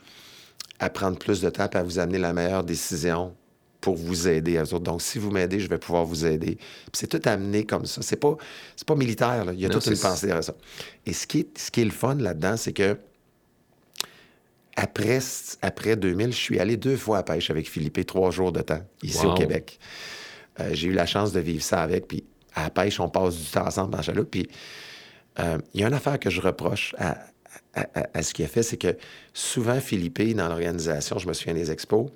à 0.78 0.88
prendre 0.88 1.18
plus 1.18 1.40
de 1.40 1.50
temps 1.50 1.68
et 1.72 1.76
à 1.76 1.82
vous 1.82 1.98
amener 1.98 2.18
la 2.18 2.32
meilleure 2.32 2.64
décision 2.64 3.34
pour 3.80 3.96
vous 3.96 4.28
aider 4.28 4.56
à 4.56 4.62
vous 4.62 4.74
autres. 4.74 4.84
Donc, 4.84 5.02
si 5.02 5.18
vous 5.18 5.30
m'aidez, 5.30 5.58
je 5.58 5.68
vais 5.68 5.78
pouvoir 5.78 6.04
vous 6.04 6.24
aider. 6.24 6.56
Puis 6.56 6.92
c'est 6.92 7.08
tout 7.08 7.28
amené 7.28 7.64
comme 7.64 7.86
ça. 7.86 8.02
C'est 8.02 8.16
pas, 8.16 8.36
c'est 8.76 8.86
pas 8.86 8.94
militaire, 8.94 9.44
là. 9.44 9.52
Il 9.52 9.60
y 9.60 9.66
a 9.66 9.68
Non, 9.68 9.74
toute 9.74 9.86
une 9.86 9.98
pensée 9.98 10.26
derrière 10.26 10.44
ça. 10.44 10.54
Et 11.06 11.12
ce 11.12 11.26
qui 11.26 11.40
est, 11.40 11.58
ce 11.58 11.70
qui 11.70 11.80
est 11.80 11.84
le 11.84 11.90
fun 11.90 12.14
là-dedans, 12.14 12.56
c'est 12.56 12.72
que 12.72 12.96
après, 14.76 15.18
après 15.62 15.96
2000, 15.96 16.32
je 16.32 16.36
suis 16.36 16.58
allé 16.58 16.76
deux 16.76 16.96
fois 16.96 17.18
à 17.18 17.22
pêche 17.22 17.50
avec 17.50 17.68
Philippe, 17.68 18.04
trois 18.06 18.30
jours 18.30 18.52
de 18.52 18.62
temps, 18.62 18.82
ici 19.02 19.24
Wow. 19.26 19.32
au 19.32 19.34
Québec. 19.34 19.78
Euh, 20.60 20.70
j'ai 20.72 20.88
eu 20.88 20.92
la 20.92 21.06
chance 21.06 21.32
de 21.32 21.40
vivre 21.40 21.62
ça 21.62 21.82
avec. 21.82 22.08
Puis 22.08 22.24
à 22.54 22.64
la 22.64 22.70
pêche, 22.70 23.00
on 23.00 23.08
passe 23.08 23.36
du 23.36 23.44
temps 23.50 23.66
ensemble 23.66 23.90
dans 23.94 24.02
chaloupe. 24.02 24.30
Puis 24.30 24.48
euh, 25.38 25.58
il 25.74 25.80
y 25.80 25.84
a 25.84 25.88
une 25.88 25.94
affaire 25.94 26.18
que 26.18 26.30
je 26.30 26.40
reproche 26.40 26.94
à, 26.98 27.18
à- 27.74 27.86
à- 28.00 28.06
à 28.14 28.22
ce 28.22 28.34
qu'il 28.34 28.44
a 28.44 28.48
fait, 28.48 28.62
c'est 28.62 28.76
que 28.76 28.96
souvent, 29.32 29.80
Philippe, 29.80 30.20
dans 30.36 30.48
l'organisation, 30.48 31.18
je 31.18 31.26
me 31.28 31.32
souviens 31.32 31.54
des 31.54 31.70
expos, 31.70 32.10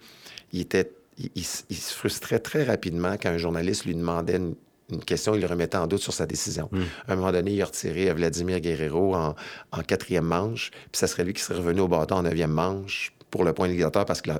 il, 0.52 0.60
était, 0.60 0.90
il, 1.18 1.30
il 1.34 1.76
se 1.76 1.94
frustrait 1.94 2.38
très 2.40 2.64
rapidement 2.64 3.14
quand 3.20 3.30
un 3.30 3.38
journaliste 3.38 3.84
lui 3.86 3.94
demandait 3.94 4.36
une, 4.36 4.54
une 4.90 5.04
question, 5.04 5.34
il 5.34 5.40
le 5.40 5.46
remettait 5.46 5.76
en 5.76 5.86
doute 5.86 6.00
sur 6.00 6.12
sa 6.12 6.26
décision. 6.26 6.70
À 7.08 7.12
un 7.12 7.16
moment 7.16 7.32
donné, 7.32 7.52
il 7.52 7.62
a 7.62 7.64
retiré 7.64 8.12
Vladimir 8.12 8.60
Guerrero 8.60 9.14
en, 9.14 9.34
en 9.72 9.82
quatrième 9.82 10.24
manche, 10.24 10.70
puis 10.70 10.98
ça 10.98 11.06
serait 11.06 11.24
lui 11.24 11.32
qui 11.32 11.42
serait 11.42 11.58
revenu 11.58 11.80
au 11.80 11.88
bâton 11.88 12.16
en 12.16 12.22
neuvième 12.22 12.52
manche 12.52 13.12
pour 13.30 13.44
le 13.44 13.52
point 13.52 13.66
égalisateur 13.66 14.04
parce 14.04 14.22
que 14.22 14.30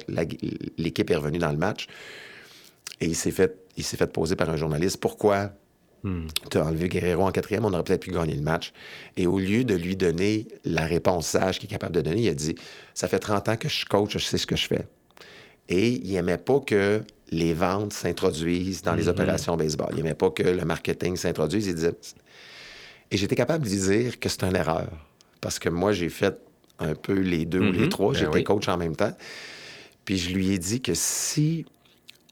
l'équipe 0.78 1.10
est 1.10 1.16
revenue 1.16 1.38
dans 1.38 1.50
le 1.50 1.58
match. 1.58 1.86
Et 3.00 3.06
il 3.06 3.16
s'est 3.16 3.32
fait, 3.32 3.58
il 3.76 3.84
s'est 3.84 3.96
fait 3.96 4.06
poser 4.06 4.36
par 4.36 4.48
un 4.48 4.56
journaliste 4.56 4.98
pourquoi 4.98 5.50
tu 6.50 6.58
as 6.58 6.64
enlevé 6.64 6.88
Guerrero 6.88 7.24
en 7.24 7.32
quatrième, 7.32 7.64
on 7.64 7.72
aurait 7.72 7.82
peut-être 7.82 8.02
pu 8.02 8.12
gagner 8.12 8.34
le 8.34 8.42
match. 8.42 8.72
Et 9.16 9.26
au 9.26 9.38
lieu 9.38 9.64
de 9.64 9.74
lui 9.74 9.96
donner 9.96 10.46
la 10.64 10.84
réponse 10.86 11.26
sage 11.26 11.58
qu'il 11.58 11.68
est 11.68 11.72
capable 11.72 11.96
de 11.96 12.00
donner, 12.00 12.22
il 12.22 12.28
a 12.28 12.34
dit 12.34 12.54
Ça 12.94 13.08
fait 13.08 13.18
30 13.18 13.48
ans 13.48 13.56
que 13.56 13.68
je 13.68 13.74
suis 13.74 13.86
coach, 13.86 14.12
je 14.12 14.18
sais 14.18 14.38
ce 14.38 14.46
que 14.46 14.56
je 14.56 14.68
fais. 14.68 14.86
Et 15.68 15.88
il 15.88 16.12
n'aimait 16.12 16.38
pas 16.38 16.60
que 16.60 17.02
les 17.30 17.54
ventes 17.54 17.92
s'introduisent 17.92 18.82
dans 18.82 18.94
les 18.94 19.08
opérations 19.08 19.56
baseball. 19.56 19.88
Il 19.92 19.96
n'aimait 19.96 20.14
pas 20.14 20.30
que 20.30 20.42
le 20.42 20.64
marketing 20.64 21.16
s'introduise. 21.16 21.66
Il 21.66 21.74
disait. 21.74 21.94
Et 23.10 23.16
j'étais 23.16 23.36
capable 23.36 23.64
de 23.64 23.70
dire 23.70 24.18
que 24.20 24.28
c'est 24.28 24.44
une 24.44 24.56
erreur. 24.56 24.88
Parce 25.40 25.58
que 25.58 25.68
moi, 25.68 25.92
j'ai 25.92 26.08
fait 26.08 26.38
un 26.78 26.94
peu 26.94 27.14
les 27.14 27.44
deux 27.44 27.60
ou 27.60 27.72
les 27.72 27.80
Mhm. 27.84 27.88
trois. 27.88 28.12
Ben 28.12 28.18
J'étais 28.20 28.34
oui. 28.38 28.44
coach 28.44 28.68
en 28.68 28.76
même 28.76 28.96
temps. 28.96 29.12
Puis 30.04 30.18
je 30.18 30.30
lui 30.34 30.50
ai 30.52 30.58
dit 30.58 30.80
que 30.80 30.92
si 30.94 31.64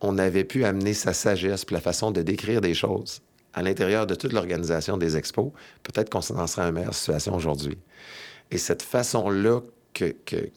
on 0.01 0.19
avait 0.19 0.45
pu 0.45 0.65
amener 0.65 0.95
sa 0.95 1.13
sagesse 1.13 1.65
la 1.71 1.81
façon 1.81 2.11
de 2.11 2.23
décrire 2.23 2.61
des 2.61 2.75
choses 2.75 3.21
à 3.53 3.63
l'intérieur 3.63 4.07
de 4.07 4.15
toute 4.15 4.33
l'organisation 4.33 4.97
des 4.97 5.17
expos, 5.17 5.51
peut-être 5.83 6.11
qu'on 6.11 6.19
en 6.37 6.47
serait 6.47 6.67
en 6.67 6.73
meilleure 6.73 6.95
situation 6.95 7.35
aujourd'hui. 7.35 7.79
Et 8.51 8.59
cette 8.59 8.83
façon-là 8.83 9.61
que, 9.93 10.07
que- 10.25 10.37
que- 10.37 10.51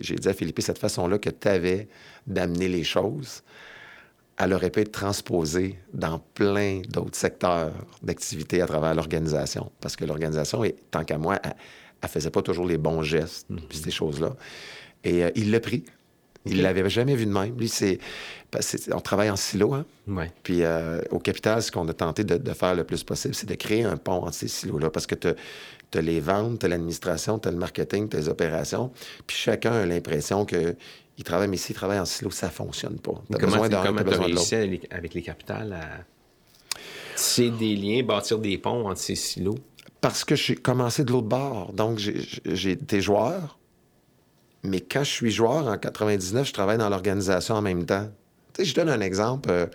j'ai 0.00 0.14
dit 0.16 0.28
à 0.28 0.32
Philippe, 0.34 0.60
cette 0.62 0.78
façon-là 0.78 1.18
que 1.18 1.30
tu 1.30 1.48
avais 1.48 1.88
d'amener 2.26 2.68
les 2.68 2.84
choses, 2.84 3.42
elle 4.36 4.52
aurait 4.52 4.70
pu 4.70 4.80
être 4.80 4.92
transposée 4.92 5.78
dans 5.92 6.18
plein 6.34 6.82
d'autres 6.88 7.16
secteurs 7.16 7.72
d'activité 8.02 8.60
à 8.60 8.66
travers 8.66 8.94
l'organisation. 8.94 9.70
Parce 9.80 9.96
que 9.96 10.04
l'organisation, 10.04 10.62
tant 10.90 11.04
qu'à 11.04 11.18
moi, 11.18 11.38
elle, 11.42 11.54
elle 12.02 12.08
faisait 12.08 12.30
pas 12.30 12.42
toujours 12.42 12.66
les 12.66 12.78
bons 12.78 13.02
gestes, 13.02 13.46
puis 13.68 13.78
ces 13.78 13.90
choses-là. 13.90 14.34
Et 15.04 15.24
euh, 15.24 15.30
il 15.34 15.50
l'a 15.50 15.60
pris. 15.60 15.84
Il 16.46 16.60
l'avait 16.60 16.88
jamais 16.90 17.14
vu 17.14 17.24
de 17.24 17.30
même. 17.30 17.56
Lui, 17.56 17.68
c'est, 17.68 17.98
on 18.92 19.00
travaille 19.00 19.30
en 19.30 19.36
silo, 19.36 19.72
hein? 19.72 19.86
Ouais. 20.06 20.30
Puis 20.42 20.62
euh, 20.62 21.00
au 21.10 21.18
capital, 21.18 21.62
ce 21.62 21.72
qu'on 21.72 21.88
a 21.88 21.94
tenté 21.94 22.22
de, 22.22 22.36
de 22.36 22.52
faire 22.52 22.74
le 22.74 22.84
plus 22.84 23.02
possible, 23.02 23.34
c'est 23.34 23.48
de 23.48 23.54
créer 23.54 23.84
un 23.84 23.96
pont 23.96 24.24
entre 24.24 24.34
ces 24.34 24.48
silos-là. 24.48 24.90
Parce 24.90 25.06
que 25.06 25.14
tu 25.14 25.28
as 25.94 26.02
les 26.02 26.20
ventes, 26.20 26.58
tu 26.58 26.66
as 26.66 26.68
l'administration, 26.68 27.38
tu 27.38 27.48
as 27.48 27.50
le 27.50 27.56
marketing, 27.56 28.10
tu 28.10 28.18
as 28.18 28.20
les 28.20 28.28
opérations. 28.28 28.92
Puis 29.26 29.38
chacun 29.38 29.72
a 29.72 29.86
l'impression 29.86 30.44
que 30.44 30.76
il 31.18 31.24
travaille, 31.24 31.48
mais 31.48 31.56
s'il 31.56 31.74
travaille 31.76 31.98
en 31.98 32.04
silo, 32.04 32.30
ça 32.30 32.50
fonctionne 32.50 32.98
pas. 32.98 33.12
Tu 33.30 33.36
as 33.36 33.38
Comment 33.38 33.52
besoin 33.52 33.68
tu 33.68 34.04
besoin 34.04 34.28
de 34.28 34.34
réussi 34.34 34.54
avec, 34.90 35.14
les 35.14 35.22
capitales 35.22 35.72
à 35.72 36.04
tisser 37.16 37.50
des 37.50 37.76
liens, 37.76 38.02
bâtir 38.02 38.38
des 38.38 38.58
ponts 38.58 38.88
entre 38.88 39.00
ces 39.00 39.14
silos? 39.14 39.58
Parce 40.00 40.24
que 40.24 40.34
j'ai 40.34 40.56
commencé 40.56 41.04
de 41.04 41.12
l'autre 41.12 41.28
bord. 41.28 41.72
Donc, 41.72 41.98
j'ai- 41.98 42.20
j'ai 42.44 42.72
été 42.72 43.00
joueur. 43.00 43.58
Mais 44.62 44.80
quand 44.80 45.04
je 45.04 45.10
suis 45.10 45.30
joueur, 45.30 45.66
en 45.68 45.78
99, 45.78 46.46
je 46.48 46.52
travaille 46.52 46.78
dans 46.78 46.88
l'organisation 46.88 47.54
en 47.54 47.62
même 47.62 47.84
temps. 47.86 48.08
Tu 48.54 48.62
sais, 48.62 48.64
je 48.70 48.74
donne 48.74 48.88
un 48.88 49.00
exemple. 49.00 49.50
Euh, 49.50 49.66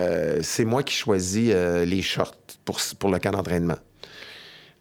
euh, 0.00 0.40
c'est 0.42 0.64
moi 0.64 0.82
qui 0.82 0.94
choisis 0.94 1.50
euh, 1.52 1.84
les 1.84 2.02
shorts 2.02 2.34
pour, 2.64 2.78
pour 2.98 3.10
le 3.10 3.18
camp 3.18 3.30
d'entraînement. 3.30 3.76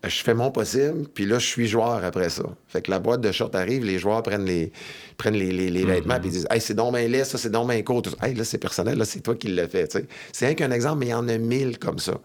Je 0.03 0.21
fais 0.21 0.33
mon 0.33 0.51
possible, 0.51 1.07
puis 1.13 1.25
là, 1.25 1.39
je 1.39 1.45
suis 1.47 1.65
joueur 1.65 2.03
après 2.03 2.29
ça. 2.29 2.43
Fait 2.67 2.81
que 2.81 2.91
la 2.91 2.99
boîte 2.99 3.21
de 3.21 3.31
shorts 3.31 3.55
arrive, 3.55 3.85
les 3.85 3.99
joueurs 3.99 4.21
prennent 4.21 4.43
les, 4.45 4.73
prennent 5.17 5.35
les, 5.35 5.53
les- 5.53 5.69
les 5.69 5.85
vêtements, 5.85 6.19
puis 6.19 6.27
ils 6.27 6.31
disent 6.33 6.47
Hey, 6.51 6.59
c'est 6.59 6.73
donc 6.73 6.93
bien 6.95 7.07
laid, 7.07 7.23
ça, 7.23 7.37
c'est 7.37 7.49
donc 7.49 7.69
bien 7.69 7.81
court. 7.83 8.01
Tout 8.01 8.09
ça. 8.19 8.27
Hey, 8.27 8.33
là, 8.35 8.43
c'est 8.43 8.57
personnel, 8.57 8.97
là, 8.97 9.05
c'est 9.05 9.21
toi 9.21 9.35
qui 9.35 9.47
le 9.47 9.65
fais. 9.67 9.87
C'est 10.33 10.45
rien 10.45 10.55
qu'un 10.55 10.71
exemple, 10.71 10.99
mais 10.99 11.05
il 11.07 11.09
y 11.11 11.13
en 11.13 11.27
a 11.29 11.37
mille 11.37 11.79
comme 11.79 11.99
ça. 11.99 12.19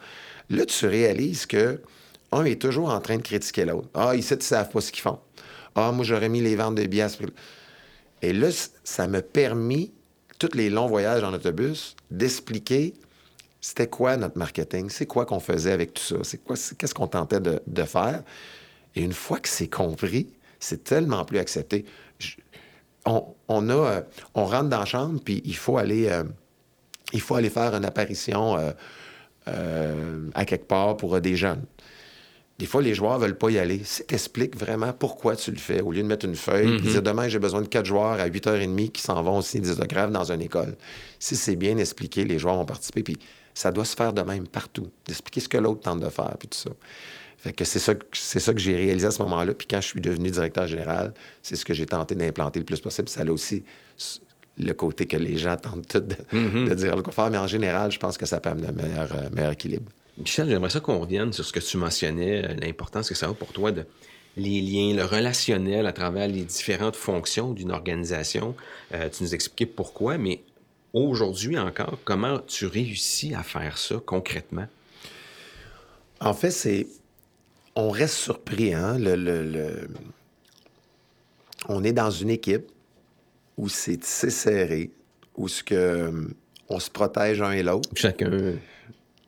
Là, 0.50 0.64
tu 0.66 0.86
réalises 0.88 1.46
que 1.46 1.80
un 2.32 2.44
est 2.44 2.60
toujours 2.60 2.90
en 2.90 3.00
train 3.00 3.16
de 3.16 3.22
critiquer 3.22 3.64
l'autre. 3.64 3.88
Ah, 3.94 4.16
ici, 4.16 4.34
ils 4.34 4.42
savent 4.42 4.70
pas 4.70 4.80
ce 4.80 4.90
qu'ils 4.90 5.02
font. 5.02 5.18
Ah, 5.76 5.92
moi, 5.92 6.04
j'aurais 6.04 6.28
mis 6.28 6.40
les 6.40 6.56
ventes 6.56 6.74
de 6.74 6.84
billets. 6.84 7.06
Et 8.22 8.32
là, 8.32 8.48
ça 8.82 9.06
m'a 9.06 9.22
permis, 9.22 9.92
tous 10.40 10.50
les 10.54 10.68
longs 10.68 10.88
voyages 10.88 11.22
en 11.22 11.32
autobus, 11.32 11.94
d'expliquer 12.10 12.94
c'était 13.60 13.88
quoi 13.88 14.16
notre 14.16 14.38
marketing, 14.38 14.88
c'est 14.90 15.06
quoi 15.06 15.26
qu'on 15.26 15.40
faisait 15.40 15.72
avec 15.72 15.94
tout 15.94 16.02
ça, 16.02 16.16
c'est 16.22 16.42
quoi, 16.42 16.56
qu'est-ce 16.78 16.94
qu'on 16.94 17.08
tentait 17.08 17.40
de, 17.40 17.60
de 17.66 17.82
faire? 17.84 18.22
Et 18.94 19.02
une 19.02 19.12
fois 19.12 19.38
que 19.40 19.48
c'est 19.48 19.68
compris, 19.68 20.28
c'est 20.60 20.84
tellement 20.84 21.24
plus 21.24 21.38
accepté. 21.38 21.84
Je- 22.18 22.36
on, 23.06 23.24
on 23.48 23.68
a, 23.70 23.72
euh, 23.74 24.00
on 24.34 24.44
rentre 24.44 24.68
dans 24.68 24.78
la 24.80 24.84
chambre, 24.84 25.20
puis 25.24 25.40
il 25.44 25.56
faut 25.56 25.78
aller, 25.78 26.08
euh, 26.08 26.24
il 27.12 27.20
faut 27.20 27.34
aller 27.36 27.50
faire 27.50 27.74
une 27.74 27.84
apparition 27.84 28.56
euh, 29.48 30.28
à 30.34 30.44
quelque 30.44 30.66
part 30.66 30.96
pour 30.96 31.20
des 31.20 31.36
jeunes. 31.36 31.64
Des 32.58 32.66
fois, 32.66 32.82
les 32.82 32.92
joueurs 32.92 33.18
veulent 33.20 33.38
pas 33.38 33.50
y 33.50 33.58
aller. 33.58 33.82
Si 33.84 34.04
tu 34.04 34.14
expliques 34.14 34.56
vraiment 34.56 34.92
pourquoi 34.92 35.36
tu 35.36 35.52
le 35.52 35.58
fais, 35.58 35.80
au 35.80 35.92
lieu 35.92 36.02
de 36.02 36.08
mettre 36.08 36.26
une 36.26 36.34
feuille 36.34 36.74
et 36.74 36.80
dire 36.80 37.02
demain, 37.02 37.28
j'ai 37.28 37.38
besoin 37.38 37.62
de 37.62 37.68
quatre 37.68 37.86
joueurs 37.86 38.18
à 38.20 38.28
8h30 38.28 38.90
qui 38.90 39.00
s'en 39.00 39.22
vont 39.22 39.38
aussi 39.38 39.60
des 39.60 39.70
autographes 39.70 40.10
dans 40.10 40.32
une 40.32 40.40
école. 40.42 40.76
Si 41.20 41.36
c'est 41.36 41.54
bien 41.54 41.78
expliqué, 41.78 42.24
les 42.24 42.38
joueurs 42.40 42.56
vont 42.56 42.64
participer. 42.64 43.04
Puis 43.04 43.16
ça 43.58 43.72
doit 43.72 43.84
se 43.84 43.96
faire 43.96 44.12
de 44.12 44.22
même 44.22 44.46
partout. 44.46 44.88
D'expliquer 45.06 45.40
ce 45.40 45.48
que 45.48 45.58
l'autre 45.58 45.80
tente 45.80 45.98
de 46.00 46.08
faire, 46.08 46.36
puis 46.38 46.46
tout 46.48 46.58
ça. 46.58 46.70
Fait 47.38 47.52
que 47.52 47.64
c'est 47.64 47.78
ça, 47.80 47.94
que- 47.94 48.04
c'est 48.12 48.38
ça 48.40 48.52
que 48.52 48.60
j'ai 48.60 48.76
réalisé 48.76 49.06
à 49.06 49.10
ce 49.10 49.20
moment-là. 49.22 49.52
Puis 49.54 49.66
quand 49.68 49.80
je 49.80 49.86
suis 49.88 50.00
devenu 50.00 50.30
directeur 50.30 50.66
général, 50.66 51.12
c'est 51.42 51.56
ce 51.56 51.64
que 51.64 51.74
j'ai 51.74 51.86
tenté 51.86 52.14
d'implanter 52.14 52.60
le 52.60 52.64
plus 52.64 52.80
possible. 52.80 53.08
Ça 53.08 53.22
a 53.22 53.30
aussi 53.30 53.64
le 54.58 54.72
côté 54.74 55.06
que 55.06 55.16
les 55.16 55.38
gens 55.38 55.56
tentent 55.56 55.96
de, 55.96 56.16
de 56.68 56.74
dire 56.74 56.96
le 56.96 57.02
faire. 57.10 57.30
Mais 57.30 57.38
en 57.38 57.46
général, 57.46 57.90
je 57.92 57.98
pense 57.98 58.16
que 58.18 58.26
ça 58.26 58.40
peut 58.40 58.50
amener 58.50 58.68
un 58.68 58.72
meilleur, 58.72 59.12
euh, 59.14 59.28
meilleur 59.32 59.52
équilibre. 59.52 59.90
Michel, 60.18 60.48
j'aimerais 60.48 60.70
ça 60.70 60.80
qu'on 60.80 60.98
revienne 60.98 61.32
sur 61.32 61.44
ce 61.44 61.52
que 61.52 61.60
tu 61.60 61.76
mentionnais, 61.76 62.44
euh, 62.44 62.54
l'importance 62.60 63.08
que 63.08 63.14
ça 63.14 63.28
a 63.28 63.34
pour 63.34 63.52
toi 63.52 63.70
de 63.72 63.84
les 64.36 64.60
liens, 64.60 64.94
le 64.94 65.04
relationnel 65.04 65.86
à 65.86 65.92
travers 65.92 66.28
les 66.28 66.42
différentes 66.44 66.94
fonctions 66.96 67.52
d'une 67.52 67.70
organisation. 67.72 68.54
Euh, 68.94 69.08
tu 69.08 69.24
nous 69.24 69.34
expliquais 69.34 69.66
pourquoi, 69.66 70.16
mais 70.18 70.42
aujourd'hui 70.92 71.58
encore, 71.58 71.98
comment 72.04 72.38
tu 72.40 72.66
réussis 72.66 73.34
à 73.34 73.42
faire 73.42 73.78
ça 73.78 73.96
concrètement? 74.04 74.66
En 76.20 76.34
fait, 76.34 76.50
c'est. 76.50 76.86
On 77.74 77.90
reste 77.90 78.14
surpris, 78.14 78.74
hein? 78.74 78.98
Le, 78.98 79.14
le, 79.14 79.42
le... 79.44 79.88
On 81.68 81.84
est 81.84 81.92
dans 81.92 82.10
une 82.10 82.30
équipe 82.30 82.70
où 83.56 83.68
c'est 83.68 84.02
serré, 84.04 84.90
où 85.36 85.46
ce 85.48 85.62
que 85.62 86.28
on 86.68 86.80
se 86.80 86.90
protège 86.90 87.40
un 87.40 87.52
et 87.52 87.62
l'autre. 87.62 87.88
Chacun 87.94 88.54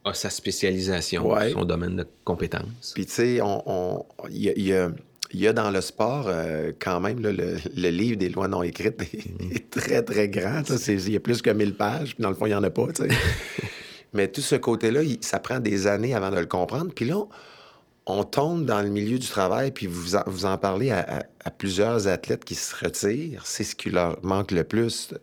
a 0.05 0.15
sa 0.15 0.31
spécialisation, 0.31 1.31
son 1.53 1.65
domaine 1.65 1.97
de 1.97 2.07
compétences. 2.25 2.93
Puis 2.95 3.07
tu 3.07 3.13
sais, 3.13 3.35
il 3.35 3.43
on, 3.43 4.05
y, 4.31 4.49
a, 4.49 4.59
y, 4.59 4.73
a, 4.73 4.91
dans 5.33 5.71
le 5.71 5.81
sport 5.81 6.27
euh, 6.29 6.73
quand 6.79 7.01
même 7.01 7.21
le, 7.21 7.91
livre 7.91 8.17
des 8.17 8.29
lois 8.29 8.49
non 8.49 8.63
écrites 8.63 9.01
est, 9.03 9.17
mm-hmm. 9.17 9.69
très 9.71 10.03
très 10.03 10.29
grand. 10.29 10.63
Il 10.89 11.13
y 11.13 11.17
a 11.17 11.21
plus 11.21 11.43
que 11.43 11.51
1000 11.51 11.75
pages, 11.75 12.15
puis 12.15 12.23
dans 12.23 12.31
le 12.31 12.35
fond 12.35 12.47
il 12.47 12.51
n'y 12.51 12.55
en 12.55 12.63
a 12.63 12.71
pas. 12.71 12.87
Mais 14.13 14.29
tout 14.29 14.41
ce 14.41 14.57
côté-là, 14.57 15.03
ça 15.21 15.39
prend 15.39 15.61
des 15.61 15.87
années 15.87 16.15
avant 16.15 16.31
de 16.31 16.39
le 16.39 16.47
comprendre. 16.47 16.93
Puis 16.93 17.05
là, 17.05 17.25
on 18.07 18.25
tombe 18.25 18.65
dans 18.65 18.83
le 18.83 18.89
milieu 18.89 19.19
du 19.19 19.29
travail, 19.29 19.71
puis 19.71 19.87
vous 19.87 20.17
en, 20.17 20.23
vous 20.27 20.47
en 20.47 20.59
parlez 20.59 20.91
à, 20.91 21.25
plusieurs 21.57 22.09
athlètes 22.09 22.45
qui 22.45 22.55
se 22.55 22.75
retirent. 22.75 23.47
C'est 23.47 23.65
ce 23.65 23.75
qui 23.75 23.91
leur 23.91 24.19
manque 24.23 24.51
le 24.51 24.65
plus. 24.65 25.15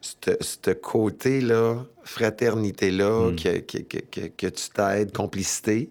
Ce 0.00 0.70
côté-là, 0.70 1.84
fraternité-là, 2.04 3.30
hmm. 3.30 3.36
que, 3.36 4.46
tu 4.48 4.70
t'aides, 4.72 5.12
complicité. 5.12 5.90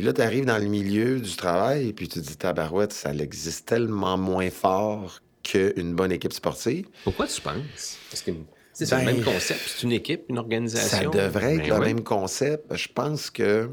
Puis 0.00 0.06
là, 0.06 0.14
tu 0.14 0.22
arrives 0.22 0.46
dans 0.46 0.56
le 0.56 0.64
milieu 0.64 1.20
du 1.20 1.36
travail, 1.36 1.88
et 1.88 1.92
puis 1.92 2.08
tu 2.08 2.22
te 2.22 2.26
dis, 2.26 2.34
tabarouette, 2.34 2.94
ça 2.94 3.12
existe 3.12 3.68
tellement 3.68 4.16
moins 4.16 4.48
fort 4.48 5.20
qu'une 5.42 5.94
bonne 5.94 6.10
équipe 6.10 6.32
sportive. 6.32 6.86
Pourquoi 7.04 7.26
tu 7.26 7.38
penses? 7.42 7.98
Parce 8.10 8.22
que 8.22 8.30
c'est 8.72 8.90
le 8.90 8.96
ben, 8.96 9.04
même 9.04 9.22
concept, 9.22 9.60
c'est 9.66 9.82
une 9.82 9.92
équipe, 9.92 10.22
une 10.30 10.38
organisation. 10.38 11.12
Ça 11.12 11.18
devrait 11.18 11.56
être 11.56 11.68
ben 11.68 11.80
le 11.80 11.84
même 11.84 12.02
concept. 12.02 12.74
Je 12.74 12.88
pense 12.88 13.28
que 13.28 13.68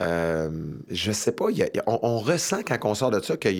euh, 0.00 0.50
je 0.88 1.12
sais 1.12 1.32
pas, 1.32 1.48
on, 1.86 2.18
ressent 2.18 2.62
quand 2.66 2.78
on 2.84 2.94
sort 2.94 3.10
de 3.10 3.20
ça 3.20 3.36
que 3.36 3.50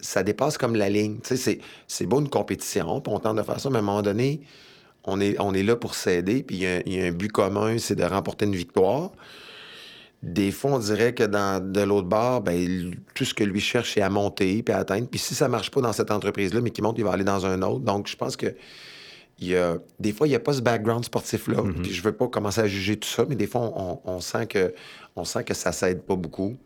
ça 0.00 0.24
dépasse 0.24 0.58
comme 0.58 0.74
la 0.74 0.88
ligne. 0.88 1.18
C'est 1.22 2.06
beau 2.06 2.18
une 2.18 2.28
compétition, 2.28 3.00
puis 3.00 3.14
on 3.14 3.20
tente 3.20 3.36
de 3.36 3.44
faire 3.44 3.60
ça, 3.60 3.70
mais 3.70 3.76
à 3.76 3.78
un 3.78 3.82
moment 3.82 4.02
donné, 4.02 4.40
on 5.04 5.20
est, 5.20 5.38
on 5.38 5.54
est 5.54 5.62
là 5.62 5.76
pour 5.76 5.94
s'aider, 5.94 6.42
puis 6.42 6.56
il 6.56 6.92
y, 6.92 7.00
a 7.00 7.06
un 7.06 7.12
but 7.12 7.30
commun, 7.30 7.78
c'est 7.78 7.94
de 7.94 8.02
remporter 8.02 8.46
une 8.46 8.56
victoire. 8.56 9.12
Des 10.22 10.50
fois, 10.50 10.72
on 10.72 10.78
dirait 10.78 11.14
que 11.14 11.24
dans, 11.24 11.64
de 11.64 11.80
l'autre 11.80 12.08
bord, 12.08 12.42
ben, 12.42 12.94
tout 13.14 13.24
ce 13.24 13.32
que 13.32 13.42
lui 13.42 13.60
cherche, 13.60 13.94
c'est 13.94 14.02
à 14.02 14.10
monter 14.10 14.62
puis 14.62 14.74
à 14.74 14.78
atteindre. 14.78 15.08
Puis 15.08 15.18
si 15.18 15.34
ça 15.34 15.48
marche 15.48 15.70
pas 15.70 15.80
dans 15.80 15.94
cette 15.94 16.10
entreprise-là, 16.10 16.60
mais 16.60 16.70
qu'il 16.70 16.84
monte, 16.84 16.98
il 16.98 17.04
va 17.04 17.12
aller 17.12 17.24
dans 17.24 17.46
un 17.46 17.62
autre. 17.62 17.80
Donc, 17.80 18.06
je 18.06 18.16
pense 18.16 18.36
que 18.36 18.54
il 19.40 19.58
des 19.98 20.12
fois, 20.12 20.26
il 20.26 20.30
n'y 20.30 20.36
a 20.36 20.40
pas 20.40 20.52
ce 20.52 20.60
background 20.60 21.04
sportif-là. 21.04 21.62
Mm-hmm. 21.62 21.82
Puis 21.82 21.92
je 21.92 22.02
veux 22.02 22.12
pas 22.12 22.28
commencer 22.28 22.60
à 22.60 22.66
juger 22.66 22.98
tout 22.98 23.08
ça, 23.08 23.24
mais 23.28 23.36
des 23.36 23.46
fois, 23.46 23.72
on, 24.04 24.20
sent, 24.20 24.46
que, 24.46 24.74
on 25.16 25.24
sent 25.24 25.44
que 25.44 25.54
ça 25.54 25.72
s'aide 25.72 26.02
pas 26.02 26.16
beaucoup. 26.16 26.58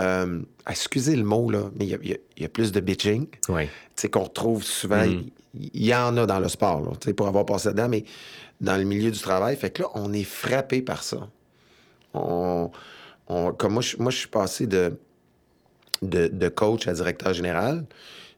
Euh, 0.00 0.40
excusez 0.68 1.14
le 1.14 1.22
mot, 1.22 1.50
là, 1.50 1.70
mais 1.78 1.86
il 1.86 2.18
y, 2.36 2.44
a, 2.44 2.48
plus 2.48 2.72
de 2.72 2.80
bitching. 2.80 3.26
Oui. 3.48 3.66
Tu 3.66 3.70
sais, 3.94 4.10
qu'on 4.10 4.24
retrouve 4.24 4.64
souvent. 4.64 5.04
Mm-hmm. 5.04 5.30
Il 5.74 5.84
y, 5.84 5.94
en 5.94 6.16
a 6.16 6.26
dans 6.26 6.40
le 6.40 6.48
sport, 6.48 6.80
là, 6.80 7.12
pour 7.12 7.28
avoir 7.28 7.44
passé 7.44 7.68
dedans, 7.68 7.88
mais 7.88 8.04
dans 8.60 8.76
le 8.76 8.84
milieu 8.84 9.10
du 9.10 9.20
travail. 9.20 9.54
Fait 9.56 9.70
que 9.70 9.82
là, 9.82 9.88
on 9.94 10.12
est 10.12 10.24
frappé 10.24 10.82
par 10.82 11.02
ça. 11.02 11.28
On, 12.14 12.70
comme 13.56 13.72
moi, 13.72 13.82
je, 13.82 13.96
moi, 13.96 14.10
je 14.10 14.18
suis 14.18 14.28
passé 14.28 14.66
de, 14.66 14.98
de, 16.02 16.28
de 16.28 16.48
coach 16.48 16.86
à 16.86 16.92
directeur 16.92 17.32
général. 17.32 17.84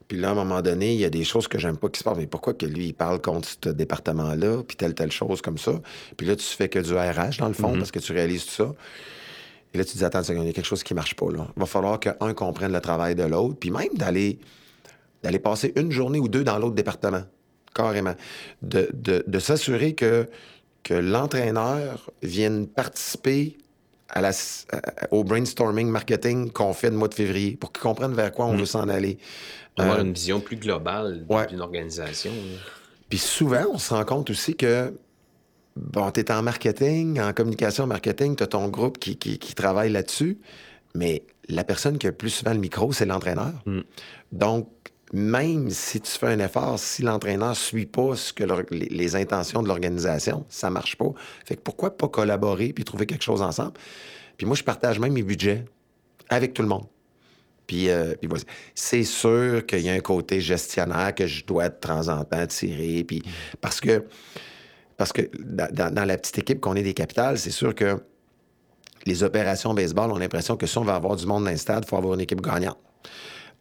Puis 0.07 0.19
là, 0.19 0.29
à 0.29 0.33
un 0.33 0.35
moment 0.35 0.61
donné, 0.61 0.93
il 0.93 1.01
y 1.01 1.05
a 1.05 1.11
des 1.11 1.25
choses 1.25 1.49
que 1.49 1.59
j'aime 1.59 1.77
pas 1.77 1.89
qui 1.89 1.99
se 1.99 2.05
passent. 2.05 2.19
Mais 2.19 2.27
pourquoi 2.27 2.55
que 2.55 2.67
lui, 2.67 2.89
il 2.89 2.95
parle 2.95 3.21
contre 3.21 3.49
ce 3.49 3.71
département-là, 3.71 4.63
puis 4.63 4.77
telle, 4.77 4.95
telle 4.95 5.11
chose 5.11 5.41
comme 5.41 5.59
ça? 5.59 5.81
Puis 6.17 6.27
là, 6.27 6.37
tu 6.37 6.45
fais 6.45 6.69
que 6.69 6.79
du 6.79 6.95
RH, 6.95 7.39
dans 7.39 7.49
le 7.49 7.55
fond, 7.55 7.75
mm-hmm. 7.75 7.79
parce 7.79 7.91
que 7.91 7.99
tu 7.99 8.13
réalises 8.13 8.45
tout 8.45 8.53
ça. 8.53 8.75
Et 9.73 9.79
là, 9.79 9.85
tu 9.85 9.93
te 9.93 9.99
dis, 9.99 10.05
attends, 10.05 10.23
il 10.23 10.45
y 10.45 10.49
a 10.49 10.53
quelque 10.53 10.67
chose 10.67 10.83
qui 10.83 10.95
marche 10.95 11.15
pas, 11.17 11.31
là. 11.33 11.49
Il 11.57 11.61
va 11.61 11.67
falloir 11.67 11.99
qu'un 11.99 12.35
comprenne 12.35 12.73
le 12.73 12.81
travail 12.81 13.15
de 13.15 13.25
l'autre, 13.25 13.57
puis 13.59 13.71
même 13.71 13.95
d'aller 13.95 14.39
d'aller 15.25 15.39
passer 15.39 15.73
une 15.77 15.91
journée 15.91 16.21
ou 16.21 16.29
deux 16.29 16.45
dans 16.45 16.59
l'autre 16.59 16.75
département, 16.75 17.23
carrément. 17.75 18.15
De, 18.61 18.91
de, 18.93 19.39
s'assurer 19.39 19.95
que, 19.95 20.29
que 20.83 20.93
l'entraîneur 20.93 22.11
vienne 22.23 22.67
participer 22.67 23.57
à 24.15 24.21
la, 24.21 24.31
au 25.11 25.25
brainstorming 25.25 25.89
marketing 25.89 26.51
qu'on 26.53 26.73
fait 26.73 26.89
le 26.89 26.97
mois 26.97 27.09
de 27.09 27.15
février 27.15 27.57
pour 27.57 27.73
qu'il 27.73 27.83
comprenne 27.83 28.15
vers 28.15 28.33
quoi 28.33 28.47
on 28.47 28.55
mm. 28.55 28.59
veut 28.59 28.67
s'en 28.67 28.89
aller. 28.89 29.19
Avoir 29.77 29.99
euh, 29.99 30.03
une 30.03 30.13
vision 30.13 30.41
plus 30.41 30.57
globale 30.57 31.27
d'une 31.49 31.61
organisation. 31.61 32.31
Puis 33.09 33.19
souvent, 33.19 33.67
on 33.73 33.79
se 33.79 33.93
rend 33.93 34.05
compte 34.05 34.31
aussi 34.31 34.55
que, 34.55 34.97
bon, 35.77 36.13
tu 36.13 36.21
es 36.21 36.31
en 36.31 36.43
marketing, 36.43 37.21
en 37.21 37.33
communication 37.33 37.89
marketing, 37.89 38.37
tu 38.37 38.45
as 38.45 38.47
ton 38.47 38.69
groupe 38.69 38.99
qui, 38.99 39.17
qui, 39.17 39.55
travaille 39.55 39.91
là-dessus, 39.91 40.39
mais 40.95 41.25
la 41.49 41.65
personne 41.65 41.99
qui 41.99 42.07
a 42.07 42.13
plus 42.13 42.31
souvent 42.31 42.53
le 42.53 42.61
micro, 42.61 42.93
c'est 42.93 43.07
l'entraîneur. 43.07 43.53
Hmm. 43.67 43.81
Donc, 44.31 44.69
même 45.13 45.71
si 45.71 46.01
tu 46.01 46.11
fais 46.11 46.27
un 46.29 46.39
effort, 46.39 46.79
si 46.79 47.03
l'entraîneur 47.03 47.51
ne 47.51 47.55
suit 47.55 47.87
pas 47.87 48.17
ce 48.17 48.33
que 48.33 48.45
les, 48.71 49.17
intentions 49.17 49.63
de 49.63 49.69
l'organisation, 49.69 50.45
ça 50.49 50.71
marche 50.71 50.97
pas. 50.97 51.13
Fait 51.45 51.57
que 51.57 51.61
pourquoi 51.61 51.97
pas 51.97 52.09
collaborer 52.09 52.73
puis 52.73 52.85
trouver 52.85 53.07
quelque 53.07 53.23
chose 53.23 53.43
ensemble? 53.43 53.75
Puis 54.37 54.47
moi, 54.47 54.57
je 54.57 54.65
partage 54.65 54.99
même 54.99 55.13
mes 55.13 55.23
budgets 55.23 55.65
avec 56.29 56.55
tout 56.55 56.63
le 56.63 56.69
monde. 56.69 56.87
Puis, 57.67 57.89
euh, 57.89 58.15
c'est 58.75 59.05
sûr 59.05 59.65
qu'il 59.67 59.81
y 59.81 59.89
a 59.89 59.93
un 59.93 60.01
côté 60.01 60.41
gestionnaire 60.41 61.15
que 61.15 61.27
je 61.27 61.45
dois 61.45 61.69
de 61.69 61.75
temps 61.75 62.09
en 62.09 62.25
temps 62.25 62.47
tirer. 62.47 63.05
Puis, 63.05 63.23
parce 63.61 63.81
que, 63.81 64.05
parce 64.97 65.13
que 65.13 65.23
dans, 65.39 66.07
la 66.07 66.19
petite 66.19 66.39
équipe 66.39 66.61
qu'on 66.61 66.75
est 66.75 66.83
des 66.83 66.95
capitales, 66.95 67.39
c'est 67.39 67.51
sûr 67.51 67.75
que 67.75 68.03
les 69.07 69.23
opérations 69.23 69.75
baseball 69.75 70.11
ont 70.11 70.19
l'impression 70.19 70.57
que 70.57 70.67
si 70.67 70.77
on 70.79 70.85
veut 70.85 70.93
avoir 70.93 71.17
du 71.17 71.27
monde 71.27 71.45
dans 71.45 71.51
le 71.51 71.57
stade, 71.57 71.85
il 71.87 71.89
faut 71.89 71.97
avoir 71.97 72.15
une 72.15 72.21
équipe 72.21 72.41
gagnante. 72.41 72.79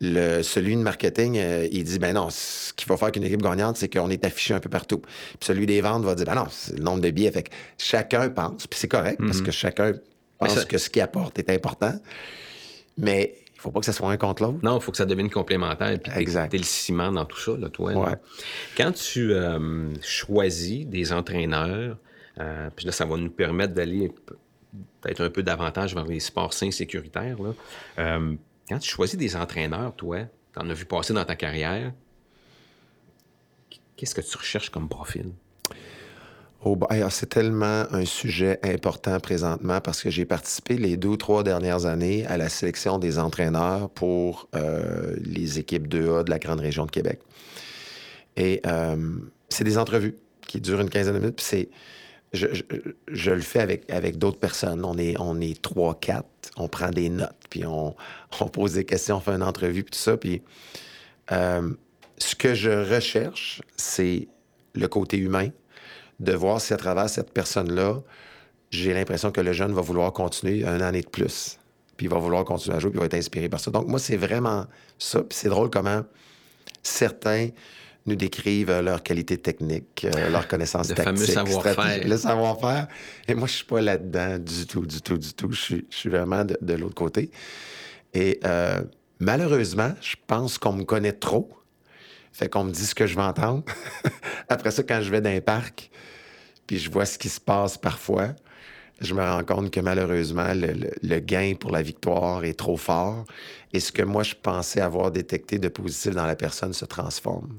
Le, 0.06 0.42
celui 0.44 0.76
de 0.76 0.82
marketing, 0.82 1.38
euh, 1.38 1.68
il 1.72 1.86
dit, 1.86 1.98
ben 1.98 2.14
non, 2.14 2.30
ce 2.30 2.74
qu'il 2.74 2.86
faut 2.86 2.98
faire 2.98 3.12
qu'une 3.12 3.24
équipe 3.24 3.42
gagnante, 3.42 3.78
c'est 3.78 3.88
qu'on 3.88 4.10
est 4.10 4.26
affiché 4.26 4.54
un 4.54 4.60
peu 4.60 4.70
partout. 4.70 5.00
Puis 5.00 5.40
celui 5.42 5.66
des 5.66 5.80
ventes 5.80 6.04
va 6.04 6.14
dire, 6.14 6.26
ben 6.26 6.36
non, 6.36 6.48
c'est 6.50 6.78
le 6.78 6.84
nombre 6.84 7.00
de 7.00 7.10
billets. 7.10 7.32
Fait 7.32 7.44
que 7.44 7.52
chacun 7.78 8.30
pense, 8.30 8.68
puis 8.68 8.78
c'est 8.78 8.90
correct, 8.90 9.20
parce 9.20 9.40
mm-hmm. 9.40 9.44
que 9.44 9.52
chacun 9.52 9.94
pense 10.40 10.66
que 10.66 10.78
ce 10.78 10.90
qu'il 10.90 11.02
apporte 11.02 11.40
est 11.40 11.50
important. 11.50 11.94
Mais 12.98 13.38
faut 13.64 13.72
pas 13.72 13.80
que 13.80 13.86
ça 13.86 13.94
soit 13.94 14.12
un 14.12 14.18
contre 14.18 14.44
l'autre. 14.44 14.60
Non, 14.62 14.78
il 14.78 14.82
faut 14.82 14.92
que 14.92 14.98
ça 14.98 15.06
devienne 15.06 15.30
complémentaire. 15.30 15.98
Puis 15.98 16.12
exact. 16.18 16.54
le 16.54 16.64
ciment 16.64 17.14
dans 17.14 17.24
tout 17.24 17.40
ça, 17.40 17.56
là, 17.58 17.70
toi. 17.70 17.94
Quand 18.76 18.92
tu 18.92 19.32
euh, 19.32 19.94
choisis 20.02 20.86
des 20.86 21.14
entraîneurs, 21.14 21.98
euh, 22.40 22.70
puis 22.76 22.86
là, 22.86 22.92
ça 22.92 23.06
va 23.06 23.16
nous 23.16 23.30
permettre 23.30 23.74
d'aller 23.74 24.12
peut-être 25.02 25.22
un 25.22 25.30
peu 25.30 25.44
davantage 25.44 25.96
vers 25.96 26.06
les 26.06 26.20
sports 26.20 26.52
sains 26.52 26.72
sécuritaires. 26.72 27.38
Là. 27.42 28.20
Quand 28.70 28.80
tu 28.80 28.90
choisis 28.90 29.18
des 29.18 29.36
entraîneurs, 29.36 29.96
toi, 29.96 30.20
tu 30.54 30.60
en 30.60 30.70
as 30.70 30.74
vu 30.74 30.86
passer 30.86 31.14
dans 31.14 31.26
ta 31.26 31.36
carrière, 31.36 31.94
qu'est-ce 33.96 34.16
que 34.16 34.22
tu 34.22 34.38
recherches 34.38 34.70
comme 34.70 34.88
profil? 34.88 35.32
Oh, 36.66 36.80
c'est 37.10 37.28
tellement 37.28 37.86
un 37.92 38.06
sujet 38.06 38.58
important 38.64 39.20
présentement 39.20 39.82
parce 39.82 40.02
que 40.02 40.10
j'ai 40.10 40.24
participé 40.24 40.78
les 40.78 40.96
deux 40.96 41.10
ou 41.10 41.18
trois 41.18 41.44
dernières 41.44 41.86
années 41.86 42.26
à 42.26 42.38
la 42.38 42.48
sélection 42.48 43.00
des 43.00 43.20
entraîneurs 43.20 43.90
pour 43.90 44.48
euh, 44.56 45.14
les 45.20 45.60
équipes 45.60 45.90
2A 45.90 46.24
de 46.24 46.30
la 46.30 46.40
grande 46.40 46.62
région 46.62 46.86
de 46.86 46.92
Québec. 46.92 47.20
Et 48.38 48.62
euh, 48.66 49.18
c'est 49.50 49.66
des 49.66 49.78
entrevues 49.78 50.16
qui 50.48 50.62
durent 50.62 50.80
une 50.80 50.90
quinzaine 50.90 51.16
de 51.16 51.20
minutes. 51.20 51.36
Puis 51.36 51.46
c'est, 51.46 51.70
je, 52.34 53.32
le 53.32 53.42
fais 53.42 53.60
avec, 53.60 53.90
avec 53.92 54.18
d'autres 54.18 54.40
personnes. 54.40 54.84
On 54.84 54.98
est, 54.98 55.16
on 55.20 55.40
est 55.40 55.62
trois, 55.62 55.96
quatre. 56.00 56.28
On 56.58 56.68
prend 56.68 56.90
des 56.90 57.10
notes, 57.10 57.36
puis 57.50 57.66
on, 57.66 57.96
on 58.40 58.48
pose 58.48 58.74
des 58.74 58.86
questions, 58.86 59.18
on 59.18 59.20
fait 59.20 59.32
une 59.32 59.44
entrevue, 59.44 59.84
puis 59.84 59.92
tout 59.92 60.04
ça. 60.04 60.18
Puis 60.18 60.42
euh, 61.32 61.72
ce 62.18 62.36
que 62.36 62.54
je 62.54 62.94
recherche, 62.94 63.62
c'est 63.78 64.28
le 64.74 64.88
côté 64.88 65.18
humain 65.18 65.50
de 66.20 66.34
voir 66.34 66.60
si 66.60 66.74
à 66.74 66.78
travers 66.78 67.10
cette 67.10 67.32
personne-là, 67.32 68.02
j'ai 68.72 68.94
l'impression 68.94 69.32
que 69.32 69.42
le 69.42 69.54
jeune 69.54 69.74
va 69.74 69.82
vouloir 69.82 70.12
continuer 70.14 70.66
un 70.66 70.82
année 70.82 71.02
de 71.02 71.10
plus. 71.10 71.60
Puis 71.98 72.08
il 72.08 72.10
va 72.10 72.18
vouloir 72.18 72.44
continuer 72.44 72.76
à 72.76 72.80
jouer, 72.80 72.90
puis 72.90 72.98
il 72.98 73.02
va 73.02 73.06
être 73.06 73.14
inspiré 73.14 73.50
par 73.50 73.60
ça. 73.60 73.70
Donc, 73.70 73.88
moi, 73.88 74.00
c'est 74.00 74.18
vraiment 74.18 74.66
ça. 74.98 75.22
Puis 75.22 75.38
c'est 75.38 75.50
drôle 75.50 75.70
comment 75.70 76.04
certains 76.82 77.50
nous 78.06 78.16
décrivent 78.16 78.80
leur 78.82 79.02
qualité 79.02 79.38
technique, 79.38 80.06
euh, 80.06 80.30
leur 80.30 80.48
connaissance 80.48 80.90
le 80.90 80.96
tactique, 80.96 81.32
savoir-faire. 81.32 82.08
le 82.08 82.18
savoir-faire. 82.18 82.88
Et 83.28 83.34
moi, 83.34 83.48
je 83.48 83.54
suis 83.54 83.66
pas 83.66 83.82
là-dedans 83.82 84.38
du 84.40 84.66
tout, 84.68 84.86
du 84.86 85.02
tout, 85.02 85.18
du 85.18 85.34
tout. 85.34 85.52
Je 85.52 85.78
suis, 85.90 86.10
vraiment 86.10 86.44
de, 86.44 86.74
l'autre 86.74 86.96
côté. 86.96 87.32
Et 88.14 88.40
euh, 88.44 88.82
malheureusement, 89.20 89.94
je 90.02 90.16
pense 90.28 90.58
qu'on 90.58 90.74
me 90.74 90.84
connaît 90.84 91.14
trop. 91.14 91.50
Fait 92.34 92.50
qu'on 92.50 92.66
me 92.66 92.72
dit 92.72 92.86
ce 92.86 92.96
que 92.96 93.08
je 93.08 93.16
vais 93.16 93.22
entendre. 93.22 93.64
Après 94.50 94.72
ça, 94.72 94.84
quand 94.84 95.02
je 95.02 95.10
vais 95.10 95.22
dans 95.22 95.30
un 95.30 95.42
parc, 95.42 95.90
puis 96.68 96.80
je 96.80 96.90
vois 96.90 97.06
ce 97.06 97.18
qui 97.18 97.30
se 97.30 97.40
passe 97.40 97.78
parfois, 97.78 98.30
je 99.02 99.14
me 99.14 99.22
rends 99.22 99.44
compte 99.44 99.72
que 99.72 99.80
malheureusement, 99.80 100.54
le, 100.54 100.68
le- 100.68 100.92
le 101.02 101.20
gain 101.20 101.54
pour 101.60 101.72
la 101.72 101.82
victoire 101.82 102.44
est 102.46 102.54
trop 102.58 102.78
fort. 102.78 103.26
Et 103.74 103.80
ce 103.80 103.92
que 103.92 104.04
moi, 104.04 104.24
je 104.24 104.36
pensais 104.42 104.82
avoir 104.82 105.12
détecté 105.12 105.58
de 105.60 105.68
positif 105.68 106.12
dans 106.16 106.26
la 106.28 106.36
personne 106.36 106.74
se 106.74 106.86
transforme. 106.86 107.50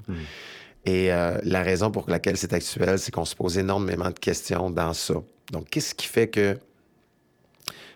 Et 0.85 1.11
euh, 1.11 1.37
la 1.43 1.61
raison 1.63 1.91
pour 1.91 2.09
laquelle 2.09 2.37
c'est 2.37 2.53
actuel, 2.53 2.99
c'est 2.99 3.11
qu'on 3.11 3.25
se 3.25 3.35
pose 3.35 3.57
énormément 3.57 4.09
de 4.09 4.19
questions 4.19 4.69
dans 4.69 4.93
ça. 4.93 5.15
Donc, 5.51 5.69
qu'est-ce 5.69 5.93
qui 5.95 6.05
fait 6.07 6.27
que, 6.29 6.57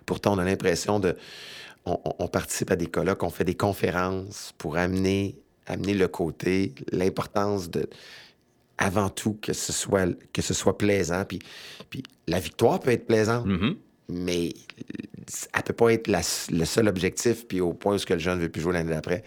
pourtant, 0.06 0.34
on 0.36 0.40
a 0.40 0.44
l'impression 0.46 1.00
de... 1.00 1.16
On, 1.86 2.00
on- 2.04 2.14
on 2.20 2.28
participe 2.28 2.72
à 2.72 2.76
des 2.76 2.88
colloques, 2.88 3.24
on 3.24 3.30
fait 3.30 3.46
des 3.46 3.56
conférences 3.56 4.54
pour 4.58 4.76
amener, 4.78 5.36
amener 5.66 5.94
le 5.94 6.08
côté, 6.08 6.74
l'importance 6.92 7.70
de, 7.70 7.88
avant 8.82 9.10
tout, 9.10 9.38
que 9.42 9.52
ce 9.54 9.74
soit, 9.74 10.08
que 10.34 10.42
ce 10.42 10.54
soit 10.54 10.78
plaisant. 10.78 11.26
Puis, 11.26 11.40
puis 11.90 12.02
la 12.28 12.40
victoire 12.40 12.80
peut 12.80 12.92
être 12.92 13.06
plaisante, 13.06 13.46
Mhm. 13.46 13.76
mais 14.08 14.54
elle 15.54 15.64
peut 15.64 15.74
pas 15.74 15.94
être 15.94 16.08
la- 16.08 16.22
le 16.52 16.66
seul 16.66 16.88
objectif, 16.88 17.46
puis 17.48 17.60
au 17.62 17.74
point 17.74 17.96
où 17.96 17.98
ce 17.98 18.06
que 18.06 18.14
le 18.14 18.20
jeune 18.20 18.38
ne 18.40 18.44
veut 18.44 18.50
plus 18.50 18.62
jouer 18.62 18.74
l'année 18.74 18.92
d'après. 18.94 19.24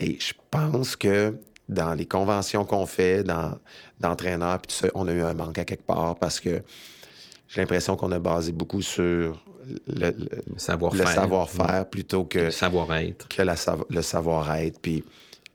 Et 0.00 0.18
je 0.20 0.32
pense 0.50 0.96
que 0.96 1.36
dans 1.68 1.94
les 1.94 2.04
conventions 2.04 2.64
qu'on 2.64 2.84
fait, 2.84 3.22
dans, 3.22 3.58
d'entraîneurs, 4.00 4.58
puis 4.60 4.74
tout 4.74 4.86
ça, 4.86 4.88
on 4.94 5.06
a 5.08 5.12
eu 5.12 5.22
un 5.22 5.34
manque 5.34 5.58
à 5.58 5.64
quelque 5.64 5.86
part 5.86 6.16
parce 6.16 6.40
que 6.40 6.60
j'ai 7.48 7.60
l'impression 7.60 7.96
qu'on 7.96 8.10
a 8.12 8.18
basé 8.18 8.50
beaucoup 8.52 8.82
sur 8.82 9.40
le, 9.86 10.10
le- 10.10 10.10
Le 10.52 10.58
savoir-faire. 10.58 11.08
savoir-faire 11.08 11.88
plutôt 11.88 12.24
que, 12.24 12.38
Le 12.40 12.50
savoir-être. 12.50 13.28
que 13.28 13.40
la 13.42 13.54
le 13.88 14.02
savoir-être. 14.02 14.80
Puis, 14.80 15.04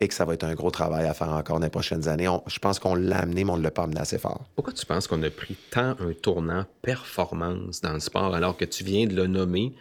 et 0.02 0.08
que 0.08 0.14
ça 0.14 0.24
va 0.26 0.34
être 0.34 0.46
un 0.46 0.54
gros 0.54 0.72
travail 0.72 1.06
à 1.08 1.14
faire 1.14 1.30
encore 1.30 1.60
dans 1.60 1.66
les 1.66 1.70
prochaines 1.70 2.08
années. 2.08 2.30
Je 2.48 2.60
pense 2.60 2.80
qu'on 2.80 2.96
l'a 2.96 3.20
amené, 3.20 3.44
mais 3.44 3.52
on 3.52 3.58
ne 3.58 3.64
l'a 3.64 3.72
pas 3.72 3.84
amené 3.84 4.00
assez 4.00 4.18
fort. 4.18 4.46
Pourquoi 4.56 4.72
tu 4.74 4.86
penses 4.86 5.08
qu'on 5.08 5.22
a 5.24 5.30
pris 5.30 5.56
tant 5.72 5.96
un 6.00 6.14
tournant 6.14 6.66
performance 6.82 7.82
dans 7.82 7.94
le 7.94 8.00
sport 8.00 8.34
alors 8.34 8.56
que 8.56 8.66
tu 8.66 8.84
viens 8.84 9.08
de 9.08 9.16
le 9.16 9.28
nommer 9.28 9.74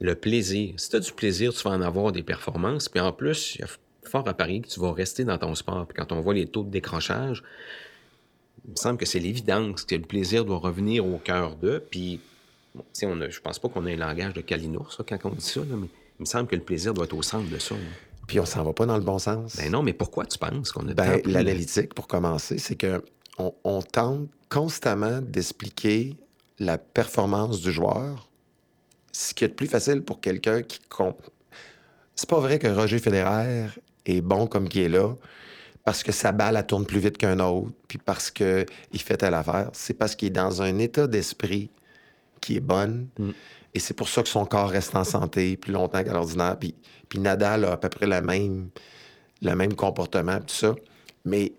le 0.00 0.14
plaisir? 0.14 0.74
Si 0.78 0.90
tu 0.90 0.96
as 0.96 1.00
du 1.00 1.12
plaisir, 1.12 1.52
tu 1.52 1.62
vas 1.64 1.70
en 1.70 1.82
avoir 1.82 2.12
des 2.12 2.22
performances. 2.22 2.88
Puis 2.88 3.00
en 3.00 3.12
plus, 3.12 3.56
il 3.56 3.62
y 3.62 3.64
a 3.64 3.68
fort 4.04 4.26
à 4.28 4.34
parier 4.34 4.60
que 4.60 4.68
tu 4.68 4.78
vas 4.80 4.92
rester 4.92 5.24
dans 5.24 5.38
ton 5.38 5.54
sport. 5.56 5.86
Puis 5.86 5.96
quand 5.96 6.12
on 6.12 6.20
voit 6.20 6.34
les 6.34 6.46
taux 6.46 6.62
de 6.62 6.70
décrochage, 6.70 7.42
il 8.66 8.70
me 8.72 8.76
semble 8.76 8.98
que 8.98 9.06
c'est 9.06 9.18
l'évidence 9.18 9.84
que 9.84 9.94
le 9.96 10.02
plaisir 10.02 10.44
doit 10.44 10.58
revenir 10.58 11.04
au 11.04 11.18
cœur 11.18 11.56
d'eux. 11.56 11.82
Puis, 11.90 12.20
bon, 12.74 12.84
on 13.04 13.20
a- 13.20 13.28
je 13.30 13.40
pense 13.40 13.58
pas 13.58 13.68
qu'on 13.68 13.84
ait 13.86 13.94
un 13.94 13.96
langage 13.96 14.34
de 14.34 14.42
Kalinours 14.42 15.00
quand 15.08 15.18
on 15.24 15.30
dit 15.30 15.44
ça, 15.44 15.60
mais 15.66 15.88
il 16.18 16.20
me 16.20 16.24
semble 16.24 16.46
que 16.46 16.56
le 16.56 16.62
plaisir 16.62 16.94
doit 16.94 17.04
être 17.06 17.16
au 17.16 17.22
centre 17.22 17.48
de 17.50 17.58
ça. 17.58 17.74
là. 17.74 17.80
Puis 18.30 18.38
on 18.38 18.46
s'en 18.46 18.62
va 18.62 18.72
pas 18.72 18.86
dans 18.86 18.96
le 18.96 19.02
bon 19.02 19.18
sens. 19.18 19.56
Ben 19.56 19.72
non, 19.72 19.82
mais 19.82 19.92
pourquoi 19.92 20.24
tu 20.24 20.38
penses 20.38 20.70
qu'on 20.70 20.86
a 20.88 20.94
Ben, 20.94 21.20
l'analytique, 21.24 21.94
pour 21.94 22.06
commencer, 22.06 22.58
c'est 22.58 22.76
que 22.76 23.02
on, 23.38 23.52
on 23.64 23.82
tente 23.82 24.28
constamment 24.48 25.20
d'expliquer 25.20 26.16
la 26.60 26.78
performance 26.78 27.60
du 27.60 27.72
joueur, 27.72 28.28
ce 29.10 29.34
qui 29.34 29.42
est 29.42 29.48
plus 29.48 29.66
facile 29.66 30.02
pour 30.02 30.20
quelqu'un 30.20 30.62
qui 30.62 30.78
compte. 30.88 31.28
C'est 32.14 32.28
pas 32.28 32.38
vrai 32.38 32.60
que 32.60 32.68
Roger 32.68 33.00
Federer 33.00 33.66
est 34.06 34.20
bon 34.20 34.46
comme 34.46 34.68
qui 34.68 34.82
est 34.82 34.88
là 34.88 35.16
parce 35.84 36.04
que 36.04 36.12
sa 36.12 36.30
balle 36.30 36.56
elle 36.56 36.64
tourne 36.64 36.86
plus 36.86 37.00
vite 37.00 37.18
qu'un 37.18 37.40
autre, 37.40 37.72
puis 37.88 37.98
parce 37.98 38.30
qu'il 38.30 38.64
fait 38.94 39.16
telle 39.16 39.34
affaire. 39.34 39.70
C'est 39.72 39.94
parce 39.94 40.14
qu'il 40.14 40.28
est 40.28 40.30
dans 40.30 40.62
un 40.62 40.78
état 40.78 41.08
d'esprit 41.08 41.68
qui 42.40 42.58
est 42.58 42.60
bonne. 42.60 43.08
Et 43.74 43.78
c'est 43.80 43.94
pour 43.94 44.08
ça 44.08 44.22
que 44.22 44.28
son 44.28 44.44
corps 44.46 44.70
reste 44.70 44.94
en 44.96 45.04
santé 45.04 45.56
plus 45.56 45.72
longtemps 45.72 46.02
qu'à 46.02 46.12
l'ordinaire. 46.12 46.56
Puis, 46.58 46.74
puis 47.08 47.18
Nadal 47.20 47.64
a 47.64 47.72
à 47.72 47.76
peu 47.76 47.88
près 47.88 48.06
le 48.06 48.20
même, 48.20 48.70
le 49.42 49.54
même 49.54 49.74
comportement, 49.74 50.38
tout 50.40 50.54
ça. 50.54 50.74
Mais 51.24 51.52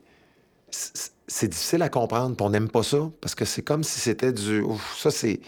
c'est 0.69 1.47
difficile 1.47 1.81
à 1.81 1.89
comprendre, 1.89 2.35
puis 2.35 2.45
on 2.45 2.49
n'aime 2.49 2.69
pas 2.69 2.83
ça, 2.83 3.09
parce 3.21 3.35
que 3.35 3.45
c'est 3.45 3.61
comme 3.61 3.83
si 3.83 3.99
c'était 3.99 4.33
du... 4.33 4.61
Ouf, 4.61 4.97
ça, 4.97 5.11
c'est 5.11 5.39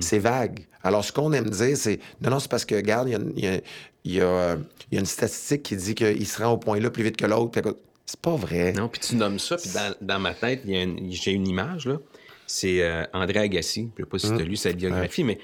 c'est 0.00 0.18
vague. 0.18 0.66
Alors, 0.82 1.04
ce 1.04 1.12
qu'on 1.12 1.32
aime 1.32 1.50
dire, 1.50 1.76
c'est... 1.76 2.00
Non, 2.20 2.30
non, 2.30 2.38
c'est 2.38 2.50
parce 2.50 2.64
que, 2.64 2.74
regarde, 2.74 3.08
il 3.08 3.44
y 3.44 3.46
y 3.46 4.14
y 4.14 4.20
a, 4.20 4.24
euh, 4.24 4.56
il 4.90 4.94
y 4.94 4.98
a 4.98 5.00
une 5.00 5.06
statistique 5.06 5.62
qui 5.62 5.76
dit 5.76 5.94
qu'il 5.94 6.26
se 6.26 6.42
rend 6.42 6.52
au 6.52 6.58
point 6.58 6.78
là 6.80 6.90
plus 6.90 7.02
vite 7.02 7.16
que 7.16 7.26
l'autre. 7.26 7.60
C'est 8.06 8.20
pas 8.20 8.36
vrai. 8.36 8.72
Non, 8.72 8.88
puis 8.88 9.00
tu 9.00 9.16
nommes 9.16 9.38
ça, 9.38 9.56
puis 9.56 9.70
dans, 9.70 9.94
dans 10.00 10.20
ma 10.20 10.32
tête, 10.32 10.62
j'ai 10.64 11.32
une 11.32 11.48
image, 11.48 11.86
là. 11.86 11.98
C'est 12.46 12.80
euh, 12.82 13.04
André 13.12 13.40
Agassi. 13.40 13.90
Je 13.96 14.02
ne 14.02 14.06
sais 14.06 14.10
pas 14.10 14.18
si 14.18 14.28
tu 14.28 14.40
as 14.40 14.44
lu 14.44 14.56
sa 14.56 14.72
biographie, 14.72 15.24
mais 15.24 15.38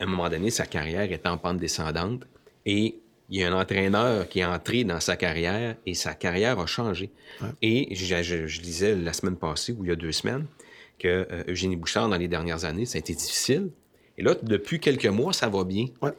à 0.00 0.04
un 0.04 0.06
moment 0.06 0.28
donné, 0.28 0.50
sa 0.50 0.66
carrière 0.66 1.10
était 1.10 1.28
en 1.28 1.38
pente 1.38 1.58
descendante 1.58 2.24
et 2.66 2.96
il 3.30 3.38
y 3.38 3.42
a 3.42 3.48
un 3.50 3.58
entraîneur 3.58 4.28
qui 4.28 4.40
est 4.40 4.44
entré 4.44 4.84
dans 4.84 5.00
sa 5.00 5.16
carrière 5.16 5.76
et 5.86 5.94
sa 5.94 6.14
carrière 6.14 6.58
a 6.58 6.66
changé. 6.66 7.10
Et 7.62 7.94
je, 7.94 8.22
je- 8.22 8.46
je 8.46 8.60
lisais 8.60 8.94
la 8.94 9.12
semaine 9.14 9.36
passée, 9.36 9.72
ou 9.72 9.84
il 9.84 9.88
y 9.88 9.92
a 9.92 9.96
deux 9.96 10.12
semaines, 10.12 10.44
que 10.98 11.08
euh, 11.30 11.42
Eugénie 11.48 11.76
Bouchard, 11.76 12.08
dans 12.08 12.16
les 12.18 12.28
dernières 12.28 12.64
années, 12.66 12.84
ça 12.84 12.96
a 12.96 12.98
été 13.00 13.14
difficile. 13.14 13.70
Et 14.18 14.22
là, 14.22 14.34
depuis 14.42 14.78
quelques 14.78 15.06
mois, 15.06 15.32
ça 15.32 15.48
va 15.48 15.64
bien. 15.64 15.86
Ouais. 16.02 16.12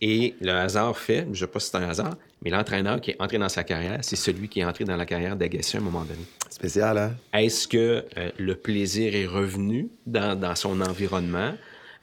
Et 0.00 0.34
le 0.40 0.50
hasard 0.50 0.98
fait, 0.98 1.20
je 1.26 1.28
ne 1.30 1.34
sais 1.34 1.46
pas 1.46 1.60
si 1.60 1.70
c'est 1.70 1.76
un 1.76 1.88
hasard, 1.88 2.16
mais 2.42 2.50
l'entraîneur 2.50 3.00
qui 3.00 3.12
est 3.12 3.16
entré 3.22 3.38
dans 3.38 3.48
sa 3.48 3.62
carrière, 3.62 4.00
c'est 4.02 4.16
celui 4.16 4.48
qui 4.48 4.60
est 4.60 4.64
entré 4.64 4.84
dans 4.84 4.96
la 4.96 5.06
carrière 5.06 5.36
d'Agassi 5.36 5.76
à 5.76 5.80
un 5.80 5.82
moment 5.84 6.02
donné. 6.02 6.24
Spécial, 6.50 6.98
hein? 6.98 7.14
Est-ce 7.32 7.68
que 7.68 8.04
euh, 8.18 8.30
le 8.36 8.54
plaisir 8.56 9.14
est 9.14 9.26
revenu 9.26 9.88
dans, 10.04 10.38
dans 10.38 10.54
son 10.56 10.80
environnement? 10.80 11.54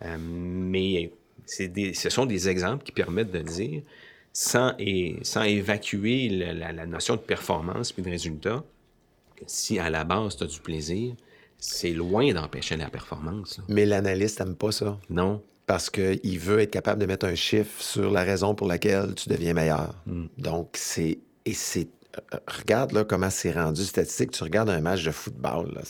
Euh, 0.03 0.17
mais 0.19 1.11
c'est 1.45 1.67
des- 1.67 1.93
ce 1.93 2.09
sont 2.09 2.25
des 2.25 2.49
exemples 2.49 2.83
qui 2.83 2.91
permettent 2.91 3.31
de 3.31 3.39
dire, 3.41 3.81
sans, 4.33 4.73
et, 4.79 5.17
sans 5.23 5.43
évacuer 5.43 6.29
la, 6.29 6.53
la- 6.53 6.71
la 6.71 6.85
notion 6.85 7.15
de 7.15 7.21
performance 7.21 7.91
puis 7.91 8.01
de 8.03 8.09
résultat, 8.09 8.63
que 9.35 9.43
si 9.47 9.79
à 9.79 9.89
la 9.89 10.03
base 10.03 10.37
tu 10.37 10.43
as 10.43 10.47
du 10.47 10.59
plaisir, 10.59 11.13
c'est 11.57 11.91
loin 11.91 12.31
d'empêcher 12.33 12.77
la 12.77 12.89
performance. 12.89 13.57
là. 13.59 13.63
Mais 13.67 13.85
l'analyste 13.85 14.39
n'aime 14.39 14.55
pas 14.55 14.71
ça. 14.71 14.97
Non. 15.09 15.41
parce 15.67 15.89
qu'il 15.89 16.39
veut 16.39 16.59
être 16.59 16.71
capable 16.71 16.99
de 16.99 17.05
mettre 17.05 17.25
un 17.25 17.35
chiffre 17.35 17.81
sur 17.81 18.11
la 18.11 18.23
raison 18.23 18.55
pour 18.55 18.67
laquelle 18.67 19.13
tu 19.15 19.29
deviens 19.29 19.53
meilleur. 19.53 19.93
Donc, 20.37 20.71
c'est. 20.73 21.19
Et 21.45 21.53
c'est. 21.53 21.87
euh, 22.33 22.37
Regarde 22.47 22.91
là, 22.91 23.05
comment 23.05 23.29
c'est 23.29 23.51
rendu 23.51 23.83
statistique. 23.85 24.31
Tu 24.31 24.43
regardes 24.43 24.69
un 24.69 24.81
match 24.81 25.03
de 25.05 25.11
football, 25.11 25.81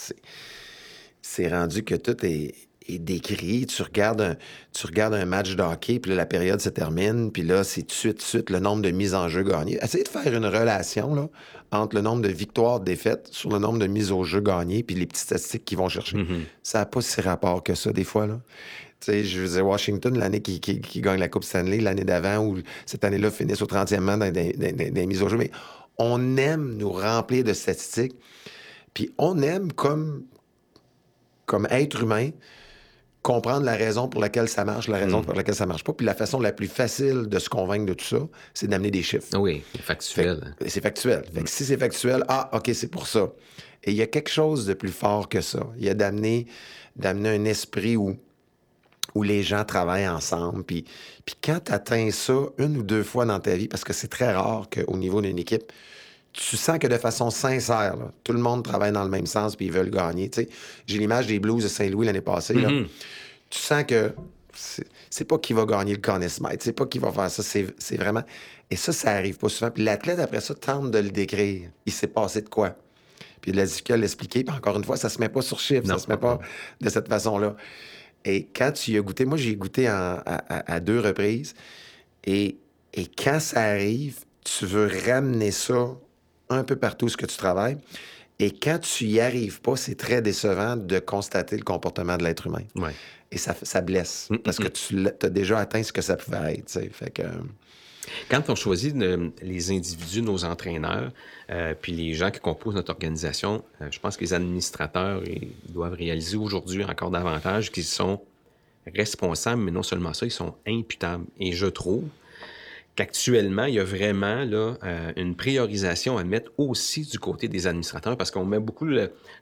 c'est 1.22 1.47
rendu 1.47 1.84
que 1.84 1.95
tout 1.95 2.24
est, 2.26 2.53
est 2.88 3.00
décrit. 3.00 3.66
Tu 3.68 3.82
regardes, 3.84 4.22
un, 4.22 4.36
tu 4.74 4.86
regardes 4.88 5.14
un 5.14 5.26
match 5.26 5.56
de 5.56 5.62
hockey, 5.64 6.00
puis 6.00 6.10
là, 6.12 6.18
la 6.18 6.26
période 6.26 6.60
se 6.62 6.70
termine, 6.70 7.32
puis 7.32 7.44
là, 7.44 7.64
c'est 7.64 7.82
tout 7.82 7.88
de 7.88 7.92
suite, 7.94 8.14
tout 8.18 8.24
de 8.24 8.28
suite 8.28 8.50
le 8.50 8.60
nombre 8.60 8.82
de 8.82 8.92
mises 8.92 9.14
en 9.16 9.28
jeu 9.30 9.44
gagnées. 9.44 9.78
Essayez 9.82 10.04
de 10.04 10.10
faire 10.10 10.34
une 10.36 10.46
relation 10.46 11.14
là, 11.16 11.30
entre 11.72 11.96
le 11.96 12.02
nombre 12.02 12.22
de 12.22 12.30
victoires, 12.30 12.80
défaites 12.80 13.28
sur 13.32 13.50
le 13.52 13.60
nombre 13.60 13.80
de 13.80 13.88
mises 13.88 14.12
au 14.12 14.24
jeu 14.24 14.42
gagnées, 14.42 14.84
puis 14.84 14.96
les 14.96 15.06
petites 15.06 15.24
statistiques 15.26 15.66
qu'ils 15.66 15.78
vont 15.78 15.90
chercher. 15.90 16.18
Ça 16.64 16.80
n'a 16.80 16.86
pas 16.86 17.02
si 17.02 17.22
rapport 17.22 17.64
que 17.64 17.76
ça, 17.76 17.92
des 17.94 18.04
fois. 18.04 18.28
Là. 18.28 18.40
Tu 19.00 19.12
sais, 19.12 19.24
je 19.24 19.40
veux 19.42 19.48
dire, 19.48 19.66
Washington, 19.66 20.18
l'année 20.18 20.42
qui, 20.42 20.60
qui- 20.60 20.80
qui 20.82 21.02
gagne 21.02 21.20
la 21.20 21.28
Coupe 21.30 21.44
Stanley, 21.44 21.80
l'année 21.80 22.04
d'avant, 22.04 22.46
ou 22.46 22.58
cette 22.86 23.04
année-là, 23.04 23.32
finissent 23.32 23.62
au 23.62 23.68
30e 23.68 24.08
rang 24.08 24.18
dans 24.18 24.32
des 24.32 25.06
mises 25.08 25.24
au 25.24 25.30
jeu. 25.30 25.38
Mais 25.38 25.50
on 25.98 26.38
aime 26.38 26.76
nous 26.78 26.92
remplir 26.92 27.44
de 27.44 27.54
statistiques. 27.54 28.14
Puis 28.94 29.12
on 29.18 29.42
aime, 29.42 29.72
comme, 29.72 30.24
comme 31.46 31.68
être 31.72 32.04
humain, 32.04 32.30
comprendre 33.22 33.66
la 33.66 33.76
raison 33.76 34.08
pour 34.08 34.20
laquelle 34.22 34.50
ça 34.50 34.66
marche, 34.66 34.88
la 34.88 34.98
raison 34.98 35.22
pour 35.22 35.36
laquelle 35.36 35.56
ça 35.56 35.66
marche 35.66 35.84
pas. 35.84 35.94
Puis 35.94 36.06
la 36.06 36.16
façon 36.16 36.40
la 36.40 36.52
plus 36.52 36.68
facile 36.68 37.28
de 37.28 37.40
se 37.40 37.50
convaincre 37.50 37.86
de 37.86 37.94
tout 37.94 38.06
ça, 38.06 38.28
c'est 38.54 38.68
d'amener 38.68 38.92
des 38.92 39.04
chiffres. 39.04 39.38
Oui, 39.38 39.64
c'est 39.74 39.82
factuel. 39.82 40.56
Que 40.60 40.70
C'est 40.70 40.82
factuel. 40.82 41.24
Fait 41.34 41.44
que 41.44 41.50
si 41.50 41.66
c'est 41.66 41.78
factuel, 41.78 42.24
ah, 42.28 42.50
OK, 42.54 42.72
c'est 42.74 42.90
pour 42.90 43.08
ça. 43.08 43.32
Et 43.84 43.92
il 43.92 43.98
y 43.98 44.02
a 44.02 44.08
quelque 44.08 44.30
chose 44.30 44.66
de 44.66 44.74
plus 44.74 44.92
fort 44.92 45.30
que 45.30 45.42
ça. 45.42 45.68
Il 45.78 45.86
y 45.86 45.90
a 45.90 45.94
d'amener, 45.94 46.48
d'amener 46.96 47.30
un 47.30 47.46
esprit 47.46 47.96
où, 47.96 48.18
où 49.14 49.24
les 49.24 49.44
gens 49.44 49.66
travaillent 49.66 50.08
ensemble. 50.08 50.64
Puis, 50.64 50.86
puis 51.26 51.36
quand 51.44 51.60
tu 51.66 51.72
atteins 51.72 52.10
ça 52.12 52.34
une 52.58 52.78
ou 52.78 52.84
deux 52.84 53.04
fois 53.04 53.26
dans 53.26 53.40
ta 53.40 53.56
vie, 53.56 53.68
parce 53.68 53.84
que 53.84 53.94
c'est 53.94 54.08
très 54.08 54.34
rare 54.34 54.68
qu'au 54.70 54.98
niveau 54.98 55.22
d'une 55.22 55.38
équipe, 55.38 55.72
tu 56.34 56.56
sens 56.58 56.80
que 56.80 56.88
de 56.88 56.98
façon 56.98 57.30
sincère, 57.30 57.98
là, 57.98 58.12
tout 58.24 58.32
le 58.34 58.40
monde 58.40 58.64
travaille 58.64 58.92
dans 58.92 59.04
le 59.04 59.10
même 59.10 59.26
sens 59.26 59.56
puis 59.56 59.66
ils 59.66 59.72
veulent 59.72 59.90
gagner. 59.90 60.30
Tu 60.30 60.44
sais, 60.44 60.50
J'ai 60.88 60.98
l'image 60.98 61.28
des 61.28 61.40
Blues 61.40 61.64
de 61.64 61.68
Saint-Louis 61.68 62.06
l'année 62.06 62.22
passée. 62.22 62.54
là. 62.54 62.70
Tu 63.50 63.60
sens 63.60 63.84
que 63.86 64.14
c'est 65.10 65.26
pas 65.26 65.38
qui 65.40 65.54
va 65.54 65.66
gagner 65.66 65.94
le 65.96 66.02
Conn 66.02 66.28
Smythe, 66.28 66.62
c'est 66.64 66.74
pas 66.74 66.86
qui 66.86 67.00
va 67.00 67.12
faire 67.12 67.30
ça, 67.30 67.44
c'est 67.44 67.98
vraiment... 67.98 68.24
Et 68.70 68.78
ça, 68.78 68.94
ça 68.94 69.12
arrive 69.12 69.38
pas 69.38 69.50
souvent. 69.50 69.70
Puis 69.72 69.84
l'athlète, 69.84 70.20
après 70.20 70.40
ça, 70.40 70.54
tente 70.56 70.92
de 70.92 71.00
le 71.00 71.10
décrire. 71.10 71.70
Il 71.86 71.92
s'est 71.92 72.08
passé 72.08 72.42
de 72.42 72.48
quoi? 72.48 72.78
Puis 73.42 73.52
il 73.52 73.60
a 73.60 73.66
difficulté 73.66 73.94
à 73.94 73.98
l'expliquer. 73.98 74.44
Puis 74.46 74.56
encore 74.56 74.78
une 74.78 74.84
fois, 74.86 74.96
ça 74.96 75.10
se 75.10 75.20
met 75.20 75.28
pas 75.28 75.42
sur 75.42 75.60
chiffre, 75.60 75.86
Non. 75.88 75.98
ça 75.98 76.06
se 76.06 76.10
met 76.10 76.16
pas 76.16 76.40
de 76.80 76.90
cette 76.90 77.10
façon-là. 77.10 77.56
Et 78.24 78.48
quand 78.56 78.72
tu 78.72 78.92
y 78.92 78.98
as 78.98 79.02
goûté, 79.02 79.26
moi, 79.26 79.38
j'ai 79.38 79.56
goûté 79.58 79.90
en- 79.90 79.94
à, 79.94 80.22
à- 80.26 80.74
à 80.76 80.80
deux 80.80 81.00
reprises. 81.02 81.54
Et, 82.24 82.58
et 82.94 83.08
quand 83.08 83.40
ça 83.42 83.62
arrive, 83.62 84.20
tu 84.46 84.66
veux 84.66 84.90
ramener 85.06 85.52
ça 85.52 85.90
un 86.54 86.64
peu 86.64 86.76
partout 86.76 87.10
ce 87.10 87.18
que 87.18 87.26
tu 87.26 87.38
travailles. 87.38 87.78
Et 88.39 88.52
quand 88.52 88.80
tu 88.80 89.06
y 89.06 89.20
arrives 89.20 89.62
pas, 89.62 89.76
c'est 89.76 89.95
très 89.95 90.22
décevant 90.22 90.76
de 90.76 90.99
constater 90.99 91.58
le 91.58 91.64
comportement 91.64 92.18
de 92.18 92.24
l'être 92.24 92.47
humain. 92.47 92.64
Ouais. 92.76 92.93
Et 93.32 93.38
ça, 93.38 93.56
ça 93.62 93.82
blesse. 93.82 94.30
Parce 94.43 94.58
que 94.58 94.68
tu 94.68 95.08
as 95.08 95.30
déjà 95.30 95.60
atteint 95.60 95.84
ce 95.84 95.93
que 95.93 96.02
ça 96.02 96.18
pouvait 96.18 96.56
être. 96.56 96.80
Fait 96.91 97.12
que, 97.12 97.22
Quand 98.30 98.49
on 98.49 98.56
choisit 98.56 98.97
de- 98.97 99.32
les 99.43 99.70
individus, 99.72 100.22
nos 100.24 100.43
entraîneurs, 100.43 101.12
euh, 101.52 101.76
puis 101.80 101.91
les 101.91 102.14
gens 102.16 102.32
qui 102.32 102.39
composent 102.39 102.74
notre 102.76 102.91
organisation, 102.91 103.64
euh, 103.82 103.88
je 103.91 103.99
pense 103.99 104.18
que 104.18 104.22
les 104.22 104.34
administrateurs 104.34 105.22
ils 105.26 105.52
doivent 105.72 105.93
réaliser 105.93 106.36
aujourd'hui 106.36 106.84
encore 106.84 107.12
davantage 107.12 107.72
qu'ils 107.72 107.84
sont 107.86 108.20
responsables, 108.93 109.62
mais 109.62 109.72
non 109.72 109.84
seulement 109.84 110.14
ça, 110.14 110.26
ils 110.26 110.32
sont 110.32 110.56
imputables. 110.68 111.26
Et 111.39 111.52
je 111.54 111.68
trouve 111.68 112.06
qu'actuellement, 113.02 113.66
il 113.66 113.76
y 113.76 113.80
a 113.80 113.84
vraiment 113.84 114.43
là, 114.45 114.78
euh, 114.84 115.12
une 115.16 115.36
priorisation 115.36 116.18
à 116.18 116.24
mettre 116.24 116.52
aussi 116.58 117.02
du 117.02 117.18
côté 117.18 117.47
des 117.47 117.66
administrateurs 117.66 118.16
parce 118.16 118.30
qu'on 118.30 118.45
met 118.45 118.60
beaucoup 118.60 118.88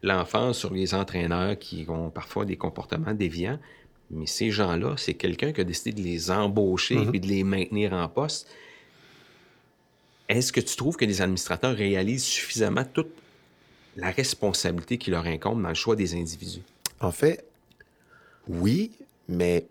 l'enfance 0.01 0.57
sur 0.57 0.73
les 0.73 0.93
entraîneurs 0.93 1.59
qui 1.59 1.85
ont 1.89 2.09
parfois 2.09 2.45
des 2.45 2.55
comportements 2.55 3.13
déviants. 3.13 3.59
Mais 4.11 4.25
ces 4.25 4.49
gens-là, 4.49 4.95
c'est 4.97 5.13
quelqu'un 5.13 5.51
qui 5.51 5.59
a 5.59 5.65
décidé 5.65 5.91
de 5.91 6.01
les 6.01 6.31
embaucher 6.31 6.95
Mm-hmm. 6.95 7.15
et 7.15 7.19
de 7.19 7.27
les 7.27 7.43
maintenir 7.43 7.93
en 7.93 8.07
poste. 8.07 8.47
Est-ce 10.29 10.53
que 10.53 10.61
tu 10.61 10.75
trouves 10.77 10.95
que 10.95 11.05
les 11.05 11.21
administrateurs 11.21 11.75
réalisent 11.75 12.23
suffisamment 12.23 12.85
toute 12.85 13.11
la 13.97 14.09
responsabilité 14.09 14.97
qui 14.97 15.11
leur 15.11 15.25
incombe 15.25 15.61
dans 15.61 15.69
le 15.69 15.75
choix 15.75 15.95
des 15.95 16.13
individus? 16.15 16.61
En 17.01 17.11
fait, 17.11 17.43
oui, 18.47 18.91
mais 19.27 19.65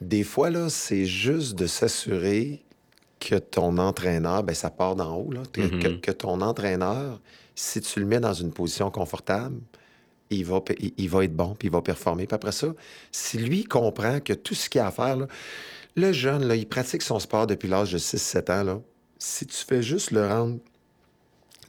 des 0.00 0.24
fois, 0.24 0.50
là, 0.50 0.68
c'est 0.68 1.04
juste 1.06 1.54
de 1.54 1.66
s'assurer 1.66 2.62
que 3.20 3.36
ton 3.36 3.78
entraîneur, 3.78 4.42
ben 4.42 4.54
ça 4.54 4.70
part 4.70 4.96
d'en 4.96 5.16
haut, 5.16 5.32
là, 5.32 5.42
que, 5.52 5.62
que- 5.78 5.88
que 5.88 6.10
ton 6.10 6.40
entraîneur, 6.40 7.20
si 7.54 7.80
tu 7.80 8.00
le 8.00 8.06
mets 8.06 8.20
dans 8.20 8.34
une 8.34 8.52
position 8.52 8.90
confortable, 8.90 9.56
il 10.30 10.44
va, 10.44 10.60
pe- 10.60 10.74
il, 10.78 10.92
il 10.98 11.08
va 11.08 11.24
être 11.24 11.34
bon, 11.34 11.54
puis 11.58 11.68
il 11.68 11.72
va 11.72 11.80
performer. 11.80 12.26
Puis 12.26 12.34
après 12.34 12.52
ça, 12.52 12.74
si 13.12 13.38
lui 13.38 13.64
comprend 13.64 14.20
que 14.20 14.32
tout 14.32 14.54
ce 14.54 14.68
qu'il 14.68 14.80
a 14.80 14.88
à 14.88 14.90
faire, 14.90 15.16
là, 15.16 15.26
le 15.96 16.12
jeune, 16.12 16.44
là, 16.44 16.56
il 16.56 16.66
pratique 16.68 17.02
son 17.02 17.18
sport 17.20 17.46
depuis 17.46 17.68
l'âge 17.68 17.92
de 17.92 17.98
6-7 17.98 18.50
ans, 18.50 18.64
là, 18.64 18.80
si 19.18 19.46
tu 19.46 19.56
fais 19.64 19.82
juste 19.82 20.10
le 20.10 20.26
rendre 20.26 20.58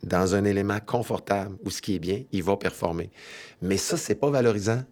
dans 0.04 0.36
un 0.36 0.44
élément 0.46 0.80
confortable 0.86 1.56
où 1.64 1.70
ce 1.70 1.82
qui 1.82 1.96
est 1.96 2.00
bien, 2.00 2.24
il 2.32 2.44
va 2.44 2.58
performer. 2.58 3.10
Mais 3.62 3.78
ça, 3.78 3.98
c'est 3.98 4.16
pas 4.16 4.30
valorisant. 4.30 4.84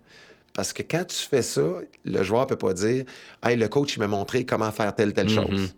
Parce 0.53 0.71
que 0.73 0.83
quand 0.83 1.05
tu 1.05 1.15
fais 1.17 1.41
ça, 1.41 1.61
le 2.05 2.23
joueur 2.23 2.45
peut 2.47 2.55
pas 2.55 2.73
dire 2.73 3.05
Hey, 3.43 3.57
le 3.57 3.67
coach, 3.67 3.95
il 3.95 3.99
m'a 3.99 4.07
montré 4.07 4.45
comment 4.45 4.71
faire 4.71 4.93
telle, 4.95 5.13
telle 5.13 5.29
chose. 5.29 5.73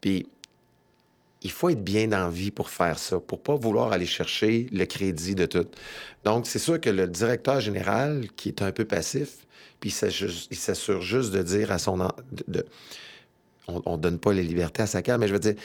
Puis, 0.00 0.26
il 1.42 1.50
faut 1.50 1.68
être 1.68 1.82
bien 1.84 2.08
dans 2.08 2.18
la 2.24 2.30
vie 2.30 2.50
pour 2.50 2.70
faire 2.70 2.98
ça, 2.98 3.20
pour 3.20 3.40
pas 3.42 3.54
vouloir 3.56 3.92
aller 3.92 4.06
chercher 4.06 4.66
le 4.72 4.84
crédit 4.84 5.34
de 5.34 5.46
tout. 5.46 5.66
Donc, 6.24 6.46
c'est 6.46 6.58
sûr 6.58 6.80
que 6.80 6.90
le 6.90 7.06
directeur 7.06 7.60
général, 7.60 8.26
qui 8.36 8.48
est 8.48 8.62
un 8.62 8.72
peu 8.72 8.84
passif, 8.84 9.46
puis 9.80 9.90
il 9.90 9.92
s'assure 9.92 10.30
il 10.50 10.56
s'assure 10.56 11.02
juste 11.02 11.32
de 11.32 11.42
dire 11.42 11.70
à 11.72 11.78
son... 11.78 12.00
en- 12.00 12.12
de- 12.32 12.44
de- 12.60 12.66
on 13.68 13.96
ne 13.96 14.00
donne 14.02 14.18
pas 14.18 14.32
les 14.32 14.44
libertés 14.44 14.82
à 14.82 14.86
sa 14.86 15.02
carte, 15.02 15.20
mais 15.20 15.26
je 15.28 15.32
veux 15.32 15.40
dire, 15.40 15.56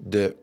de, 0.00 0.34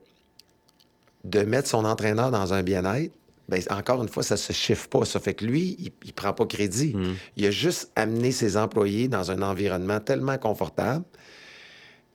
de 1.24 1.42
mettre 1.42 1.68
son 1.68 1.84
entraîneur 1.86 2.30
dans 2.32 2.54
un 2.54 2.62
bien-être, 2.64 3.12
ben, 3.52 3.62
encore 3.70 4.02
une 4.02 4.10
fois, 4.10 4.24
ça 4.24 4.38
se 4.38 4.54
chiffre 4.54 4.88
pas. 4.88 5.06
Ça 5.06 5.20
fait 5.20 5.34
que 5.36 5.46
lui, 5.46 5.76
il, 5.78 5.92
il 6.06 6.14
prend 6.14 6.34
pas 6.34 6.46
crédit. 6.48 6.96
Il 7.38 7.46
a 7.46 7.52
juste 7.52 7.92
amené 7.96 8.32
ses 8.32 8.58
employés 8.58 9.08
dans 9.08 9.30
un 9.30 9.42
environnement 9.44 10.00
tellement 10.00 10.38
confortable. 10.40 11.06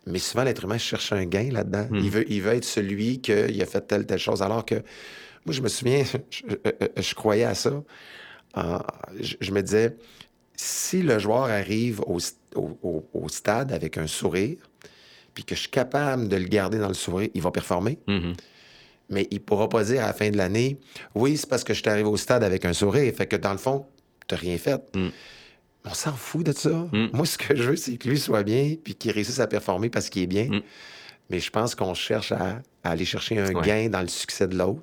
Mais 0.06 0.18
souvent, 0.18 0.44
l'être 0.44 0.64
humain 0.64 0.78
cherche 0.78 1.12
un 1.12 1.24
gain 1.26 1.50
là-dedans. 1.52 1.88
Il, 1.92 2.10
veut, 2.10 2.24
il 2.30 2.40
veut 2.42 2.52
être 2.54 2.64
celui 2.64 3.20
qui 3.20 3.32
a 3.32 3.66
fait 3.66 3.80
telle, 3.86 4.06
telle 4.06 4.18
chose. 4.18 4.40
Alors 4.42 4.64
que 4.64 4.76
moi, 5.44 5.52
je 5.52 5.60
me 5.62 5.68
souviens, 5.68 6.02
je, 6.30 6.42
je 7.02 7.14
croyais 7.14 7.44
à 7.44 7.54
ça. 7.54 7.82
Euh, 8.56 8.78
je, 9.20 9.34
je 9.40 9.52
me 9.52 9.62
disais, 9.62 9.96
si 10.54 11.02
le 11.02 11.18
joueur 11.18 11.44
arrive 11.44 12.00
au, 12.06 12.18
au- 12.54 13.28
stade 13.28 13.72
avec 13.72 13.98
un 13.98 14.06
sourire, 14.06 14.56
puis 15.34 15.44
que 15.44 15.54
je 15.54 15.60
suis 15.60 15.70
capable 15.70 16.28
de 16.28 16.36
le 16.36 16.46
garder 16.46 16.78
dans 16.78 16.88
le 16.88 16.94
sourire, 16.94 17.28
il 17.34 17.42
va 17.42 17.50
performer. 17.50 17.98
Mais 19.08 19.28
il 19.30 19.40
pourra 19.40 19.68
pas 19.68 19.84
dire 19.84 20.02
à 20.02 20.08
la 20.08 20.12
fin 20.12 20.30
de 20.30 20.36
l'année, 20.36 20.78
oui, 21.14 21.36
c'est 21.36 21.48
parce 21.48 21.62
que 21.64 21.72
je 21.74 21.80
suis 21.80 21.88
arrivé 21.88 22.08
au 22.08 22.16
stade 22.16 22.42
avec 22.42 22.64
un 22.64 22.72
sourire. 22.72 23.12
Fait 23.14 23.26
que 23.26 23.36
dans 23.36 23.52
le 23.52 23.58
fond, 23.58 23.86
tu 24.26 24.34
n'as 24.34 24.40
rien 24.40 24.58
fait. 24.58 24.80
On 25.84 25.94
s'en 25.94 26.12
fout 26.14 26.44
de 26.44 26.52
ça. 26.52 26.88
Moi, 27.12 27.24
ce 27.26 27.38
que 27.38 27.54
je 27.54 27.62
veux, 27.62 27.76
c'est 27.76 27.96
que 27.96 28.08
lui 28.08 28.18
soit 28.18 28.42
bien, 28.42 28.74
puis 28.82 28.94
qu'il 28.96 29.12
réussisse 29.12 29.38
à 29.38 29.46
performer 29.46 29.88
parce 29.88 30.08
qu'il 30.10 30.22
est 30.22 30.26
bien. 30.26 30.60
Mais 31.30 31.38
je 31.40 31.50
pense 31.50 31.74
qu'on 31.76 31.94
cherche 31.94 32.32
à, 32.32 32.60
à 32.84 32.90
aller 32.90 33.04
chercher 33.04 33.38
un 33.38 33.52
Ouais. 33.52 33.62
gain 33.66 33.88
dans 33.88 34.00
le 34.00 34.08
succès 34.08 34.48
de 34.48 34.56
l'autre. 34.56 34.82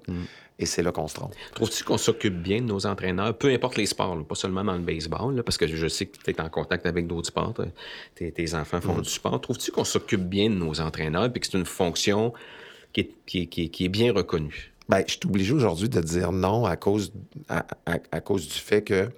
Et 0.60 0.66
c'est 0.66 0.84
là 0.84 0.92
qu'on 0.92 1.08
se 1.08 1.16
trompe. 1.16 1.34
Trouves-tu 1.56 1.84
qu'on 1.84 1.98
s'occupe 1.98 2.36
bien 2.42 2.60
de 2.62 2.66
nos 2.66 2.86
entraîneurs, 2.86 3.36
peu 3.38 3.50
importe 3.50 3.76
les 3.76 3.88
sports, 3.88 4.16
là, 4.16 4.24
pas 4.24 4.36
seulement 4.36 4.64
dans 4.64 4.74
le 4.76 4.80
baseball, 4.84 5.36
là, 5.36 5.42
parce 5.44 5.58
que 5.58 5.66
je 5.68 5.88
sais 5.88 6.06
que 6.06 6.18
tu 6.24 6.30
es 6.32 6.40
en 6.40 6.48
contact 6.48 6.86
avec 6.86 7.08
d'autres 7.08 7.28
sports, 7.28 7.54
t'as- 7.56 7.66
tes, 8.16 8.32
tes 8.32 8.54
enfants 8.54 8.80
font 8.80 9.00
du 9.00 9.10
sport. 9.10 9.42
Trouves-tu 9.42 9.72
qu'on 9.72 9.84
s'occupe 9.84 10.22
bien 10.22 10.50
de 10.52 10.56
nos 10.56 10.80
entraîneurs 10.80 11.26
et 11.36 11.40
que 11.40 11.46
c'est 11.46 11.58
une 11.58 11.66
fonction 11.66 12.34
qui 12.94 13.02
est, 13.02 13.12
qui 13.26 13.40
est- 13.42 13.46
qui 13.48 13.64
est- 13.64 13.70
qui 13.70 13.86
est 13.86 13.90
bien 13.90 14.14
reconnue? 14.14 14.72
Ben, 14.90 15.04
je 15.08 15.14
suis 15.14 15.20
obligé 15.26 15.54
aujourd'hui 15.54 15.90
de 15.90 16.02
dire 16.02 16.32
non 16.32 16.66
à 16.66 16.76
cause, 16.76 17.12
à, 17.50 17.66
à- 17.86 17.98
à 18.12 18.20
cause 18.22 18.48
du 18.48 18.54
fait 18.54 18.82
que 18.84 19.10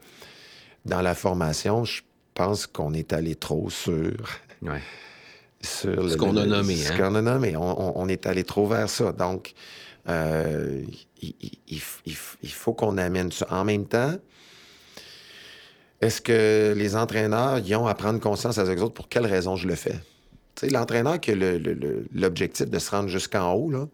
dans 0.85 1.01
la 1.01 1.15
formation, 1.15 1.83
je 1.85 2.01
pense 2.33 2.67
qu'on 2.67 2.93
est 2.93 3.13
allé 3.13 3.35
trop 3.35 3.69
sur, 3.69 4.13
Ouais. 4.61 4.81
sur 5.61 6.03
le- 6.03 6.09
Ce 6.09 6.17
qu'on 6.17 6.37
a 6.37 6.45
nommé, 6.45 6.75
Ce 6.75 6.91
hein. 6.93 6.97
qu'on 6.97 7.15
a 7.15 7.21
nommé. 7.21 7.55
On, 7.57 8.07
est 8.07 8.25
allé 8.27 8.43
trop 8.43 8.67
vers 8.67 8.89
ça. 8.89 9.11
Donc, 9.11 9.53
euh, 10.07 10.83
il, 11.21 12.51
faut 12.51 12.73
qu'on 12.73 12.97
amène 12.97 13.31
ça. 13.31 13.47
En 13.49 13.65
même 13.65 13.85
temps, 13.87 14.13
est-ce 16.01 16.21
que 16.21 16.73
les 16.77 16.95
entraîneurs 16.95 17.59
y 17.59 17.73
ont 17.75 17.87
à 17.87 17.95
prendre 17.95 18.19
conscience 18.19 18.57
avec 18.59 18.77
eux 18.77 18.83
autres 18.83 18.93
pour 18.93 19.09
quelle 19.09 19.25
raison 19.25 19.55
je 19.55 19.67
le 19.67 19.75
fais? 19.75 19.95
Tu 20.55 20.67
sais, 20.67 20.69
l'entraîneur 20.69 21.19
qui 21.19 21.31
a 21.31 21.35
l'objectif 22.13 22.69
de 22.69 22.79
se 22.79 22.91
rendre 22.91 23.09
jusqu'en 23.09 23.53
haut, 23.53 23.69
là, 23.69 23.87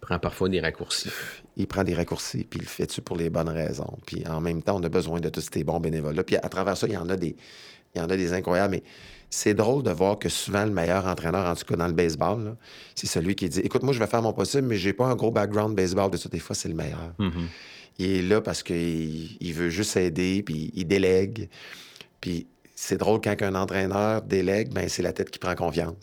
Prend 0.00 0.20
parfois 0.20 0.48
des 0.48 0.60
raccourcis. 0.60 1.10
il 1.56 1.66
prend 1.66 1.82
des 1.82 1.94
raccourcis, 1.94 2.44
puis 2.44 2.60
il 2.60 2.62
le 2.62 2.68
fait-tu 2.68 3.02
pour 3.02 3.16
les 3.16 3.28
bonnes 3.28 3.48
raisons? 3.48 3.98
Puis 4.06 4.24
en 4.28 4.40
même 4.40 4.62
temps, 4.62 4.76
on 4.78 4.82
a 4.84 4.88
besoin 4.88 5.18
de 5.18 5.28
tous 5.28 5.48
ces 5.52 5.64
bons 5.64 5.80
bénévoles-là. 5.80 6.22
Puis 6.22 6.36
à 6.36 6.48
travers 6.48 6.76
ça, 6.76 6.86
il 6.86 6.92
y 6.92 6.96
en 6.96 7.08
a 7.08 7.16
des, 7.16 7.34
il 7.94 7.98
y 7.98 8.00
en 8.00 8.08
a 8.08 8.16
des 8.16 8.32
incroyables. 8.32 8.76
Mais 8.76 8.82
c'est 9.30 9.54
drôle 9.54 9.82
de 9.82 9.90
voir 9.90 10.18
que 10.20 10.28
souvent, 10.28 10.64
le 10.64 10.70
meilleur 10.70 11.06
entraîneur, 11.06 11.44
en 11.46 11.56
tout 11.56 11.64
cas 11.64 11.74
dans 11.74 11.88
le 11.88 11.92
baseball, 11.92 12.56
c'est 12.94 13.08
celui 13.08 13.34
qui 13.34 13.48
dit 13.48 13.60
Écoute, 13.60 13.82
moi, 13.82 13.92
je 13.92 13.98
vais 13.98 14.06
faire 14.06 14.22
mon 14.22 14.32
possible, 14.32 14.68
mais 14.68 14.76
j'ai 14.76 14.92
pas 14.92 15.06
un 15.06 15.16
gros 15.16 15.32
background 15.32 15.74
baseball 15.74 16.10
de 16.10 16.16
ça. 16.18 16.28
Des 16.28 16.38
fois, 16.38 16.54
c'est 16.54 16.68
le 16.68 16.74
meilleur. 16.74 17.12
Il 17.98 18.06
est 18.06 18.22
là 18.22 18.40
parce 18.40 18.62
qu'il 18.62 19.36
il 19.40 19.54
veut 19.54 19.70
juste 19.70 19.96
aider, 19.96 20.42
puis 20.44 20.70
il 20.74 20.86
délègue. 20.86 21.48
Puis 22.20 22.46
c'est 22.76 22.98
drôle 22.98 23.20
quand 23.20 23.34
un 23.42 23.54
entraîneur 23.56 24.22
délègue, 24.22 24.72
ben 24.72 24.88
c'est 24.88 25.02
la 25.02 25.12
tête 25.12 25.30
qui 25.30 25.38
prend 25.40 25.54
confiance. 25.56 25.94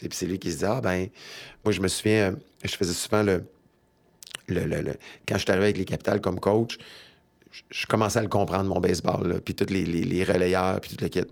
Sais, 0.00 0.08
Puis 0.08 0.16
c'est 0.18 0.26
lui 0.26 0.38
qui 0.38 0.50
se 0.50 0.58
dit 0.58 0.64
Ah, 0.64 0.80
ben, 0.80 1.08
moi, 1.64 1.72
je 1.72 1.80
me 1.80 1.86
souviens, 1.88 2.32
euh, 2.32 2.36
je 2.64 2.74
faisais 2.74 2.94
souvent 2.94 3.22
le. 3.22 3.44
le, 4.48 4.64
le- 4.64 4.80
le- 4.82 4.94
quand 5.28 5.36
je 5.36 5.42
suis 5.42 5.50
arrivé 5.50 5.66
avec 5.66 5.78
les 5.78 5.84
capitales 5.84 6.20
comme 6.20 6.40
coach, 6.40 6.78
je, 7.50 7.60
je 7.70 7.86
commençais 7.86 8.18
à 8.18 8.22
le 8.22 8.28
comprendre, 8.28 8.68
mon 8.68 8.80
baseball, 8.80 9.40
puis 9.44 9.54
tous 9.54 9.70
les, 9.72 9.84
les, 9.84 10.02
les 10.02 10.24
relayeurs, 10.24 10.80
puis 10.80 10.90
tout 10.96 11.02
le 11.04 11.08
kit. 11.08 11.24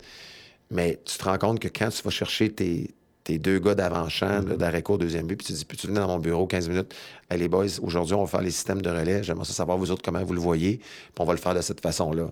Mais 0.70 1.00
tu 1.04 1.16
te 1.18 1.24
rends 1.24 1.38
compte 1.38 1.58
que 1.58 1.68
quand 1.68 1.88
tu 1.88 2.02
vas 2.02 2.10
chercher 2.10 2.52
tes, 2.52 2.90
tes 3.24 3.38
deux 3.38 3.58
gars 3.58 3.74
d'avant-champ, 3.74 4.42
là, 4.46 4.56
d'arrêt 4.56 4.82
court, 4.82 4.98
deuxième 4.98 5.26
but, 5.26 5.36
puis 5.36 5.46
tu 5.46 5.52
dis, 5.54 5.64
puis 5.64 5.76
tu 5.78 5.86
venir 5.88 6.02
dans 6.06 6.08
mon 6.14 6.18
bureau 6.20 6.46
15 6.46 6.68
minutes, 6.68 6.94
les 7.34 7.48
boys, 7.48 7.66
aujourd'hui, 7.82 8.14
on 8.14 8.24
va 8.24 8.30
faire 8.30 8.42
les 8.42 8.50
systèmes 8.52 8.82
de 8.82 8.90
relais, 8.90 9.22
j'aimerais 9.24 9.46
savoir 9.46 9.78
vous 9.78 9.90
autres 9.90 10.02
comment 10.02 10.22
vous 10.22 10.34
le 10.34 10.40
voyez, 10.40 10.76
puis 10.76 10.86
on 11.18 11.24
va 11.24 11.32
le 11.32 11.38
faire 11.38 11.54
de 11.54 11.60
cette 11.62 11.80
façon-là. 11.80 12.30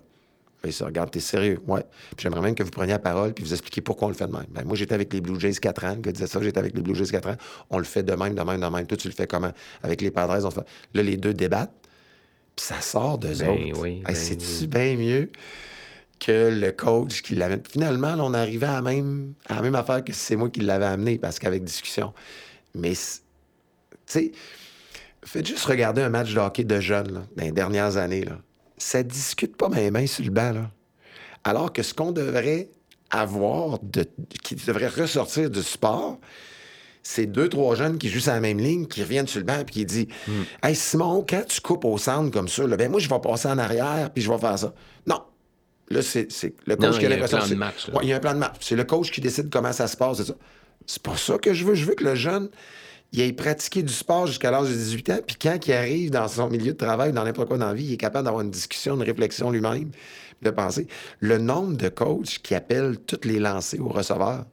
Puis 0.61 0.73
ça, 0.73 0.85
regarde, 0.85 1.09
t'es 1.09 1.19
sérieux? 1.21 1.59
Ouais. 1.67 1.83
Puis 2.15 2.23
j'aimerais 2.23 2.41
même 2.41 2.55
que 2.55 2.63
vous 2.63 2.69
preniez 2.69 2.91
la 2.91 2.99
parole 2.99 3.33
puis 3.33 3.45
vous 3.45 3.53
expliquiez 3.53 3.81
pourquoi 3.81 4.07
on 4.07 4.11
le 4.11 4.15
fait 4.17 4.27
de 4.27 4.33
même. 4.33 4.45
Ben, 4.49 4.65
moi, 4.65 4.75
j'étais 4.75 4.93
avec 4.93 5.13
les 5.13 5.21
Blue 5.21 5.39
Jays 5.39 5.53
4 5.53 5.85
ans. 5.85 5.95
Le 5.95 6.01
gars 6.01 6.11
disait 6.11 6.27
ça, 6.27 6.41
j'étais 6.41 6.59
avec 6.59 6.75
les 6.75 6.81
Blue 6.81 6.93
Jays 6.95 7.07
4 7.11 7.29
ans. 7.29 7.35
On 7.69 7.77
le 7.77 7.85
fait 7.85 8.03
de 8.03 8.13
même, 8.13 8.35
de 8.35 8.41
même, 8.41 8.59
de 8.59 8.65
même. 8.65 8.85
Toi, 8.85 8.97
tu 8.97 9.07
le 9.07 9.13
fais 9.13 9.25
comment? 9.27 9.51
Avec 9.83 10.01
les 10.01 10.11
Padres, 10.11 10.45
on 10.45 10.51
fait... 10.51 10.65
Là, 10.93 11.01
les 11.03 11.15
deux 11.15 11.33
débattent. 11.33 11.71
Puis 12.57 12.65
ça 12.65 12.81
sort 12.81 13.17
d'eux 13.17 13.33
Ben 13.39 13.49
autres. 13.51 13.81
oui, 13.81 13.89
Hey, 13.99 14.03
ben 14.03 14.15
C'est-tu 14.15 14.45
oui. 14.61 14.67
bien 14.67 14.95
mieux 14.97 15.29
que 16.19 16.49
le 16.53 16.71
coach 16.73 17.21
qui 17.21 17.35
l'avait... 17.35 17.61
Finalement, 17.69 18.15
là, 18.15 18.23
on 18.25 18.33
arrivait 18.33 18.67
à 18.67 18.73
la, 18.73 18.81
même, 18.81 19.33
à 19.47 19.55
la 19.55 19.61
même 19.61 19.75
affaire 19.75 20.03
que 20.03 20.11
si 20.11 20.19
c'est 20.19 20.35
moi 20.35 20.49
qui 20.49 20.59
l'avais 20.59 20.85
amené, 20.85 21.17
parce 21.17 21.39
qu'avec 21.39 21.63
discussion. 21.63 22.13
Mais, 22.75 22.91
tu 22.91 22.97
sais, 24.05 24.31
faites 25.23 25.47
juste 25.47 25.63
regarder 25.63 26.01
un 26.01 26.09
match 26.09 26.33
de 26.33 26.39
hockey 26.39 26.65
de 26.65 26.79
jeunes, 26.81 27.13
là, 27.13 27.21
dans 27.37 27.43
les 27.45 27.53
dernières 27.53 27.95
années, 27.95 28.25
là. 28.25 28.37
Ça 28.79 29.03
discute 29.03 29.55
pas 29.55 29.69
mes 29.69 29.91
mains 29.91 30.07
sur 30.07 30.23
le 30.25 30.31
banc, 30.31 30.51
là. 30.53 30.71
Alors 31.43 31.71
que 31.71 31.83
ce 31.83 31.93
qu'on 31.93 32.11
devrait 32.11 32.69
avoir, 33.11 33.79
de, 33.83 34.05
qui 34.43 34.55
devrait 34.55 34.87
ressortir 34.87 35.49
du 35.49 35.61
sport, 35.63 36.17
c'est 37.03 37.25
deux, 37.25 37.47
trois 37.49 37.75
jeunes 37.75 37.97
qui 37.97 38.09
jouent 38.09 38.19
sur 38.19 38.33
la 38.33 38.39
même 38.41 38.59
ligne, 38.59 38.85
qui 38.87 39.01
reviennent 39.01 39.27
sur 39.27 39.39
le 39.39 39.45
banc, 39.45 39.63
puis 39.65 39.73
qui 39.75 39.85
disent 39.85 40.07
Hey 40.63 40.75
Simon, 40.75 41.25
quand 41.27 41.43
tu 41.47 41.61
coupes 41.61 41.85
au 41.85 41.97
centre 41.97 42.31
comme 42.31 42.47
ça, 42.47 42.65
là, 42.67 42.75
ben 42.77 42.89
moi, 42.91 42.99
je 42.99 43.07
vais 43.09 43.19
passer 43.19 43.47
en 43.47 43.57
arrière, 43.57 44.09
puis 44.13 44.21
je 44.23 44.29
vais 44.31 44.37
faire 44.37 44.57
ça. 44.59 44.73
Non. 45.07 45.21
Là, 45.89 46.01
c'est 46.01 46.27
le 46.67 46.75
coach 46.75 46.85
Non, 46.85 46.91
qui 46.91 46.97
il 46.97 47.01
y 47.03 47.05
a 47.05 47.09
a 47.09 47.11
un 47.13 47.15
l'impression. 47.15 47.37
plan 47.39 47.47
de 47.47 47.55
match. 47.55 47.89
Ouais, 47.89 47.99
il 48.03 48.09
y 48.09 48.13
a 48.13 48.17
un 48.17 48.19
plan 48.19 48.33
de 48.33 48.39
match. 48.39 48.55
C'est 48.59 48.75
le 48.75 48.83
coach 48.83 49.11
qui 49.11 49.21
décide 49.21 49.49
comment 49.49 49.71
ça 49.73 49.87
se 49.87 49.97
passe. 49.97 50.17
C'est 50.17 50.25
ça. 50.25 50.35
C'est 50.85 51.01
pas 51.01 51.17
ça 51.17 51.37
que 51.39 51.53
je 51.53 51.65
veux. 51.65 51.73
Je 51.73 51.85
veux 51.85 51.95
que 51.95 52.03
le 52.03 52.15
jeune, 52.15 52.49
il 53.11 53.21
ait 53.21 53.33
pratiqué 53.33 53.81
du 53.81 53.93
sport 53.93 54.27
jusqu'à 54.27 54.51
l'âge 54.51 54.69
de 54.69 54.73
18 54.73 55.09
ans, 55.09 55.19
puis 55.25 55.35
quand 55.41 55.57
il 55.65 55.73
arrive 55.73 56.11
dans 56.11 56.27
son 56.27 56.49
milieu 56.49 56.73
de 56.73 56.77
travail, 56.77 57.11
dans 57.11 57.23
n'importe 57.23 57.47
quoi 57.47 57.57
dans 57.57 57.67
la 57.67 57.73
vie, 57.73 57.85
il 57.85 57.93
est 57.93 57.97
capable 57.97 58.25
d'avoir 58.25 58.43
une 58.43 58.51
discussion, 58.51 58.95
une 58.95 59.03
réflexion 59.03 59.49
lui-même, 59.49 59.89
de 60.41 60.49
penser. 60.51 60.87
Le 61.19 61.37
nombre 61.37 61.75
de 61.75 61.89
coachs 61.89 62.39
qui 62.43 62.53
appellent 62.55 62.97
tous 62.99 63.27
les 63.27 63.39
lancers 63.39 63.81
aux 63.81 63.89
receveurs, 63.89 64.45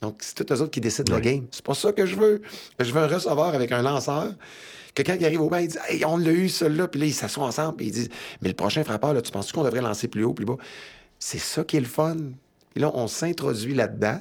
Donc, 0.00 0.18
c'est 0.20 0.44
tous 0.44 0.54
eux 0.54 0.62
autres 0.62 0.70
qui 0.70 0.80
décident 0.80 1.12
de 1.12 1.18
la 1.18 1.20
game. 1.20 1.46
C'est 1.50 1.64
pas 1.64 1.74
ça 1.74 1.92
que 1.92 2.06
je 2.06 2.14
veux. 2.14 2.40
Je 2.78 2.92
veux 2.92 3.02
un 3.02 3.08
receveur 3.08 3.52
avec 3.52 3.72
un 3.72 3.82
lanceur. 3.82 4.32
Quelqu'un 4.94 5.16
qui 5.16 5.26
arrive 5.26 5.40
au 5.40 5.48
banc, 5.48 5.58
il 5.58 5.68
dit 5.68 5.78
Hey, 5.88 6.04
on 6.04 6.16
l'a 6.16 6.30
eu, 6.30 6.48
celui-là. 6.48 6.86
Puis 6.86 7.00
là, 7.00 7.06
ils 7.06 7.14
s'assoient 7.14 7.44
ensemble. 7.44 7.76
Puis 7.76 7.86
ils 7.86 7.92
disent 7.92 8.08
Mais 8.40 8.48
le 8.48 8.54
prochain 8.54 8.84
frappeur, 8.84 9.12
là, 9.12 9.22
tu 9.22 9.32
penses 9.32 9.50
qu'on 9.50 9.64
devrait 9.64 9.80
lancer 9.80 10.06
plus 10.06 10.22
haut, 10.22 10.34
plus 10.34 10.46
bas? 10.46 10.56
C'est 11.18 11.38
ça 11.38 11.64
qui 11.64 11.76
est 11.76 11.80
le 11.80 11.86
fun. 11.86 12.16
Puis 12.74 12.80
là, 12.80 12.92
on 12.94 13.08
s'introduit 13.08 13.74
là-dedans. 13.74 14.20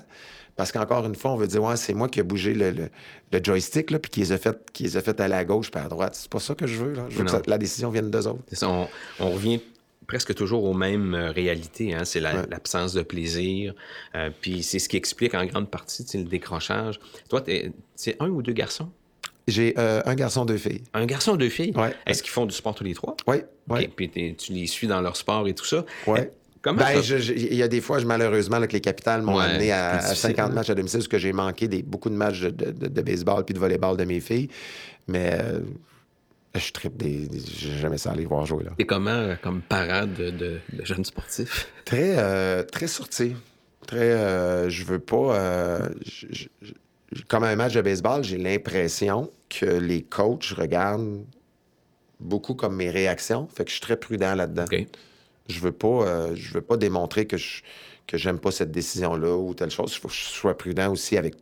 Parce 0.57 0.71
qu'encore 0.71 1.05
une 1.05 1.15
fois, 1.15 1.31
on 1.31 1.37
veut 1.37 1.47
dire, 1.47 1.63
ouais, 1.63 1.77
c'est 1.77 1.93
moi 1.93 2.09
qui 2.09 2.19
ai 2.19 2.23
bougé 2.23 2.53
le, 2.55 2.71
le, 2.71 3.43
joystick, 3.43 3.91
là, 3.91 3.99
puis 3.99 4.09
qui 4.09 4.19
les 4.21 4.31
a 4.31 4.37
fait, 4.39 4.57
qui 4.73 4.83
les 4.83 4.97
a 4.97 5.01
fait 5.01 5.19
aller 5.21 5.35
à 5.35 5.45
gauche 5.45 5.69
puis 5.69 5.79
à 5.79 5.87
droite. 5.87 6.15
C'est 6.15 6.29
pas 6.29 6.39
ça 6.39 6.55
que 6.55 6.65
je 6.65 6.83
veux. 6.83 6.93
Là. 6.93 7.05
Je 7.09 7.19
veux 7.19 7.25
que 7.25 7.49
la 7.49 7.59
décision 7.59 7.91
vienne 7.91 8.09
d'eux 8.09 8.27
autres. 8.27 8.41
Ça, 8.51 8.67
on, 8.67 8.87
on, 9.19 9.29
revient 9.29 9.61
presque 10.07 10.33
toujours 10.33 10.63
aux 10.63 10.73
mêmes 10.73 11.13
euh, 11.13 11.29
réalités. 11.29 11.93
Hein? 11.93 12.05
C'est 12.05 12.19
l'absence 12.19 12.93
de 12.93 13.03
plaisir. 13.03 13.75
Euh, 14.15 14.31
puis 14.41 14.63
c'est 14.63 14.79
ce 14.79 14.89
qui 14.89 14.97
explique 14.97 15.35
en 15.35 15.45
grande 15.45 15.69
partie 15.69 16.05
le 16.15 16.23
décrochage. 16.23 16.99
Toi, 17.29 17.43
c'est 17.95 18.15
un 18.19 18.29
ou 18.29 18.41
deux 18.41 18.53
garçons? 18.53 18.89
J'ai 19.47 19.75
euh, 19.77 20.01
un 20.05 20.15
garçon, 20.15 20.43
deux 20.43 20.57
filles. 20.57 20.83
Un 20.93 21.05
garçon, 21.05 21.35
deux 21.35 21.49
filles? 21.49 21.71
Ouais. 21.75 21.93
Est-ce 22.05 22.21
qu'ils 22.23 22.31
font 22.31 22.45
du 22.45 22.53
sport 22.53 22.73
tous 22.75 22.83
les 22.83 22.95
trois? 22.95 23.15
Oui. 23.27 23.37
Ouais. 23.69 23.87
Puis 23.95 24.35
tu 24.35 24.53
les 24.53 24.67
suis 24.67 24.87
dans 24.87 25.01
leur 25.01 25.15
sport 25.15 25.47
et 25.47 25.53
tout 25.53 25.65
ça? 25.65 25.85
Oui. 26.07 26.19
Comment 26.61 26.79
ben, 26.79 27.01
Il 27.01 27.55
y 27.55 27.63
a 27.63 27.67
des 27.67 27.81
fois, 27.81 27.99
malheureusement, 28.03 28.59
que 28.61 28.73
les 28.73 28.81
capitales 28.81 29.21
m'ont 29.21 29.37
amené 29.37 29.71
à, 29.71 29.99
50 29.99 30.53
matchs 30.53 30.69
à 30.69 30.75
domicile, 30.75 30.99
parce 30.99 31.07
que 31.07 31.17
j'ai 31.17 31.33
manqué 31.33 31.67
des, 31.67 31.83
beaucoup 31.83 32.09
de 32.09 32.15
matchs 32.15 32.41
de, 32.41 32.49
de, 32.49 33.01
baseball 33.01 33.43
puis 33.45 33.53
de 33.53 33.59
volleyball 33.59 33.97
de 33.97 34.05
mes 34.05 34.19
filles. 34.19 34.49
Mais 35.07 35.37
je 36.59 36.71
tripe 36.71 36.97
des. 36.97 37.27
J'ai 37.57 37.77
jamais 37.77 37.97
ça 37.97 38.11
aller 38.11 38.25
voir 38.25 38.45
jouer. 38.45 38.63
Là. 38.63 38.71
Et 38.77 38.85
comment, 38.85 39.09
euh, 39.09 39.35
comme 39.41 39.61
parent 39.61 40.05
de, 40.05 40.59
jeunes 40.83 41.05
sportifs? 41.05 41.71
Très, 41.85 42.17
euh, 42.17 42.63
très 42.63 42.87
sorti. 42.87 43.35
Très. 43.85 44.11
Euh, 44.11 44.69
je 44.69 44.83
veux 44.83 44.99
pas. 44.99 45.79
comme 47.27 47.43
un 47.43 47.55
match 47.55 47.73
de 47.73 47.81
baseball, 47.81 48.23
j'ai 48.23 48.37
l'impression 48.37 49.31
que 49.49 49.65
les 49.65 50.01
coachs 50.01 50.53
regardent 50.57 51.23
beaucoup 52.19 52.55
comme 52.55 52.75
mes 52.75 52.89
réactions. 52.89 53.47
Fait 53.47 53.63
que 53.63 53.69
je 53.69 53.75
suis 53.75 53.81
très 53.81 53.97
prudent 53.97 54.35
là-dedans. 54.35 54.65
Je 55.49 55.59
veux 55.59 55.71
pas. 55.71 56.33
je 56.33 56.53
veux 56.53 56.61
pas 56.61 56.77
démontrer 56.77 57.25
que 57.25 57.37
je 57.37 57.61
que 58.05 58.17
j'aime 58.17 58.39
pas 58.39 58.51
cette 58.51 58.71
décision-là 58.71 59.35
ou 59.35 59.53
telle 59.53 59.69
chose. 59.69 59.91
Il 59.93 59.99
faut 59.99 60.07
que 60.07 60.13
je 60.13 60.21
sois 60.21 60.57
prudent 60.57 60.89
aussi 60.89 61.17
avec, 61.17 61.35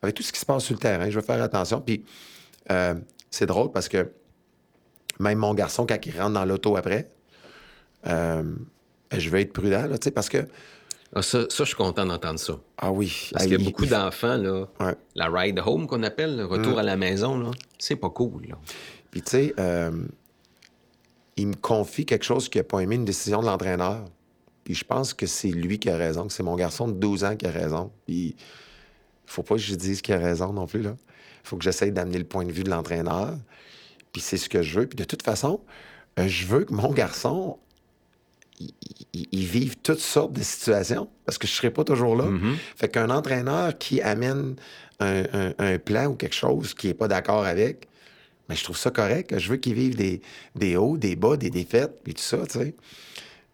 avec 0.00 0.14
tout 0.14 0.22
ce 0.22 0.32
qui 0.32 0.40
se 0.40 0.46
passe 0.46 0.64
sur 0.64 0.72
le 0.72 0.80
terrain. 0.80 1.10
Je 1.10 1.14
veux 1.14 1.24
faire 1.24 1.42
attention. 1.42 1.82
Puis 1.82 2.04
c'est 3.30 3.44
drôle 3.44 3.70
parce 3.70 3.88
que 3.88 4.10
même 5.20 5.38
mon 5.38 5.54
garçon, 5.54 5.86
quand 5.86 6.04
il 6.04 6.18
rentre 6.18 6.32
dans 6.32 6.44
l'auto 6.44 6.76
après, 6.76 7.10
euh, 8.06 8.42
je 9.16 9.30
vais 9.30 9.42
être 9.42 9.52
prudent, 9.52 9.86
là, 9.86 9.96
parce 10.14 10.28
que. 10.28 10.38
Ah, 11.14 11.22
ça, 11.22 11.42
ça, 11.50 11.64
je 11.64 11.68
suis 11.68 11.76
content 11.76 12.06
d'entendre 12.06 12.38
ça. 12.38 12.58
Ah 12.78 12.92
oui. 12.92 13.30
Parce 13.32 13.44
qu'il 13.44 13.58
y 13.58 13.62
a 13.62 13.64
beaucoup 13.64 13.86
d'enfants, 13.86 14.36
là. 14.36 14.66
La 15.14 15.28
ride 15.28 15.60
home 15.64 15.86
qu'on 15.86 16.02
appelle, 16.02 16.36
le 16.36 16.46
retour 16.46 16.76
mm. 16.76 16.78
à 16.78 16.82
la 16.82 16.96
maison, 16.96 17.38
là, 17.38 17.50
c'est 17.78 17.96
pas 17.96 18.10
cool, 18.10 18.46
là. 18.48 18.56
Puis, 19.10 19.22
tu 19.22 19.30
sais, 19.30 19.54
euh, 19.58 19.90
il 21.36 21.48
me 21.48 21.54
confie 21.54 22.06
quelque 22.06 22.24
chose 22.24 22.48
qu'il 22.48 22.60
n'a 22.60 22.64
pas 22.64 22.80
aimé, 22.80 22.96
une 22.96 23.04
décision 23.04 23.40
de 23.40 23.46
l'entraîneur. 23.46 24.04
Puis 24.64 24.74
je 24.74 24.84
pense 24.84 25.14
que 25.14 25.26
c'est 25.26 25.50
lui 25.50 25.78
qui 25.78 25.88
a 25.90 25.96
raison, 25.96 26.26
que 26.26 26.32
c'est 26.32 26.42
mon 26.42 26.56
garçon 26.56 26.88
de 26.88 26.92
12 26.92 27.24
ans 27.24 27.36
qui 27.36 27.46
a 27.46 27.50
raison. 27.50 27.90
Puis 28.06 28.36
il 28.36 28.36
faut 29.26 29.42
pas 29.42 29.54
que 29.54 29.60
je 29.60 29.74
dise 29.74 30.02
qu'il 30.02 30.14
a 30.14 30.18
raison 30.18 30.52
non 30.52 30.66
plus, 30.66 30.82
là. 30.82 30.96
Il 31.42 31.48
faut 31.48 31.56
que 31.56 31.64
j'essaye 31.64 31.90
d'amener 31.90 32.18
le 32.18 32.24
point 32.24 32.44
de 32.44 32.52
vue 32.52 32.64
de 32.64 32.70
l'entraîneur. 32.70 33.36
Puis 34.12 34.20
c'est 34.20 34.36
ce 34.36 34.48
que 34.48 34.62
je 34.62 34.80
veux. 34.80 34.86
Puis 34.86 34.96
de 34.96 35.04
toute 35.04 35.22
façon, 35.22 35.60
euh, 36.18 36.28
je 36.28 36.46
veux 36.46 36.64
que 36.64 36.74
mon 36.74 36.92
garçon, 36.92 37.58
il, 39.12 39.46
vive 39.46 39.76
toutes 39.78 40.00
sortes 40.00 40.34
de 40.34 40.42
situations 40.42 41.08
parce 41.24 41.38
que 41.38 41.46
je 41.46 41.52
ne 41.52 41.56
serai 41.56 41.70
pas 41.70 41.84
toujours 41.84 42.14
là. 42.14 42.24
Mm-hmm. 42.24 42.54
Fait 42.76 42.88
qu'un 42.88 43.08
entraîneur 43.08 43.78
qui 43.78 44.02
amène 44.02 44.56
un, 45.00 45.78
plan 45.78 46.06
ou 46.06 46.14
quelque 46.14 46.34
chose 46.34 46.74
qui 46.74 46.88
n'est 46.88 46.94
pas 46.94 47.08
d'accord 47.08 47.44
avec, 47.44 47.88
mais 48.50 48.56
je 48.56 48.64
trouve 48.64 48.76
ça 48.76 48.90
correct. 48.90 49.38
Je 49.38 49.48
veux 49.48 49.58
qu'il 49.58 49.74
vive 49.74 49.94
des, 49.94 50.20
des, 50.56 50.76
hauts, 50.76 50.98
des 50.98 51.14
bas, 51.14 51.36
des 51.36 51.50
défaites, 51.50 52.00
puis 52.02 52.14
tout 52.14 52.22
ça, 52.22 52.38
tu 52.46 52.58
sais. 52.58 52.74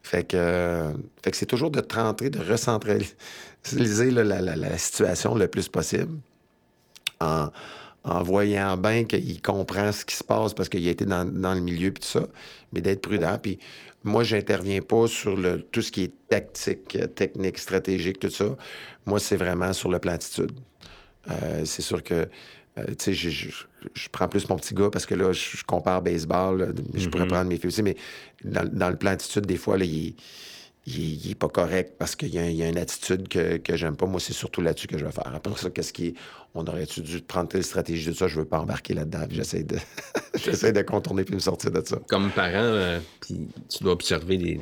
Fait 0.03 0.27
que, 0.27 0.91
fait 1.23 1.33
que 1.33 1.37
c'est 1.37 1.47
toujours 1.47 1.71
de 1.71 1.83
rentrer, 1.93 2.31
de 2.31 2.39
recentraliser 2.39 4.11
la, 4.11 4.25
la, 4.41 4.79
situation 4.79 5.35
le 5.35 5.49
plus 5.49 5.69
possible 5.69 6.19
en, 7.21 7.51
en 8.05 8.23
voyant 8.23 8.79
bien 8.79 9.05
qu'il 9.05 9.43
comprend 9.43 9.93
ce 9.93 10.07
qui 10.07 10.17
se 10.17 10.25
passe 10.25 10.55
parce 10.55 10.71
qu'il 10.71 10.87
a 10.89 10.91
été 10.91 11.05
dans, 11.05 11.25
le 11.25 11.61
milieu 11.61 11.91
puis 11.91 12.01
tout 12.01 12.09
ça, 12.09 12.27
mais 12.73 12.81
d'être 12.81 13.03
prudent. 13.03 13.37
Puis 13.43 13.59
moi, 14.03 14.23
j'interviens 14.25 14.81
pas 14.81 15.09
sur 15.09 15.37
le, 15.37 15.61
tout 15.61 15.83
ce 15.83 15.93
qui 15.93 16.05
est 16.05 16.13
tactique, 16.29 16.97
technique, 17.15 17.59
stratégique, 17.59 18.19
tout 18.19 18.31
ça. 18.31 18.57
Moi, 19.05 19.19
c'est 19.19 19.37
vraiment 19.37 19.75
sur 19.75 19.91
le 19.91 19.99
plan 19.99 20.13
attitude. 20.13 20.53
Euh, 21.31 21.65
c'est 21.67 21.83
sûr 21.83 22.03
que, 22.03 22.29
euh, 22.79 22.85
tu 22.99 23.15
sais, 23.15 23.31
je, 23.95 24.09
prends 24.11 24.29
plus 24.29 24.49
mon 24.49 24.57
petit 24.57 24.75
gars 24.75 24.91
parce 24.91 25.07
que 25.07 25.15
là, 25.15 25.33
je, 25.33 25.63
compare 25.65 26.03
baseball. 26.03 26.75
je 26.95 27.09
pourrais 27.09 27.25
mm-hmm. 27.25 27.29
prendre 27.29 27.49
mes 27.49 27.57
filles 27.57 27.69
aussi, 27.69 27.83
mais 27.83 27.97
dans, 28.45 28.91
le 28.91 28.97
plan 28.97 29.13
attitude, 29.13 29.47
des 29.47 29.57
fois, 29.57 29.79
là, 29.79 29.85
il 29.85 30.15
il, 30.87 31.29
n'est 31.29 31.35
pas 31.35 31.49
correct 31.49 31.95
parce 31.99 32.15
qu'il 32.15 32.29
y, 32.29 32.39
a 32.39 32.69
une 32.69 32.79
attitude 32.79 33.29
que, 33.29 33.57
que 33.57 33.77
j'aime 33.77 33.97
pas. 33.97 34.07
Moi, 34.07 34.21
c'est 34.21 34.33
surtout 34.33 34.61
là-dessus 34.61 34.87
que 34.87 34.97
je 34.97 35.05
vais 35.05 35.11
faire. 35.11 35.33
Après 35.35 35.53
ça, 35.57 35.69
qu'est-ce 35.71 35.93
qui 35.93 36.15
On 36.55 36.65
aurait 36.65 36.87
dû 36.87 37.21
prendre 37.23 37.49
telle 37.49 37.65
stratégie 37.65 38.09
de 38.09 38.15
ça, 38.15 38.29
je 38.29 38.39
veux 38.39 38.45
pas 38.45 38.61
embarquer 38.61 38.95
là-dedans. 38.95 39.27
J'essaie 39.29 39.65
de... 39.65 39.77
j'essaie 40.37 40.73
de 40.73 40.83
contourner 40.83 41.25
puis 41.25 41.35
me 41.35 41.41
sortir 41.41 41.73
de 41.73 41.83
ça. 41.85 41.99
Comme 42.09 42.31
parent, 42.31 42.53
euh, 42.55 43.01
puis 43.21 43.49
tu 43.69 43.83
dois 43.83 43.93
observer 43.93 44.37
les, 44.37 44.61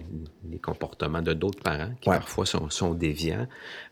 comportements 0.62 1.20
de 1.20 1.34
d'autres 1.34 1.62
parents 1.62 1.92
qui 2.00 2.08
parfois 2.08 2.46
sont, 2.46 2.70
sont 2.70 2.94
déviants. 2.94 3.46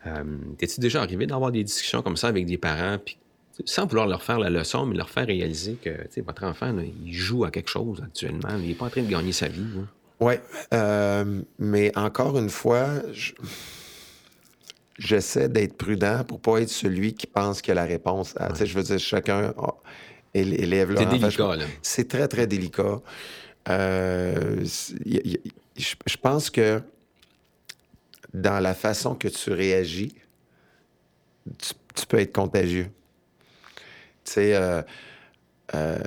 Euh, 0.07 0.23
T'es-tu 0.57 0.79
déjà 0.79 1.01
arrivé 1.01 1.27
d'avoir 1.27 1.51
des 1.51 1.63
discussions 1.63 2.01
comme 2.01 2.17
ça 2.17 2.29
avec 2.29 2.47
des 2.47 2.57
parents, 2.57 2.97
puis 2.97 3.17
sans 3.65 3.85
vouloir 3.85 4.07
leur 4.07 4.23
faire 4.23 4.39
la 4.39 4.49
leçon, 4.49 4.85
mais 4.85 4.95
leur 4.95 5.09
faire 5.09 5.27
réaliser 5.27 5.75
que 5.75 5.91
votre 6.21 6.43
enfant, 6.43 6.75
il 6.79 7.13
joue 7.13 7.45
à 7.45 7.51
quelque 7.51 7.69
chose 7.69 8.01
actuellement. 8.03 8.49
Il 8.57 8.67
n'est 8.67 8.73
pas 8.73 8.85
en 8.85 8.89
train 8.89 9.03
de 9.03 9.09
gagner 9.09 9.31
sa 9.31 9.47
vie. 9.47 9.65
Oui, 10.19 10.33
euh, 10.73 11.41
mais 11.59 11.91
encore 11.97 12.37
une 12.37 12.49
fois, 12.49 12.87
j'essaie 14.97 15.49
d'être 15.49 15.77
prudent 15.77 16.23
pour 16.23 16.39
pas 16.39 16.59
être 16.59 16.69
celui 16.69 17.13
qui 17.13 17.27
pense 17.27 17.61
a 17.67 17.73
la 17.73 17.85
réponse. 17.85 18.35
sais, 18.55 18.65
Je 18.65 18.73
veux 18.73 18.83
dire, 18.83 18.99
chacun 18.99 19.53
élève 20.33 20.91
là. 20.91 21.01
C'est 21.01 21.19
délicat, 21.19 21.55
là. 21.55 21.65
C'est 21.81 22.07
très, 22.07 22.27
très 22.27 22.47
délicat. 22.47 23.01
Euh, 23.69 24.63
je 25.75 26.17
pense 26.21 26.49
que 26.49 26.81
dans 28.33 28.59
la 28.59 28.73
façon 28.73 29.15
que 29.15 29.27
tu 29.27 29.51
réagis, 29.51 30.15
tu, 31.95 32.05
peux 32.07 32.19
être 32.19 32.33
contagieux. 32.33 32.89
Tu 34.25 34.31
sais, 34.31 34.83
euh, 35.75 35.97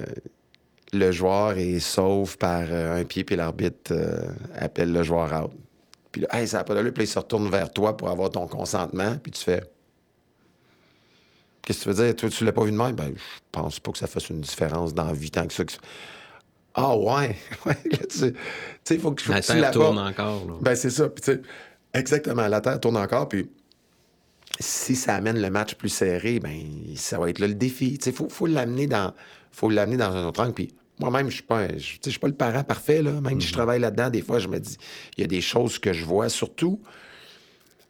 le 0.93 1.13
joueur 1.13 1.59
est 1.59 1.81
sauve 1.81 2.39
par 2.39 2.63
euh, 2.71 3.01
un 3.01 3.05
pied, 3.05 3.25
puis 3.25 3.37
l'arbitre 3.37 3.93
euh, 3.93 4.29
appelle 4.55 4.93
le 4.93 5.03
joueur 5.03 5.45
out. 5.45 5.53
Puis 6.13 6.23
là, 6.23 6.29
hey, 6.33 6.49
ça 6.49 6.59
n'a 6.59 6.65
pas 6.65 6.75
d'allure, 6.75 6.93
puis 6.93 7.05
il 7.05 7.09
se 7.09 7.19
retourne 7.19 7.49
vers 7.51 7.73
toi 7.73 7.97
pour 7.97 8.09
avoir 8.09 8.31
ton 8.31 8.47
consentement, 8.47 9.17
puis 9.23 9.33
tu 9.33 9.43
fais. 9.43 9.63
Qu'est-ce 11.63 11.81
que 11.81 11.83
tu 11.85 11.89
veux 11.89 12.05
dire? 12.05 12.17
Toi, 12.17 12.29
tu 12.31 12.45
l'as 12.45 12.53
pas 12.53 12.65
vu 12.65 12.71
de 12.71 12.77
même? 12.77 12.95
Ben, 12.95 13.13
je 13.17 13.23
pense 13.51 13.81
pas 13.81 13.91
que 13.91 13.99
ça 13.99 14.07
fasse 14.07 14.31
une 14.31 14.41
différence 14.41 14.95
dans 14.95 15.07
la 15.07 15.13
vie 15.13 15.33
tant 15.33 15.47
que 15.47 15.53
ça. 15.53 15.65
Ah, 16.75 16.97
ouais! 16.97 17.37
ouais 17.67 17.77
tu 18.09 18.19
sais, 18.19 18.35
il 18.91 19.01
faut 19.01 19.11
que 19.11 19.23
je 19.23 19.33
La 19.33 19.41
terre 19.41 19.71
tourne 19.73 19.99
encore. 19.99 20.47
Là. 20.47 20.55
Ben, 20.61 20.77
c'est 20.77 20.91
ça. 20.91 21.09
Puis, 21.09 21.23
tu 21.23 21.33
sais, 21.33 21.43
exactement, 21.93 22.47
la 22.47 22.61
terre 22.61 22.79
tourne 22.79 22.97
encore, 22.97 23.29
puis 23.29 23.51
si 24.59 24.97
ça 24.97 25.15
amène 25.15 25.41
le 25.41 25.51
match 25.51 25.75
plus 25.75 25.89
serré, 25.89 26.41
ben 26.41 26.59
ça 26.97 27.19
va 27.19 27.31
être 27.31 27.39
là 27.39 27.47
le 27.47 27.55
défi. 27.55 27.99
Il 28.05 28.13
faut, 28.13 28.29
faut 28.29 28.47
l'amener 28.47 28.87
dans 28.87 29.13
faut 29.53 29.71
l'amener 29.71 29.97
dans 29.97 30.13
un 30.13 30.27
autre 30.27 30.41
angle. 30.41 30.55
Puis 30.55 30.75
moi-même, 30.99 31.31
je 31.31 31.43
ne 31.51 31.79
suis, 31.79 32.19
pas 32.19 32.29
le 32.29 32.35
parent 32.35 32.65
parfait. 32.65 33.03
Là. 33.03 33.13
Même 33.21 33.41
si 33.41 33.49
je 33.49 33.53
mhm. 33.53 33.57
travaille 33.57 33.81
là-dedans, 33.81 34.11
des 34.11 34.23
fois, 34.23 34.39
je 34.39 34.49
me 34.49 34.59
dis, 34.59 34.77
il 35.17 35.23
y 35.23 35.25
a 35.25 35.27
des 35.27 35.41
choses 35.41 35.79
que 35.79 35.93
je 35.93 36.05
vois. 36.05 36.29
Surtout, 36.29 36.81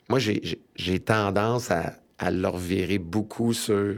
moi, 0.09 0.19
j'ai 0.19 1.01
tendance 1.01 1.71
à, 1.71 1.95
à 2.19 2.31
leur 2.31 2.57
virer 2.57 2.99
beaucoup 2.99 3.53
sur 3.53 3.97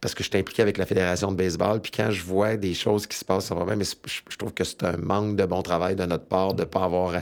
parce 0.00 0.14
que 0.14 0.22
je 0.22 0.28
suis 0.28 0.38
impliqué 0.38 0.60
avec 0.60 0.76
la 0.76 0.84
Fédération 0.84 1.32
de 1.32 1.36
baseball. 1.36 1.80
Puis 1.80 1.90
quand 1.90 2.10
je 2.10 2.22
vois 2.22 2.56
des 2.56 2.74
choses 2.74 3.06
qui 3.06 3.16
se 3.16 3.24
passent, 3.24 3.46
ça 3.46 3.54
va 3.54 3.64
bien, 3.64 3.76
mais 3.76 3.86
je, 3.86 4.36
trouve 4.36 4.52
que 4.52 4.62
c'est 4.62 4.84
un 4.84 4.98
manque 4.98 5.34
de 5.34 5.46
bon 5.46 5.62
travail 5.62 5.96
de 5.96 6.04
notre 6.04 6.26
part 6.26 6.52
de 6.52 6.60
ne 6.60 6.66
pas 6.66 6.84
avoir 6.84 7.14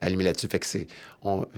allumé 0.00 0.24
là-dessus. 0.24 0.48
Fait 0.48 0.58
que 0.58 0.66
c'est, 0.66 0.86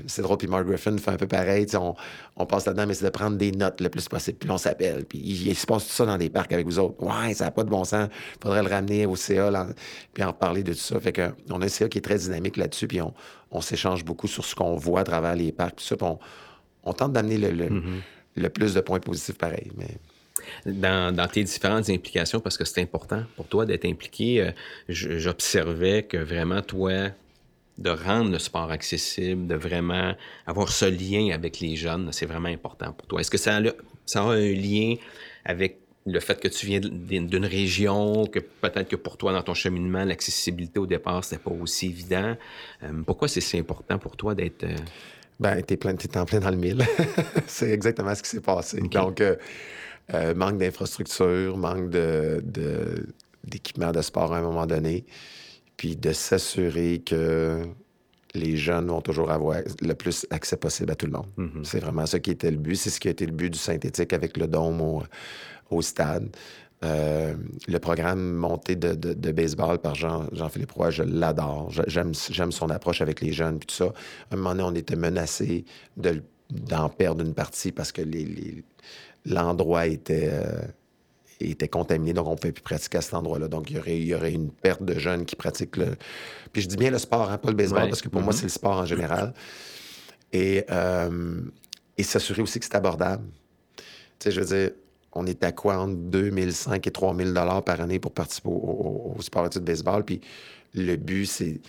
c'est 0.06 0.22
drôle. 0.22 0.38
Puis 0.38 0.48
Mark 0.48 0.66
Griffin 0.66 0.96
fait 0.98 1.10
un 1.10 1.16
peu 1.16 1.26
pareil. 1.26 1.66
On, 1.74 1.94
on, 2.36 2.46
passe 2.46 2.66
là-dedans, 2.66 2.86
mais 2.86 2.94
c'est 2.94 3.04
de 3.04 3.10
prendre 3.10 3.36
des 3.36 3.52
notes 3.52 3.80
le 3.80 3.88
plus 3.88 4.08
possible. 4.08 4.38
Puis 4.38 4.50
on 4.50 4.58
s'appelle. 4.58 5.04
Puis 5.04 5.18
il, 5.18 5.54
se 5.54 5.66
passe 5.66 5.86
tout 5.86 5.92
ça 5.92 6.06
dans 6.06 6.18
des 6.18 6.30
parcs 6.30 6.52
avec 6.52 6.66
vous 6.66 6.78
autres. 6.78 7.02
Ouais, 7.02 7.34
ça 7.34 7.46
n'a 7.46 7.50
pas 7.50 7.64
de 7.64 7.70
bon 7.70 7.84
sens. 7.84 8.08
Il 8.36 8.42
faudrait 8.42 8.62
le 8.62 8.68
ramener 8.68 9.06
au 9.06 9.16
CA, 9.16 9.50
puis 10.12 10.22
en 10.22 10.32
parler 10.32 10.62
de 10.62 10.72
tout 10.72 10.78
ça. 10.78 11.00
Fait 11.00 11.12
que 11.12 11.30
on 11.50 11.60
a 11.62 11.64
un 11.64 11.68
CA 11.68 11.88
qui 11.88 11.98
est 11.98 12.02
très 12.02 12.18
dynamique 12.18 12.56
là-dessus. 12.56 12.88
Puis 12.88 13.00
on, 13.00 13.60
s'échange 13.60 14.04
beaucoup 14.04 14.26
sur 14.26 14.44
ce 14.44 14.54
qu'on 14.54 14.76
voit 14.76 15.00
à 15.00 15.04
travers 15.04 15.34
les 15.34 15.52
parcs. 15.52 15.76
Puis 15.76 15.86
ça, 15.86 15.96
on, 16.82 16.92
tente 16.92 17.12
d'amener 17.12 17.38
le, 17.38 17.50
le, 17.50 17.68
mm-hmm. 17.68 18.00
le, 18.36 18.48
plus 18.50 18.74
de 18.74 18.80
points 18.80 19.00
positifs 19.00 19.38
pareil. 19.38 19.70
Mais 19.76 19.98
dans, 20.66 21.28
tes 21.28 21.42
différentes 21.42 21.88
implications, 21.90 22.40
parce 22.40 22.56
que 22.56 22.64
c'est 22.64 22.82
important 22.82 23.22
pour 23.36 23.46
toi 23.46 23.66
d'être 23.66 23.84
impliqué, 23.84 24.40
euh, 24.40 24.50
j'observais 24.88 26.02
que 26.04 26.16
vraiment, 26.16 26.62
toi, 26.62 27.10
de 27.78 27.90
rendre 27.90 28.30
le 28.30 28.38
sport 28.38 28.70
accessible, 28.70 29.46
de 29.46 29.54
vraiment 29.54 30.14
avoir 30.46 30.68
ce 30.70 30.84
lien 30.84 31.34
avec 31.34 31.60
les 31.60 31.76
jeunes, 31.76 32.10
c'est 32.12 32.26
vraiment 32.26 32.48
important 32.48 32.92
pour 32.92 33.06
toi. 33.06 33.20
Est-ce 33.20 33.30
que 33.30 33.38
ça 33.38 33.56
a, 33.56 33.60
ça 34.06 34.22
a 34.22 34.26
un 34.26 34.52
lien 34.52 34.94
avec 35.44 35.78
le 36.06 36.20
fait 36.20 36.38
que 36.38 36.48
tu 36.48 36.66
viens 36.66 36.80
d'une 36.80 37.46
région, 37.46 38.26
que 38.26 38.38
peut-être 38.38 38.88
que 38.88 38.96
pour 38.96 39.16
toi, 39.16 39.32
dans 39.32 39.42
ton 39.42 39.54
cheminement, 39.54 40.04
l'accessibilité 40.04 40.78
au 40.78 40.86
départ, 40.86 41.24
c'était 41.24 41.42
pas 41.42 41.50
aussi 41.50 41.86
évident? 41.86 42.36
Euh, 42.82 43.02
pourquoi 43.06 43.26
c'est 43.28 43.40
si 43.40 43.58
important 43.58 43.98
pour 43.98 44.16
toi 44.16 44.34
d'être... 44.34 44.64
Euh, 44.64 44.76
ben, 45.40 45.62
t'es, 45.62 45.76
plein, 45.76 45.96
t'es 45.96 46.16
en 46.16 46.26
plein 46.26 46.40
dans 46.40 46.50
le 46.50 46.56
mille. 46.56 46.84
c'est 47.46 47.70
exactement 47.70 48.14
ce 48.14 48.22
qui 48.22 48.28
s'est 48.28 48.40
passé. 48.40 48.80
Donc, 48.80 49.20
euh, 49.20 49.36
manque 50.34 50.58
d'infrastructure, 50.58 51.56
manque 51.56 51.90
de, 51.90 52.44
d'équipement 53.42 53.90
de 53.90 54.02
sport 54.02 54.32
à 54.32 54.38
un 54.38 54.42
moment 54.42 54.66
donné, 54.66 55.04
puis 55.76 55.96
de 55.96 56.12
s'assurer 56.12 57.02
que 57.04 57.62
les 58.34 58.56
jeunes 58.56 58.88
vont 58.88 59.00
toujours 59.00 59.30
avoir 59.30 59.58
le 59.80 59.94
plus 59.94 60.26
accès 60.30 60.56
possible 60.56 60.90
à 60.90 60.96
tout 60.96 61.06
le 61.06 61.12
monde. 61.12 61.28
Mm-hmm. 61.38 61.64
C'est 61.64 61.80
vraiment 61.80 62.06
ça 62.06 62.18
qui 62.18 62.30
était 62.30 62.50
le 62.50 62.56
but. 62.56 62.76
C'est 62.76 62.90
ce 62.90 63.00
qui 63.00 63.08
a 63.08 63.12
été 63.12 63.26
le 63.26 63.32
but 63.32 63.50
du 63.50 63.58
synthétique 63.58 64.12
avec 64.12 64.36
le 64.36 64.48
dôme 64.48 64.80
au, 65.70 65.82
stade. 65.82 66.36
Euh, 66.84 67.34
le 67.66 67.78
programme 67.78 68.34
monté 68.34 68.76
de, 68.76 68.94
de, 68.94 69.32
baseball 69.32 69.78
par 69.78 69.94
Jean, 69.94 70.26
Jean-Philippe 70.32 70.72
Roy, 70.72 70.90
je 70.90 71.02
l'adore. 71.02 71.70
J'aime, 71.86 72.12
son 72.14 72.70
approche 72.70 73.00
avec 73.00 73.20
les 73.20 73.32
jeunes, 73.32 73.58
puis 73.58 73.66
tout 73.66 73.74
ça. 73.74 73.92
À 74.30 74.34
un 74.34 74.36
moment 74.36 74.50
donné, 74.50 74.62
on 74.64 74.74
était 74.74 74.96
menacé 74.96 75.64
de, 75.96 76.22
d'en 76.50 76.88
perdre 76.88 77.24
une 77.24 77.34
partie 77.34 77.72
parce 77.72 77.92
que 77.92 78.02
les, 78.02 78.64
l'endroit 79.24 79.86
était... 79.86 80.28
Euh, 80.32 80.62
était 81.40 81.68
contaminé, 81.68 82.12
donc 82.12 82.26
on 82.26 82.32
ne 82.32 82.36
pouvait 82.36 82.52
plus 82.52 82.62
pratiquer 82.62 82.98
à 82.98 83.00
cet 83.00 83.14
endroit-là. 83.14 83.48
Donc, 83.48 83.70
il 83.70 83.76
y, 83.76 83.78
aurait, 83.78 83.96
il 83.96 84.06
y 84.06 84.14
aurait 84.14 84.32
une 84.32 84.50
perte 84.50 84.84
de 84.84 84.98
jeunes 84.98 85.24
qui 85.24 85.36
pratiquent 85.36 85.76
le... 85.76 85.96
Puis 86.52 86.62
je 86.62 86.68
dis 86.68 86.76
bien 86.76 86.90
le 86.90 86.98
sport, 86.98 87.30
hein, 87.30 87.38
pas 87.38 87.50
le 87.50 87.56
baseball, 87.56 87.88
parce 87.88 88.02
que 88.02 88.08
pour 88.08 88.22
moi, 88.22 88.32
mm-hmm. 88.32 88.36
c'est 88.36 88.42
le 88.44 88.48
sport 88.50 88.76
en 88.76 88.86
général. 88.86 89.34
Et, 90.32 90.64
euh, 90.70 91.40
et 91.98 92.02
s'assurer 92.02 92.42
aussi 92.42 92.58
que 92.58 92.64
c'est 92.64 92.74
abordable. 92.74 93.24
Tu 93.76 93.84
sais, 94.20 94.30
je 94.30 94.40
veux 94.40 94.46
dire, 94.46 94.70
on 95.12 95.26
est 95.26 95.44
à 95.44 95.52
quoi 95.52 95.78
entre 95.78 95.94
2005 95.94 96.86
et 96.86 96.90
3000 96.90 97.32
dollars 97.32 97.62
par 97.62 97.80
année 97.80 97.98
pour 97.98 98.12
participer 98.12 98.48
au, 98.48 99.16
sport 99.20 99.48
de 99.48 99.60
baseball. 99.60 100.04
Puis 100.04 100.20
le 100.74 100.96
but, 100.96 101.26
c'est 101.26 101.60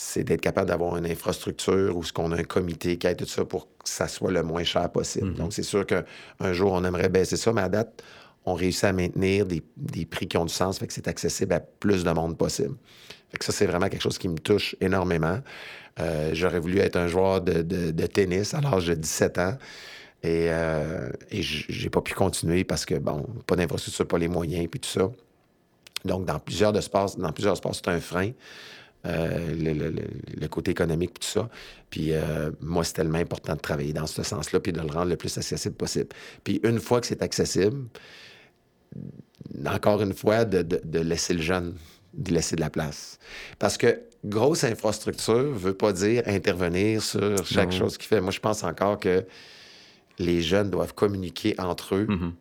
c'est 0.00 0.22
d'être 0.22 0.40
capable 0.40 0.68
d'avoir 0.68 0.96
une 0.96 1.06
infrastructure 1.06 1.96
ou 1.96 2.04
ce 2.04 2.12
qu'on 2.12 2.30
a 2.30 2.36
un 2.36 2.44
comité 2.44 2.96
qui 2.98 3.08
aide 3.08 3.16
tout 3.16 3.26
ça 3.26 3.44
pour 3.44 3.64
que 3.64 3.88
ça 3.88 4.06
soit 4.06 4.30
le 4.30 4.44
moins 4.44 4.62
cher 4.62 4.88
possible. 4.92 5.30
Mm-hmm. 5.30 5.36
Donc, 5.36 5.52
c'est 5.52 5.64
sûr 5.64 5.84
qu'un 5.84 6.52
jour, 6.52 6.70
on 6.72 6.84
aimerait 6.84 7.08
baisser 7.08 7.36
ça, 7.36 7.52
mais 7.52 7.62
à 7.62 7.68
date, 7.68 8.00
on 8.48 8.54
réussit 8.54 8.84
à 8.84 8.92
maintenir 8.92 9.46
des, 9.46 9.62
prix 10.06 10.26
qui 10.26 10.36
ont 10.36 10.44
du 10.44 10.52
sens, 10.52 10.78
fait 10.78 10.86
que 10.86 10.92
c'est 10.92 11.08
accessible 11.08 11.52
à 11.52 11.60
plus 11.60 12.04
de 12.04 12.10
monde 12.10 12.36
possible. 12.36 12.76
Fait 13.30 13.38
que 13.38 13.44
ça, 13.44 13.52
c'est 13.52 13.66
vraiment 13.66 13.88
quelque 13.88 14.02
chose 14.02 14.18
qui 14.18 14.28
me 14.28 14.38
touche 14.38 14.74
énormément. 14.80 15.40
Euh, 16.00 16.30
j'aurais 16.32 16.60
voulu 16.60 16.78
être 16.78 16.96
un 16.96 17.08
joueur 17.08 17.40
de, 17.40 18.06
tennis 18.06 18.54
à 18.54 18.60
l'âge 18.60 18.86
de 18.86 18.94
17 18.94 19.38
ans. 19.38 19.58
Et, 20.22 20.46
euh, 20.50 21.10
et 21.30 21.42
j'ai 21.42 21.90
pas 21.90 22.00
pu 22.00 22.14
continuer 22.14 22.64
parce 22.64 22.84
que, 22.84 22.94
bon, 22.94 23.26
pas 23.46 23.54
d'infrastructure, 23.54 24.06
pas 24.06 24.18
les 24.18 24.28
moyens, 24.28 24.66
puis 24.68 24.80
tout 24.80 24.88
ça. 24.88 25.10
Donc, 26.04 26.24
dans 26.24 26.38
plusieurs, 26.38 26.72
de 26.72 26.80
sports, 26.80 27.16
dans 27.16 27.32
plusieurs 27.32 27.56
sports, 27.56 27.74
c'est 27.74 27.88
un 27.88 28.00
frein. 28.00 28.32
Euh, 29.06 29.54
le, 29.54 30.48
côté 30.48 30.72
économique, 30.72 31.14
puis 31.14 31.26
tout 31.26 31.40
ça. 31.40 31.48
Puis 31.88 32.12
moi, 32.60 32.82
c'est 32.82 32.94
tellement 32.94 33.18
important 33.18 33.54
de 33.54 33.60
travailler 33.60 33.92
dans 33.92 34.06
ce 34.06 34.22
sens-là, 34.22 34.58
puis 34.58 34.72
de 34.72 34.80
le 34.80 34.90
rendre 34.90 35.10
le 35.10 35.16
plus 35.16 35.36
accessible 35.38 35.76
possible. 35.76 36.08
Puis 36.42 36.60
une 36.64 36.80
fois 36.80 37.00
que 37.00 37.06
c'est 37.06 37.22
accessible, 37.22 37.84
encore 39.66 40.02
une 40.02 40.14
fois, 40.14 40.44
de, 40.44 40.98
laisser 40.98 41.34
le 41.34 41.42
jeune, 41.42 41.74
de 42.14 42.32
laisser 42.32 42.56
de 42.56 42.60
la 42.60 42.70
place. 42.70 43.18
Parce 43.58 43.76
que 43.76 44.00
grosse 44.24 44.64
infrastructure 44.64 45.44
ne 45.44 45.58
veut 45.58 45.74
pas 45.74 45.92
dire 45.92 46.22
intervenir 46.26 47.02
sur 47.02 47.44
chaque 47.46 47.72
chose 47.72 47.96
qu'il 47.96 48.08
fait. 48.08 48.20
Moi, 48.20 48.32
je 48.32 48.40
pense 48.40 48.64
encore 48.64 48.98
que 48.98 49.24
les 50.18 50.42
jeunes 50.42 50.70
doivent 50.70 50.94
communiquer 50.94 51.54
entre 51.58 51.94
eux, 51.94 52.06
mm-hmm. 52.06 52.32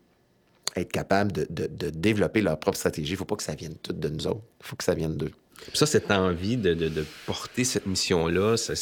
être 0.77 0.91
capables 0.91 1.31
de, 1.31 1.89
développer 1.89 2.41
leur 2.41 2.59
propre 2.59 2.77
stratégie. 2.77 3.11
Il 3.11 3.13
ne 3.13 3.17
faut 3.17 3.25
pas 3.25 3.35
que 3.35 3.43
ça 3.43 3.55
vienne 3.55 3.75
tout 3.81 3.93
de 3.93 4.09
nous 4.09 4.27
autres. 4.27 4.41
Il 4.61 4.65
faut 4.65 4.75
que 4.75 4.83
ça 4.83 4.95
vienne 4.95 5.15
d'eux. 5.15 5.31
Ça, 5.73 5.85
cette 5.85 6.11
envie 6.11 6.57
de, 6.57 7.05
porter 7.25 7.63
cette 7.63 7.87
mission-là, 7.87 8.57
ça, 8.57 8.73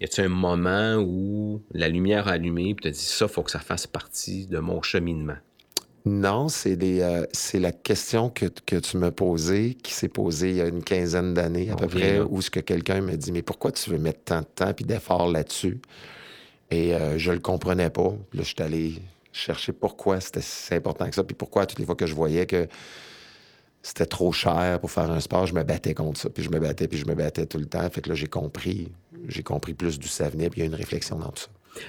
y 0.00 0.04
a-t-il 0.04 0.24
un 0.24 0.28
moment 0.28 0.96
où 0.96 1.62
la 1.72 1.88
lumière 1.88 2.28
a 2.28 2.32
allumé 2.32 2.70
et 2.70 2.74
tu 2.74 2.82
te 2.82 2.88
dis 2.88 2.98
ça, 2.98 3.26
il 3.26 3.32
faut 3.32 3.42
que 3.42 3.50
ça 3.50 3.60
fasse 3.60 3.86
partie 3.86 4.46
de 4.46 4.58
mon 4.58 4.82
cheminement? 4.82 5.36
Non, 6.04 6.48
c'est 6.48 6.76
euh, 6.82 7.26
c'est 7.32 7.60
la 7.60 7.70
question 7.70 8.28
que, 8.28 8.46
tu 8.46 8.96
m'as 8.96 9.12
posée, 9.12 9.74
qui 9.74 9.92
s'est 9.92 10.08
posée 10.08 10.50
il 10.50 10.56
y 10.56 10.60
a 10.60 10.66
une 10.66 10.82
quinzaine 10.82 11.32
d'années 11.32 11.70
à 11.70 11.76
peu 11.76 11.86
près, 11.86 12.20
où 12.20 12.42
ce 12.42 12.50
que 12.50 12.60
quelqu'un 12.60 13.00
me 13.00 13.16
dit 13.16 13.30
Mais 13.30 13.42
pourquoi 13.42 13.70
tu 13.70 13.90
veux 13.90 13.98
mettre 13.98 14.20
tant 14.24 14.40
de 14.40 14.46
temps 14.46 14.72
et 14.76 14.84
d'efforts 14.84 15.28
là-dessus? 15.28 15.80
Et 16.70 16.94
euh, 16.94 17.18
je 17.18 17.30
le 17.30 17.38
comprenais 17.38 17.90
pas. 17.90 18.14
Là, 18.32 18.42
je 18.42 18.42
suis 18.42 18.62
allé 18.62 18.94
chercher 19.32 19.72
pourquoi 19.72 20.20
c'était 20.20 20.40
si 20.42 20.74
important 20.74 21.08
que 21.08 21.14
ça, 21.14 21.22
puis 21.22 21.36
pourquoi 21.36 21.66
toutes 21.66 21.78
les 21.78 21.86
fois 21.86 21.94
que 21.94 22.06
je 22.06 22.14
voyais 22.14 22.46
que 22.46 22.66
c'était 23.82 24.06
trop 24.06 24.32
cher 24.32 24.78
pour 24.80 24.90
faire 24.90 25.10
un 25.10 25.20
sport, 25.20 25.46
je 25.46 25.54
me 25.54 25.62
battais 25.62 25.94
contre 25.94 26.20
ça, 26.20 26.30
puis 26.30 26.42
je 26.42 26.50
me 26.50 26.58
battais, 26.58 26.88
puis 26.88 26.98
je 26.98 27.06
me 27.06 27.14
battais 27.14 27.46
tout 27.46 27.58
le 27.58 27.66
temps. 27.66 27.88
Fait 27.90 28.00
que 28.00 28.08
là, 28.08 28.14
j'ai 28.14 28.26
compris, 28.26 28.90
j'ai 29.28 29.42
compris 29.42 29.74
plus 29.74 29.98
d'où 29.98 30.08
ça 30.08 30.28
venait, 30.28 30.50
puis 30.50 30.60
il 30.60 30.64
y 30.64 30.66
a 30.66 30.66
une 30.66 30.74
réflexion 30.74 31.18
dans 31.18 31.30
tout 31.30 31.42
ça. 31.42 31.48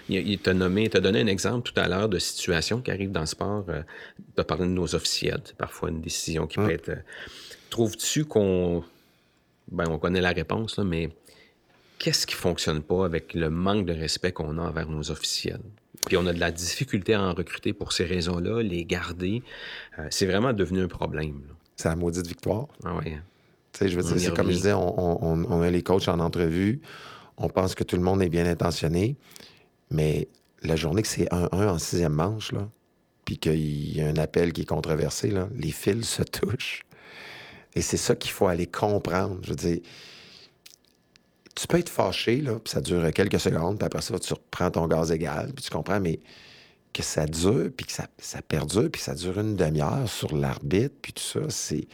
Il, 0.09 0.39
t'a 0.39 0.53
nommé, 0.53 0.89
t'a 0.89 0.99
donné 0.99 1.21
un 1.21 1.27
exemple 1.27 1.69
tout 1.69 1.79
à 1.79 1.87
l'heure 1.87 2.09
de 2.09 2.19
situation 2.19 2.81
qui 2.81 2.91
arrive 2.91 3.11
dans 3.11 3.21
le 3.21 3.25
sport. 3.25 3.65
Euh, 3.69 3.81
tu 4.35 4.41
as 4.41 4.43
parlé 4.43 4.65
de 4.65 4.69
nos 4.69 4.95
officiels. 4.95 5.41
C'est 5.43 5.57
parfois 5.57 5.89
une 5.89 6.01
décision 6.01 6.47
qui 6.47 6.57
peut 6.57 6.71
être. 6.71 6.89
Euh, 6.89 7.01
trouves-tu 7.69 8.25
qu'on. 8.25 8.83
Ben, 9.71 9.85
on 9.89 9.97
connaît 9.97 10.21
la 10.21 10.31
réponse, 10.31 10.77
là, 10.77 10.83
mais 10.83 11.09
qu'est-ce 11.99 12.27
qui 12.27 12.35
fonctionne 12.35 12.81
pas 12.81 13.05
avec 13.05 13.33
le 13.33 13.49
manque 13.49 13.85
de 13.85 13.93
respect 13.93 14.31
qu'on 14.31 14.57
a 14.57 14.61
envers 14.61 14.89
nos 14.89 15.09
officiels? 15.09 15.61
Puis 16.05 16.17
on 16.17 16.25
a 16.25 16.33
de 16.33 16.39
la 16.39 16.51
difficulté 16.51 17.13
à 17.13 17.21
en 17.21 17.33
recruter 17.33 17.73
pour 17.73 17.93
ces 17.93 18.03
raisons-là, 18.03 18.61
les 18.61 18.83
garder. 18.83 19.41
Euh, 19.99 20.07
c'est 20.09 20.25
vraiment 20.25 20.53
devenu 20.53 20.81
un 20.81 20.87
problème. 20.87 21.41
C'est 21.75 21.87
la 21.87 21.95
maudite 21.95 22.27
victoire. 22.27 22.67
Ah 22.83 22.95
oui. 22.99 23.13
Tu 23.71 23.79
sais, 23.79 23.89
je 23.89 23.97
veux 23.97 24.03
dire, 24.03 24.19
c'est 24.19 24.35
comme 24.35 24.47
je 24.51 24.57
disais, 24.57 24.73
on, 24.73 25.23
on, 25.25 25.45
on, 25.45 25.61
a 25.61 25.69
les 25.69 25.81
coachs 25.81 26.07
en 26.07 26.19
entrevue, 26.19 26.81
on 27.37 27.49
pense 27.49 27.73
que 27.73 27.83
tout 27.83 27.95
le 27.95 28.03
monde 28.03 28.21
est 28.21 28.29
bien 28.29 28.45
intentionné. 28.45 29.15
Mais 29.93 30.27
la 30.61 30.75
journée 30.75 31.01
que 31.01 31.07
c'est 31.07 31.29
1-1 31.31 31.69
en 31.69 31.79
sixième 31.79 32.13
manche, 32.13 32.51
là, 32.51 32.67
puis 33.25 33.37
qu'il 33.37 33.95
y 33.95 34.01
a 34.01 34.07
un 34.07 34.17
appel 34.17 34.51
qui 34.51 34.61
est 34.61 34.65
controversé, 34.65 35.29
là, 35.29 35.47
les 35.55 35.71
fils 35.71 36.07
se 36.09 36.23
touchent. 36.23 36.83
Et 37.75 37.81
c'est 37.81 37.97
ça 37.97 38.15
qu'il 38.15 38.31
faut 38.31 38.47
aller 38.47 38.67
comprendre. 38.67 39.39
Je 39.43 39.49
veux 39.49 39.55
dire, 39.55 39.79
tu 41.55 41.67
peux 41.67 41.77
être 41.77 41.89
fâché, 41.89 42.41
là, 42.41 42.59
puis 42.59 42.71
ça 42.71 42.81
dure 42.81 43.11
quelques 43.13 43.39
secondes, 43.39 43.77
puis 43.77 43.85
après 43.85 44.01
ça, 44.01 44.17
tu 44.19 44.33
reprends 44.33 44.71
ton 44.71 44.87
gaz 44.87 45.11
égal, 45.11 45.51
puis 45.53 45.63
tu 45.63 45.69
comprends, 45.69 45.99
mais 45.99 46.19
que 46.93 47.03
ça 47.03 47.25
dure, 47.25 47.69
puis 47.75 47.85
que 47.85 47.91
ça, 47.91 48.07
ça 48.17 48.41
perdure, 48.41 48.89
puis 48.91 49.01
ça 49.01 49.15
dure 49.15 49.39
une 49.39 49.55
demi-heure 49.55 50.07
sur 50.07 50.35
l'arbitre, 50.35 50.95
puis 51.01 51.13
tout 51.13 51.23
ça, 51.23 51.41
c'est... 51.49 51.87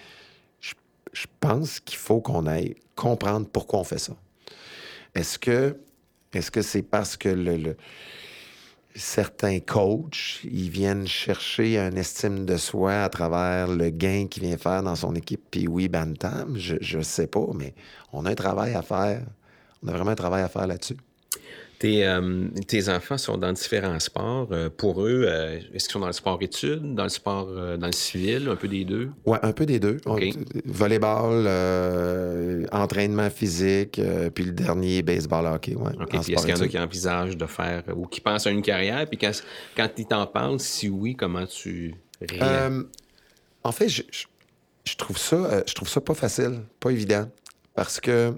Je, 1.12 1.26
pense 1.40 1.80
qu'il 1.80 1.98
faut 1.98 2.22
qu'on 2.22 2.46
aille 2.46 2.76
comprendre 2.96 3.48
pourquoi 3.48 3.80
on 3.80 3.84
fait 3.84 3.98
ça. 3.98 4.14
Est-ce 5.16 5.40
que 5.40 5.76
est-ce 6.34 6.52
que 6.52 6.62
c'est 6.62 6.84
parce 6.84 7.18
que 7.18 7.76
certains 8.96 9.60
coachs, 9.60 10.42
ils 10.44 10.70
viennent 10.70 11.08
chercher 11.08 11.80
un 11.80 11.92
estime 11.96 12.46
de 12.46 12.58
soi 12.58 13.04
à 13.04 13.10
travers 13.10 13.68
le 13.68 13.90
gain 13.90 14.28
qu'il 14.30 14.44
vient 14.44 14.58
faire 14.58 14.84
dans 14.84 14.96
son 14.96 15.16
équipe, 15.16 15.42
puis 15.50 15.68
oui, 15.68 15.88
Bantam, 15.88 16.58
je 16.58 16.98
ne 16.98 17.04
sais 17.04 17.28
pas, 17.28 17.48
mais 17.56 17.74
on 18.14 18.26
a 18.26 18.32
un 18.32 18.36
travail 18.36 18.74
à 18.74 18.82
faire. 18.82 19.24
On 19.84 19.88
a 19.88 19.94
vraiment 19.94 20.12
un 20.12 20.16
travail 20.16 20.44
à 20.44 20.50
faire 20.50 20.68
là-dessus. 20.68 20.98
Tes, 21.80 22.06
euh, 22.06 22.50
tes, 22.68 22.90
enfants 22.90 23.18
sont 23.18 23.38
dans 23.38 23.54
différents 23.54 24.02
sports. 24.02 24.50
Euh, 24.52 24.70
pour 24.70 25.02
eux, 25.02 25.24
euh, 25.26 25.60
est-ce 25.74 25.86
qu'ils 25.86 25.94
sont 25.94 26.02
dans 26.02 26.08
le 26.08 26.14
sport-études, 26.14 26.94
dans 26.94 27.04
le 27.04 27.10
sport, 27.10 27.48
dans 27.78 27.86
le 27.86 27.94
civil, 27.94 28.50
un 28.50 28.58
peu 28.58 28.68
des 28.68 28.84
deux? 28.84 29.10
Oui, 29.26 29.38
un 29.42 29.54
peu 29.54 29.66
des 29.66 29.80
deux. 29.80 29.98
volleyball, 30.66 31.48
entraînement 32.74 33.30
physique, 33.30 34.02
puis 34.36 34.44
le 34.44 34.52
dernier, 34.52 35.02
baseball 35.04 35.46
hockey. 35.46 35.76
Ouais, 35.76 35.94
est-ce 36.12 36.26
qu'il 36.26 36.50
y 36.50 36.54
en 36.54 36.60
a 36.60 36.68
qui 36.68 36.78
envisagent 36.78 37.38
de 37.38 37.46
faire 37.46 37.84
ou 37.96 38.08
qui 38.08 38.20
pensent 38.20 38.46
à 38.46 38.52
une 38.52 38.62
carrière? 38.62 39.08
Puis 39.08 39.18
quand, 39.18 39.32
quand 39.78 39.90
ils 39.98 40.06
t'en 40.06 40.28
parlent, 40.28 40.60
si 40.60 40.90
oui, 40.90 41.16
comment 41.16 41.46
tu 41.46 41.96
réagis? 42.22 42.86
en 43.64 43.72
fait, 43.72 43.88
je, 43.88 44.04
je, 44.84 44.96
trouve 44.98 45.18
ça, 45.18 45.64
je 45.66 45.74
trouve 45.74 45.88
ça 45.88 46.02
pas 46.02 46.14
facile, 46.14 46.60
pas 46.82 46.92
évident. 46.92 47.30
Parce 47.74 48.02
que 48.02 48.34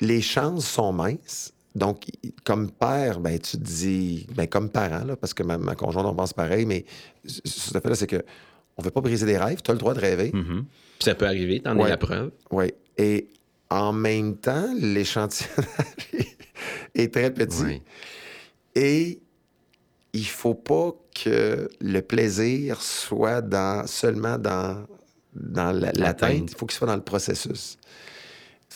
les 0.00 0.22
chances 0.22 0.66
sont 0.66 0.92
minces. 0.92 1.52
Donc, 1.74 2.06
comme 2.44 2.70
père, 2.70 3.20
ben, 3.20 3.38
tu 3.38 3.52
te 3.58 3.62
dis, 3.62 4.26
ben, 4.34 4.46
comme 4.46 4.68
parent, 4.68 5.04
là, 5.04 5.16
parce 5.16 5.34
que 5.34 5.42
ma, 5.42 5.74
conjointe, 5.74 6.06
on 6.06 6.14
pense 6.14 6.32
pareil, 6.32 6.66
mais 6.66 6.84
ce 7.24 7.70
fait-là, 7.72 7.94
c'est 7.94 8.06
que 8.06 8.24
on 8.76 8.82
ne 8.82 8.84
veut 8.84 8.90
pas 8.90 9.00
briser 9.00 9.26
des 9.26 9.36
rêves, 9.36 9.60
tu 9.62 9.70
as 9.70 9.74
le 9.74 9.78
droit 9.78 9.94
de 9.94 10.00
rêver. 10.00 10.30
Mm-hmm. 10.30 10.64
Ça 11.00 11.14
peut 11.14 11.26
arriver, 11.26 11.60
tu 11.60 11.68
en 11.68 11.78
es 11.78 11.88
la 11.88 11.96
preuve. 11.96 12.30
Oui. 12.50 12.72
Et 12.96 13.28
en 13.70 13.92
même 13.92 14.36
temps, 14.36 14.72
l'échantillonnage 14.76 15.66
est 16.94 17.12
très 17.12 17.32
petit. 17.32 17.82
Et 18.74 19.20
il 20.12 20.26
faut 20.26 20.54
pas 20.54 20.94
que 21.14 21.68
le 21.80 22.00
plaisir 22.00 22.80
soit 22.80 23.42
dans, 23.42 23.86
seulement 23.86 24.38
dans 24.38 24.86
dans 25.34 25.72
la- 25.72 25.92
l'atteinte, 25.92 26.50
il 26.52 26.56
faut 26.56 26.66
qu'il 26.66 26.76
soit 26.76 26.86
dans 26.86 26.96
le 26.96 27.02
processus. 27.02 27.78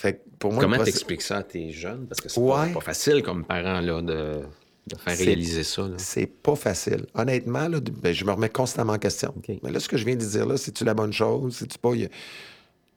Fait 0.03 0.15
que 0.15 0.21
pour 0.41 0.53
moi, 0.53 0.61
Comment 0.65 0.77
process- 0.79 0.95
t'expliques 0.95 1.23
ça 1.23 1.37
à 1.39 1.43
tes 1.45 1.71
jeunes? 1.71 2.07
Parce 2.09 2.21
que 2.21 2.29
c'est 2.29 2.41
Ouais. 2.41 2.69
pas, 2.73 2.75
pas 2.75 2.81
facile 2.81 3.23
comme 3.23 3.45
parent 3.45 3.81
là, 3.81 4.03
de, 4.03 4.41
de 4.89 4.97
faire 4.99 5.17
réaliser 5.17 5.63
ça. 5.63 5.89
C'est 5.97 6.27
pas 6.27 6.57
facile. 6.57 7.07
Honnêtement, 7.15 7.69
là, 7.69 7.79
ben, 7.81 8.13
je 8.13 8.25
me 8.25 8.33
remets 8.33 8.49
constamment 8.49 8.95
en 8.95 8.99
question. 8.99 9.33
Mais 9.63 9.71
là, 9.71 9.79
ce 9.79 9.89
que 9.89 9.97
je 9.97 10.05
viens 10.05 10.17
de 10.17 10.25
dire 10.25 10.45
là, 10.45 10.57
c'est-tu 10.57 10.85
la 10.85 10.95
bonne 10.95 11.13
chose? 11.13 11.55
C'est-tu 11.57 11.79
pas. 11.79 11.93
Il 11.95 12.01
y 12.01 12.05
a, 12.07 12.09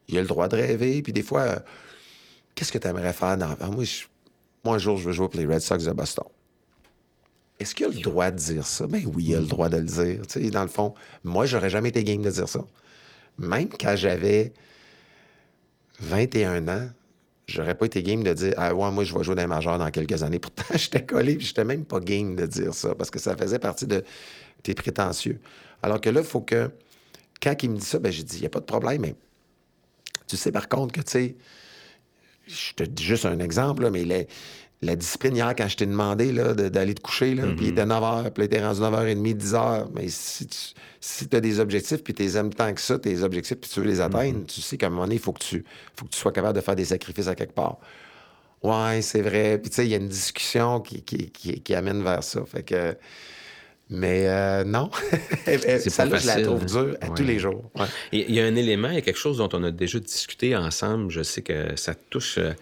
il 0.08 0.14
y 0.16 0.18
a 0.18 0.20
le 0.20 0.26
droit 0.26 0.48
de 0.48 0.56
rêver? 0.56 1.00
Puis 1.00 1.12
des 1.12 1.22
fois, 1.22 1.42
euh, 1.42 1.56
qu'est-ce 2.56 2.72
que 2.72 2.78
tu 2.78 2.88
aimerais 2.88 3.12
faire 3.12 3.36
dans. 3.36 3.56
Moi, 3.70 3.84
je- 3.84 4.06
moi, 4.64 4.74
un 4.74 4.78
jour, 4.78 4.96
je 4.98 5.04
veux 5.04 5.12
jouer 5.12 5.28
pour 5.28 5.38
les 5.38 5.46
Red 5.46 5.60
Sox 5.60 5.84
de 5.84 5.92
Boston. 5.92 6.24
Est-ce 7.60 7.72
qu'il 7.74 7.86
a 7.86 7.88
le 7.88 8.00
droit 8.00 8.32
de 8.32 8.36
dire 8.36 8.66
ça? 8.66 8.86
Ben 8.88 9.02
oui, 9.14 9.26
il 9.28 9.34
a 9.36 9.40
le 9.40 9.46
droit 9.46 9.68
de 9.68 9.76
le 9.76 9.84
dire. 9.84 10.50
Dans 10.50 10.62
le 10.62 10.68
fond, 10.68 10.92
moi, 11.22 11.46
j'aurais 11.46 11.70
jamais 11.70 11.90
été 11.90 12.02
game 12.02 12.20
de 12.20 12.30
dire 12.30 12.48
ça. 12.48 12.64
Même 13.38 13.68
quand 13.68 13.94
j'avais 13.96 14.52
21 16.00 16.68
ans, 16.68 16.88
j'aurais 17.46 17.74
pas 17.74 17.86
été 17.86 18.02
game 18.02 18.22
de 18.22 18.32
dire 18.32 18.54
Ah 18.56 18.74
ouais, 18.74 18.90
moi, 18.90 19.04
je 19.04 19.16
vais 19.16 19.24
jouer 19.24 19.34
dans 19.34 19.46
les 19.58 19.64
dans 19.78 19.90
quelques 19.90 20.22
années. 20.22 20.38
Pourtant, 20.40 20.64
j'étais 20.74 21.04
collé, 21.04 21.36
puis 21.36 21.46
j'étais 21.46 21.64
même 21.64 21.84
pas 21.84 22.00
game 22.00 22.36
de 22.36 22.46
dire 22.46 22.74
ça, 22.74 22.94
parce 22.94 23.10
que 23.10 23.18
ça 23.18 23.36
faisait 23.36 23.58
partie 23.58 23.86
de 23.86 24.04
tes 24.62 24.74
prétentieux. 24.74 25.40
Alors 25.82 26.00
que 26.00 26.10
là, 26.10 26.20
il 26.20 26.26
faut 26.26 26.40
que. 26.40 26.70
Quand 27.42 27.54
il 27.62 27.70
me 27.70 27.76
dit 27.76 27.84
ça, 27.84 27.98
ben 27.98 28.10
j'ai 28.10 28.22
dit, 28.22 28.38
il 28.38 28.40
n'y 28.40 28.46
a 28.46 28.50
pas 28.50 28.60
de 28.60 28.64
problème, 28.64 29.02
mais 29.02 29.14
tu 30.26 30.36
sais, 30.36 30.50
par 30.50 30.68
contre, 30.68 30.92
que 30.94 31.00
tu 31.02 31.10
sais, 31.12 31.36
je 32.46 32.72
te 32.74 32.82
dis 32.82 33.04
juste 33.04 33.26
un 33.26 33.38
exemple, 33.40 33.82
là, 33.82 33.90
mais 33.90 34.04
les- 34.04 34.28
la 34.82 34.94
discipline 34.94 35.34
hier, 35.36 35.54
quand 35.56 35.68
je 35.68 35.76
t'ai 35.76 35.86
demandé 35.86 36.32
de- 36.32 36.68
d'aller 36.68 36.94
te 36.94 37.00
coucher, 37.00 37.34
là, 37.34 37.44
puis 37.56 37.66
il 37.66 37.68
était 37.70 37.86
9 37.86 38.02
h, 38.02 38.30
puis 38.30 38.42
là, 38.42 38.44
il 38.44 38.44
était 38.44 38.64
rendu 38.66 38.80
9h30, 38.80 39.34
10 39.36 39.54
h. 39.54 39.86
Mais 39.94 40.08
si 40.08 40.46
tu 40.46 40.56
si 41.00 41.28
as 41.32 41.40
des 41.40 41.60
objectifs, 41.60 42.02
puis 42.04 42.12
tu 42.14 42.22
les 42.22 42.36
aimes 42.36 42.52
tant 42.52 42.72
que 42.74 42.80
ça, 42.80 42.98
tes 42.98 43.22
objectifs, 43.22 43.56
puis 43.58 43.70
tu 43.70 43.80
veux 43.80 43.86
les 43.86 44.00
atteindre, 44.00 44.44
tu 44.46 44.60
sais 44.60 44.76
qu'à 44.76 44.86
un 44.88 44.90
moment 44.90 45.02
donné, 45.04 45.14
il 45.14 45.20
faut 45.20 45.32
que, 45.32 45.42
tu, 45.42 45.64
faut 45.96 46.04
que 46.04 46.10
tu 46.10 46.18
sois 46.18 46.32
capable 46.32 46.56
de 46.56 46.60
faire 46.60 46.76
des 46.76 46.84
sacrifices 46.84 47.28
à 47.28 47.34
quelque 47.34 47.54
part. 47.54 47.78
Ouais, 48.62 49.00
c'est 49.02 49.22
vrai. 49.22 49.58
Puis 49.58 49.70
tu 49.70 49.76
sais, 49.76 49.86
il 49.86 49.90
y 49.90 49.94
a 49.94 49.98
une 49.98 50.08
discussion 50.08 50.80
qui, 50.80 51.02
qui, 51.02 51.30
qui- 51.30 51.60
qui 51.60 51.74
amène 51.74 52.02
vers 52.02 52.22
ça. 52.24 52.44
Fait 52.44 52.62
que. 52.62 52.96
Mais 53.88 54.26
euh, 54.26 54.64
non. 54.64 54.90
C'est 55.44 55.90
ça, 55.90 56.06
je 56.06 56.26
la 56.26 56.42
trouve 56.42 56.62
hein. 56.62 56.64
dure 56.66 56.96
à 57.00 57.06
Ouais. 57.08 57.14
tous 57.14 57.22
les 57.22 57.38
jours. 57.38 57.70
Ouais. 57.76 57.86
Et 58.12 58.26
Il 58.28 58.34
y 58.34 58.40
a 58.40 58.44
un 58.44 58.56
élément, 58.56 58.88
il 58.88 58.96
y 58.96 58.98
a 58.98 59.02
quelque 59.02 59.18
chose 59.18 59.38
dont 59.38 59.48
on 59.52 59.62
a 59.62 59.70
déjà 59.70 60.00
discuté 60.00 60.56
ensemble. 60.56 61.10
Je 61.12 61.22
sais 61.22 61.42
que 61.42 61.76
ça 61.76 61.94
touche 61.94 62.38
euh, 62.38 62.52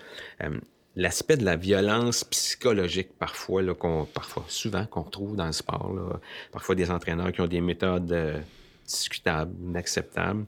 euh, 0.43 0.51
l'aspect 0.97 1.37
de 1.37 1.45
la 1.45 1.57
violence 1.57 2.25
psychologique 2.25 3.11
parfois, 3.19 3.63
là, 3.63 3.75
qu'on, 3.75 4.05
parfois, 4.05 4.45
souvent 4.49 4.87
qu'on 4.87 5.03
retrouve 5.03 5.37
dans 5.37 5.47
le 5.47 5.53
sport. 5.53 5.93
là. 5.93 6.21
Parfois 6.53 6.75
des 6.75 6.91
entraîneurs 6.91 7.33
qui 7.33 7.41
ont 7.41 7.47
des 7.47 7.61
méthodes 7.61 8.13
euh, 8.13 8.41
discutables, 8.87 9.55
inacceptables. 9.63 10.47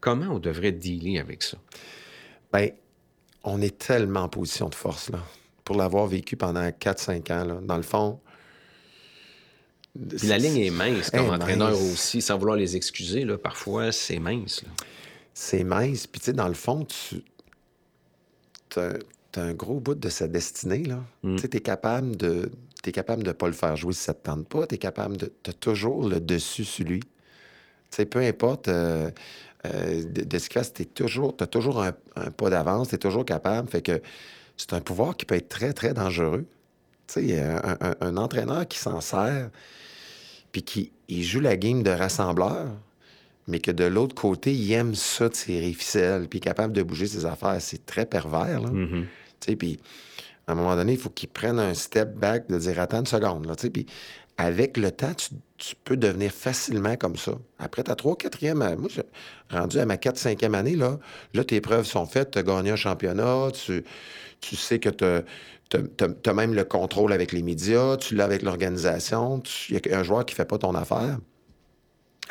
Comment 0.00 0.34
on 0.34 0.38
devrait 0.38 0.72
dealer 0.72 1.18
avec 1.18 1.42
ça? 1.42 1.58
Ben, 2.52 2.70
on 3.44 3.60
est 3.60 3.76
tellement 3.76 4.20
en 4.20 4.28
position 4.28 4.68
de 4.68 4.74
force, 4.74 5.10
là. 5.10 5.18
Pour 5.64 5.76
l'avoir 5.76 6.06
vécu 6.06 6.36
pendant 6.36 6.66
4-5 6.68 7.32
ans, 7.32 7.44
là. 7.44 7.60
Dans 7.62 7.76
le 7.76 7.82
fond. 7.82 8.20
Puis 10.16 10.26
la 10.26 10.38
ligne 10.38 10.58
est 10.58 10.70
mince 10.70 11.10
comme 11.10 11.28
entraîneur 11.30 11.70
mince. 11.70 11.92
aussi, 11.92 12.22
sans 12.22 12.38
vouloir 12.38 12.56
les 12.56 12.76
excuser. 12.76 13.24
Là, 13.24 13.36
parfois, 13.36 13.92
c'est 13.92 14.18
mince. 14.18 14.62
là. 14.62 14.70
C'est 15.34 15.64
mince. 15.64 16.06
Puis, 16.06 16.20
tu 16.20 16.26
sais, 16.26 16.32
dans 16.32 16.48
le 16.48 16.54
fond, 16.54 16.84
tu. 16.84 17.22
T'as 19.32 19.40
t'as 19.40 19.46
un 19.48 19.54
gros 19.54 19.80
bout 19.80 19.94
de 19.94 20.08
sa 20.08 20.28
destinée, 20.28 20.84
là. 20.84 21.00
Mm. 21.22 21.36
Tu 21.36 21.42
sais, 21.42 21.48
t'es 21.48 21.60
capable 21.60 22.16
de. 22.16 22.50
T'es 22.82 22.92
capable 22.92 23.22
de 23.22 23.32
pas 23.32 23.46
le 23.46 23.52
faire 23.52 23.76
jouer 23.76 23.92
si 23.94 24.02
ça 24.02 24.12
te 24.14 24.24
tente 24.24 24.46
pas. 24.48 24.66
T'es 24.66 24.78
capable 24.78 25.16
de. 25.16 25.32
T'as 25.42 25.52
toujours 25.52 26.08
le 26.08 26.20
dessus 26.20 26.64
sur 26.64 26.84
lui. 26.84 27.00
Tu 27.00 27.08
sais, 27.90 28.06
peu 28.06 28.18
importe 28.20 28.68
euh, 28.68 29.10
euh, 29.66 30.02
de, 30.04 30.22
de 30.24 30.38
ce 30.38 30.48
qu'il 30.48 30.58
fasse, 30.58 30.72
t'es 30.72 30.84
toujours. 30.84 31.36
T'as 31.36 31.46
toujours 31.46 31.82
un, 31.82 31.92
un 32.16 32.30
pas 32.30 32.50
d'avance. 32.50 32.88
T'es 32.88 32.98
toujours 32.98 33.24
capable. 33.24 33.68
Fait 33.68 33.82
que 33.82 34.00
c'est 34.56 34.72
un 34.74 34.80
pouvoir 34.80 35.16
qui 35.16 35.24
peut 35.24 35.34
être 35.36 35.48
très, 35.48 35.72
très 35.72 35.94
dangereux. 35.94 36.44
Tu 37.06 37.28
sais, 37.28 37.40
un, 37.40 37.76
un- 37.80 37.94
un 38.00 38.16
entraîneur 38.16 38.66
qui 38.68 38.78
s'en 38.78 39.00
sert, 39.00 39.50
puis 40.52 40.62
qui 40.62 40.92
il 41.08 41.22
joue 41.24 41.40
la 41.40 41.56
game 41.56 41.82
de 41.82 41.90
rassembleur, 41.90 42.68
mais 43.48 43.58
que 43.60 43.70
de 43.70 43.84
l'autre 43.84 44.14
côté, 44.14 44.52
il 44.54 44.72
aime 44.72 44.94
ça 44.94 45.28
tirer 45.30 45.72
ficelle, 45.72 46.28
puis 46.28 46.38
est 46.38 46.42
capable 46.42 46.72
de 46.72 46.82
bouger 46.82 47.06
ses 47.06 47.26
affaires. 47.26 47.56
C'est 47.60 47.84
très 47.86 48.06
pervers, 48.06 48.60
là. 48.60 48.70
Mhm. 48.70 48.88
Tu 48.88 49.06
sais, 49.06 49.06
puis 49.58 49.78
à 50.46 50.52
un 50.52 50.54
moment 50.54 50.76
donné, 50.76 50.92
il 50.92 50.98
faut 50.98 51.10
qu'il 51.10 51.28
prenne 51.28 51.58
un 51.58 51.74
step 51.74 52.14
back, 52.14 52.48
de 52.48 52.58
dire 52.58 52.80
attends 52.80 53.00
une 53.00 53.06
seconde, 53.06 53.46
là, 53.46 53.54
puis 53.54 53.86
avec 54.38 54.76
le 54.76 54.90
temps, 54.90 55.12
tu, 55.14 55.74
peux 55.84 55.96
devenir 55.96 56.32
facilement 56.32 56.96
comme 56.96 57.16
ça. 57.16 57.32
Après 57.58 57.84
ta 57.84 57.94
3 57.94 58.16
4e, 58.16 58.76
moi, 58.76 58.88
j'ai 58.90 59.02
rendu 59.50 59.78
à 59.78 59.86
ma 59.86 59.96
4 59.96 60.16
5e 60.16 60.54
année, 60.54 60.74
là, 60.74 60.98
là, 61.34 61.44
tes 61.44 61.60
preuves 61.60 61.86
sont 61.86 62.06
faites, 62.06 62.32
tu 62.32 62.38
as 62.38 62.42
gagné 62.42 62.70
un 62.70 62.76
championnat, 62.76 63.50
tu, 63.52 63.84
tu 64.40 64.56
sais 64.56 64.78
que 64.80 64.88
tu 64.88 65.04
as, 65.04 66.34
même 66.34 66.54
le 66.54 66.64
contrôle 66.64 67.12
avec 67.12 67.32
les 67.32 67.42
médias, 67.42 67.96
tu 67.96 68.16
l'as 68.16 68.24
avec 68.24 68.42
l'organisation, 68.42 69.42
il 69.68 69.80
y 69.86 69.92
a 69.92 69.98
un 69.98 70.02
joueur 70.02 70.24
qui 70.24 70.34
fait 70.34 70.44
pas 70.44 70.58
ton 70.58 70.74
affaire. 70.74 71.18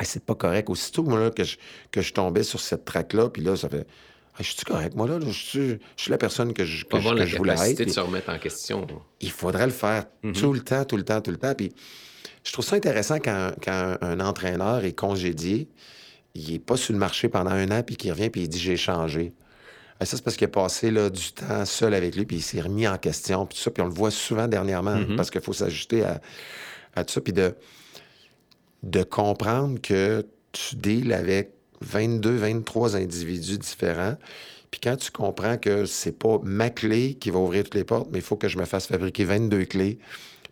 C'est 0.00 0.24
pas 0.24 0.34
correct. 0.34 0.68
Aussitôt 0.68 1.04
moi, 1.04 1.30
que, 1.30 1.44
je, 1.44 1.58
que 1.90 2.00
je 2.00 2.12
tombais 2.12 2.42
sur 2.42 2.60
cette 2.60 2.84
traque-là, 2.84 3.28
puis 3.28 3.42
là, 3.42 3.56
ça 3.56 3.68
fait. 3.68 3.86
Ah, 4.34 4.38
je 4.40 4.44
suis 4.48 4.64
correct, 4.64 4.94
moi, 4.96 5.06
là? 5.06 5.18
Je 5.20 5.30
suis, 5.30 5.68
je 5.96 6.02
suis 6.02 6.10
la 6.10 6.16
personne 6.18 6.54
que 6.54 6.64
je, 6.64 6.84
que 6.84 6.90
je- 6.92 6.96
avoir 6.96 7.14
que 7.14 7.20
la 7.20 7.26
je 7.26 7.36
voulais 7.36 7.52
être. 7.72 7.78
de 7.78 7.84
puis 7.84 7.92
se 7.92 8.00
remettre 8.00 8.30
en 8.30 8.38
question. 8.38 8.86
il 9.20 9.30
faudrait 9.30 9.66
le 9.66 9.72
faire 9.72 10.06
tout 10.34 10.52
le 10.54 10.60
temps, 10.60 10.84
tout 10.84 10.96
le 10.96 11.04
temps, 11.04 11.20
tout 11.20 11.30
le 11.30 11.36
temps. 11.36 11.54
Puis 11.54 11.72
je 12.44 12.52
trouve 12.52 12.64
ça 12.64 12.76
intéressant 12.76 13.16
quand, 13.16 13.52
quand 13.62 13.96
un, 14.00 14.20
entraîneur 14.20 14.84
est 14.84 14.94
congédié, 14.94 15.68
il 16.34 16.54
est 16.54 16.58
pas 16.58 16.78
sur 16.78 16.92
le 16.94 16.98
marché 16.98 17.28
pendant 17.28 17.50
un 17.50 17.70
an, 17.70 17.82
puis 17.82 17.96
qu'il 17.96 18.10
revient, 18.10 18.30
puis 18.30 18.42
il 18.42 18.48
dit 18.48 18.58
j'ai 18.58 18.76
changé. 18.78 19.34
Ça, 20.00 20.16
c'est 20.16 20.22
parce 20.24 20.36
qu'il 20.36 20.46
a 20.46 20.50
passé 20.50 20.90
là, 20.90 21.10
du 21.10 21.30
temps 21.32 21.64
seul 21.64 21.94
avec 21.94 22.16
lui, 22.16 22.24
puis 22.24 22.36
il 22.38 22.42
s'est 22.42 22.60
remis 22.60 22.88
en 22.88 22.96
question, 22.98 23.46
puis 23.46 23.56
tout 23.56 23.62
ça. 23.62 23.70
Puis 23.70 23.82
on 23.82 23.86
le 23.86 23.92
voit 23.94 24.10
souvent 24.10 24.48
dernièrement, 24.48 24.98
parce 25.16 25.30
qu'il 25.30 25.42
faut 25.42 25.52
s'ajuster 25.52 26.04
à, 26.04 26.20
à 26.96 27.04
tout 27.04 27.12
ça. 27.12 27.20
Puis 27.20 27.32
de, 27.34 27.54
de 28.82 29.02
comprendre 29.04 29.80
que 29.80 30.26
tu 30.50 30.74
deals 30.76 31.12
avec 31.12 31.52
22, 31.82 32.36
23 32.36 32.96
individus 32.96 33.58
différents. 33.58 34.16
Puis 34.70 34.80
quand 34.82 34.96
tu 34.96 35.10
comprends 35.10 35.58
que 35.58 35.84
c'est 35.84 36.18
pas 36.18 36.38
ma 36.42 36.70
clé 36.70 37.14
qui 37.14 37.30
va 37.30 37.38
ouvrir 37.38 37.64
toutes 37.64 37.74
les 37.74 37.84
portes, 37.84 38.08
mais 38.10 38.18
il 38.18 38.24
faut 38.24 38.36
que 38.36 38.48
je 38.48 38.56
me 38.58 38.64
fasse 38.64 38.86
fabriquer 38.86 39.24
22 39.24 39.64
clés, 39.66 39.98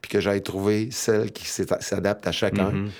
puis 0.02 0.10
que 0.10 0.20
j'aille 0.20 0.42
trouver 0.42 0.88
celle 0.90 1.32
qui 1.32 1.46
s'adapte 1.46 2.26
à 2.26 2.32
chacun, 2.32 2.70
Mhm. 2.70 2.90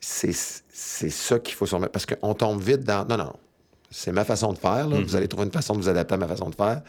c'est 0.00 0.32
c'est 0.80 1.10
ça 1.10 1.38
qu'il 1.40 1.54
faut 1.54 1.66
se 1.66 1.74
remettre. 1.74 1.92
Parce 1.92 2.06
qu'on 2.06 2.34
tombe 2.34 2.60
vite 2.62 2.82
dans. 2.84 3.04
Non, 3.06 3.16
non. 3.16 3.32
C'est 3.90 4.12
ma 4.12 4.24
façon 4.24 4.52
de 4.52 4.58
faire. 4.58 4.86
là. 4.88 5.00
Vous 5.00 5.16
allez 5.16 5.26
trouver 5.28 5.46
une 5.46 5.52
façon 5.52 5.74
de 5.74 5.80
vous 5.80 5.88
adapter 5.88 6.14
à 6.14 6.16
ma 6.18 6.28
façon 6.28 6.50
de 6.50 6.54
faire. 6.54 6.82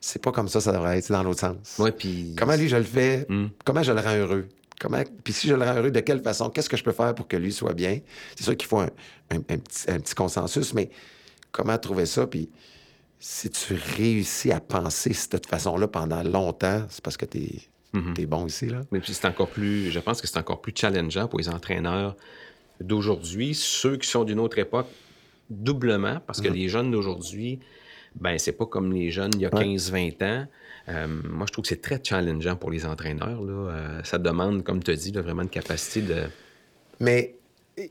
C'est 0.00 0.22
pas 0.22 0.32
comme 0.32 0.48
ça, 0.48 0.60
ça 0.60 0.72
devrait 0.72 0.96
être 0.98 1.04
c'est 1.04 1.12
dans 1.12 1.22
l'autre 1.22 1.40
sens. 1.40 1.56
Ouais, 1.78 1.92
puis. 1.92 2.34
Comment 2.38 2.56
lui, 2.56 2.68
je 2.68 2.76
le 2.76 2.82
fais? 2.84 3.26
Mm. 3.28 3.46
Comment 3.64 3.82
je 3.82 3.92
le 3.92 4.00
rends 4.00 4.14
heureux? 4.16 4.46
Comment... 4.80 5.02
Puis 5.22 5.32
si 5.34 5.46
je 5.46 5.54
le 5.54 5.62
rends 5.64 5.74
heureux, 5.76 5.90
de 5.90 6.00
quelle 6.00 6.22
façon? 6.22 6.48
Qu'est-ce 6.50 6.68
que 6.70 6.76
je 6.76 6.82
peux 6.82 6.92
faire 6.92 7.14
pour 7.14 7.28
que 7.28 7.36
lui 7.36 7.52
soit 7.52 7.74
bien? 7.74 8.00
C'est 8.34 8.44
sûr 8.44 8.56
qu'il 8.56 8.66
faut 8.68 8.78
un, 8.80 8.88
un- 9.30 9.36
un 9.36 9.40
petit, 9.58 9.90
un 9.90 10.00
petit 10.00 10.14
consensus, 10.14 10.72
mais 10.74 10.90
comment 11.52 11.76
trouver 11.78 12.06
ça? 12.06 12.26
Puis 12.26 12.48
si 13.18 13.50
tu 13.50 13.74
réussis 13.96 14.50
à 14.50 14.60
penser 14.60 15.10
de 15.10 15.14
cette 15.14 15.46
façon-là 15.46 15.86
pendant 15.86 16.22
longtemps, 16.22 16.86
c'est 16.88 17.02
parce 17.04 17.16
que 17.18 17.26
tu 17.26 17.38
es, 17.38 17.50
Mhm. 17.92 18.14
bon 18.26 18.46
ici. 18.46 18.66
Là. 18.66 18.80
Mais 18.92 19.00
puis 19.00 19.12
c'est 19.12 19.26
encore 19.26 19.48
plus, 19.50 19.90
je 19.90 19.98
pense 19.98 20.20
que 20.22 20.26
c'est 20.28 20.38
encore 20.38 20.60
plus 20.62 20.72
challengeant 20.74 21.26
pour 21.28 21.38
les 21.40 21.48
entraîneurs 21.48 22.16
d'aujourd'hui, 22.80 23.54
ceux 23.54 23.96
qui 23.98 24.08
sont 24.08 24.24
d'une 24.24 24.38
autre 24.40 24.58
époque, 24.58 24.86
doublement, 25.50 26.20
parce 26.26 26.40
que 26.40 26.48
Mhm. 26.48 26.54
les 26.54 26.68
jeunes 26.68 26.90
d'aujourd'hui, 26.90 27.58
ben 28.14 28.38
c'est 28.38 28.52
pas 28.52 28.64
comme 28.66 28.92
les 28.92 29.10
jeunes 29.10 29.32
il 29.34 29.40
y 29.40 29.46
a 29.46 29.54
Ouais. 29.54 29.64
15-20 29.64 30.22
ans. 30.22 30.46
Euh, 30.90 31.06
moi, 31.06 31.46
je 31.46 31.52
trouve 31.52 31.62
que 31.62 31.68
c'est 31.68 31.80
très 31.80 32.00
challengeant 32.02 32.56
pour 32.56 32.70
les 32.70 32.84
entraîneurs. 32.84 33.40
Là. 33.42 33.52
Euh, 33.72 34.00
ça 34.04 34.18
demande, 34.18 34.64
comme 34.64 34.82
tu 34.82 34.90
as 34.90 34.96
dit, 34.96 35.12
là, 35.12 35.22
vraiment 35.22 35.42
une 35.42 35.48
capacité 35.48 36.02
de. 36.02 36.24
Mais 36.98 37.34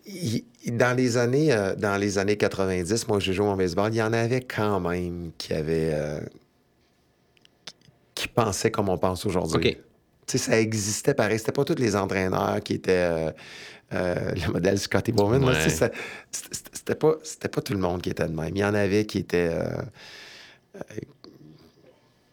il- 0.06 0.44
dans 0.78 0.96
les 0.96 1.18
années 1.18 1.52
euh, 1.54 1.76
dans 1.76 1.98
les 1.98 2.18
années 2.18 2.38
90, 2.38 3.08
moi 3.08 3.20
j'ai 3.20 3.34
joué 3.34 3.48
au 3.48 3.56
baseball, 3.56 3.92
il 3.94 3.98
y 3.98 4.04
en 4.04 4.14
avait 4.14 4.42
quand 4.42 4.80
même 4.82 5.32
qui 5.38 5.54
avaient 5.54 6.20
qui- 8.14 8.28
pensaient 8.28 8.70
comme 8.72 8.90
on 8.90 8.98
pense 8.98 9.26
aujourd'hui. 9.26 9.56
OK. 9.72 9.78
Tu 10.28 10.38
sais, 10.38 10.52
ça 10.52 10.60
existait 10.60 11.14
pareil. 11.16 11.40
C'était 11.40 11.52
pas 11.54 11.64
tous 11.66 11.76
les 11.80 11.96
entraîneurs 11.96 12.60
qui 12.62 12.74
étaient 12.74 13.34
le 13.92 14.52
modèle 14.52 14.78
Scotty 14.78 15.12
Bowman. 15.12 15.44
Ouais. 15.44 15.56
C'était 16.32 16.96
pas, 16.96 17.16
c'était 17.24 17.48
pas 17.48 17.62
tout 17.62 17.74
le 17.74 17.80
monde 17.80 18.02
qui 18.02 18.10
était 18.12 18.28
de 18.28 18.36
même. 18.36 18.52
Il 18.56 18.60
y 18.60 18.64
en 18.66 18.74
avait 18.76 19.06
qui 19.06 19.20
étaient. 19.20 19.50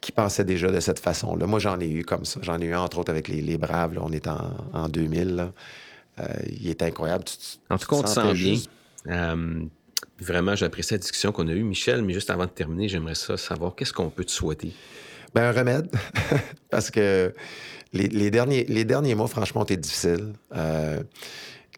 Qui 0.06 0.12
pensaient 0.12 0.44
déjà 0.44 0.70
de 0.70 0.78
cette 0.78 1.00
façon-là. 1.00 1.46
Moi, 1.46 1.58
j'en 1.58 1.80
ai 1.80 1.88
eu 1.90 2.04
comme 2.04 2.24
ça. 2.24 2.38
J'en 2.42 2.60
ai 2.60 2.66
eu, 2.66 2.74
entre 2.76 2.98
autres, 2.98 3.10
avec 3.10 3.26
les, 3.26 3.40
les 3.42 3.58
Braves. 3.58 3.92
là. 3.94 4.00
On 4.04 4.12
est 4.12 4.28
en, 4.28 4.38
en 4.72 4.88
2000. 4.88 5.34
là. 5.34 5.52
Euh, 6.20 6.24
il 6.48 6.68
est 6.68 6.80
incroyable. 6.82 7.24
Tu- 7.24 7.36
tu- 7.36 7.58
En 7.68 7.76
tout 7.76 7.86
cas, 7.88 7.96
on 7.96 8.02
te 8.02 8.08
sent 8.08 8.32
bien. 8.34 8.56
Euh, 9.08 9.64
vraiment, 10.20 10.54
j'apprécie 10.54 10.94
la 10.94 10.98
discussion 10.98 11.32
qu'on 11.32 11.48
a 11.48 11.52
eue. 11.52 11.64
Michel, 11.64 12.02
mais 12.02 12.12
juste 12.14 12.30
avant 12.30 12.44
de 12.44 12.50
terminer, 12.50 12.88
j'aimerais 12.88 13.14
ça 13.16 13.36
savoir 13.36 13.74
qu'est-ce 13.74 13.92
qu'on 13.92 14.10
peut 14.10 14.24
te 14.24 14.30
souhaiter? 14.30 14.72
Ben, 15.34 15.42
un 15.42 15.52
remède. 15.52 15.90
Parce 16.70 16.90
que 16.92 17.34
les, 17.92 18.06
les 18.08 18.30
derniers, 18.30 18.64
les 18.68 18.84
derniers 18.84 19.14
mois, 19.16 19.26
franchement, 19.26 19.62
ont 19.62 19.64
été 19.64 19.76
difficiles. 19.76 20.32
Euh, 20.54 21.02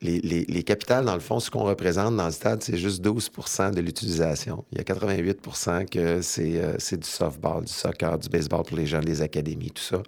les, 0.01 0.21
les, 0.21 0.45
les, 0.45 0.63
capitales, 0.63 1.05
dans 1.05 1.15
le 1.15 1.21
fond, 1.21 1.41
ce 1.41 1.51
qu'on 1.51 1.65
représente 1.65 2.17
dans 2.17 2.27
le 2.27 2.33
stade, 2.33 2.63
c'est 2.63 2.77
juste 2.77 3.05
12% 3.05 3.73
de 3.75 3.81
l'utilisation. 3.81 4.65
Il 4.73 4.79
y 4.79 4.81
a 4.81 4.85
88% 4.85 5.89
que 5.89 6.23
c'est 6.23 6.57
euh, 6.57 6.77
du 6.77 7.09
softball, 7.09 7.65
du 7.65 7.73
soccer, 7.73 8.19
du 8.19 8.29
baseball 8.29 8.63
pour 8.63 8.77
les 8.77 8.87
jeunes, 8.87 9.05
les 9.05 9.23
académies, 9.23 9.71
tout 9.71 9.83
ça. 9.83 10.03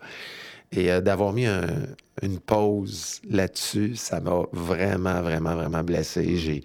Et 0.73 0.91
euh, 0.93 1.01
d'avoir 1.01 1.33
mis 1.33 1.47
un, 1.47 1.67
une 2.23 2.39
pause 2.39 3.21
là-dessus, 3.29 3.97
ça 3.97 4.21
m'a 4.21 4.43
vraiment, 4.53 5.23
vraiment, 5.23 5.55
vraiment 5.55 5.83
blessé. 5.83 6.37
J'ai 6.37 6.63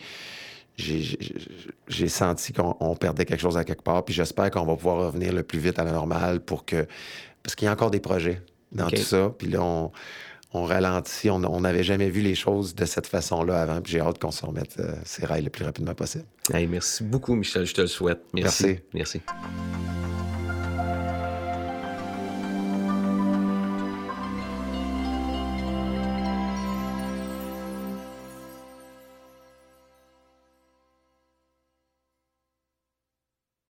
j'ai 1.88 2.10
senti 2.10 2.52
qu'on 2.52 2.96
perdait 2.96 3.24
quelque 3.24 3.40
chose 3.40 3.58
à 3.58 3.64
quelque 3.64 3.82
part, 3.82 4.04
puis 4.04 4.14
j'espère 4.14 4.52
qu'on 4.52 4.66
va 4.66 4.76
pouvoir 4.76 4.98
revenir 5.08 5.32
le 5.32 5.44
plus 5.44 5.60
vite 5.60 5.80
à 5.80 5.86
la 5.86 5.94
normale 5.94 6.42
pour 6.42 6.66
que... 6.66 6.86
Parce 7.42 7.56
qu'il 7.56 7.66
y 7.66 7.70
a 7.70 7.72
encore 7.72 7.92
des 7.92 8.02
projets 8.02 8.42
dans 8.74 8.90
tout 8.90 8.98
ça, 8.98 9.32
puis 9.38 9.48
là, 9.48 9.64
on, 9.64 9.92
on 10.56 10.64
ralentit. 10.64 11.30
On 11.30 11.60
n'avait 11.60 11.84
jamais 11.84 12.10
vu 12.10 12.22
les 12.22 12.36
choses 12.36 12.76
de 12.76 12.86
cette 12.86 13.08
façon-là 13.08 13.62
avant, 13.62 13.82
puis 13.82 13.94
j'ai 13.94 14.00
hâte 14.00 14.20
qu'on 14.20 14.32
se 14.32 14.46
remette 14.46 14.76
euh, 14.80 14.94
ces 15.04 15.26
rails 15.26 15.44
le 15.44 15.50
plus 15.50 15.66
rapidement 15.66 15.94
possible. 15.94 16.26
merci 16.52 17.04
beaucoup, 17.04 17.36
Michel, 17.36 17.66
je 17.66 17.74
te 17.74 17.82
le 17.82 17.88
souhaite. 17.88 18.22
Merci. 18.34 18.80
Merci. 18.94 19.22
merci. 19.22 20.05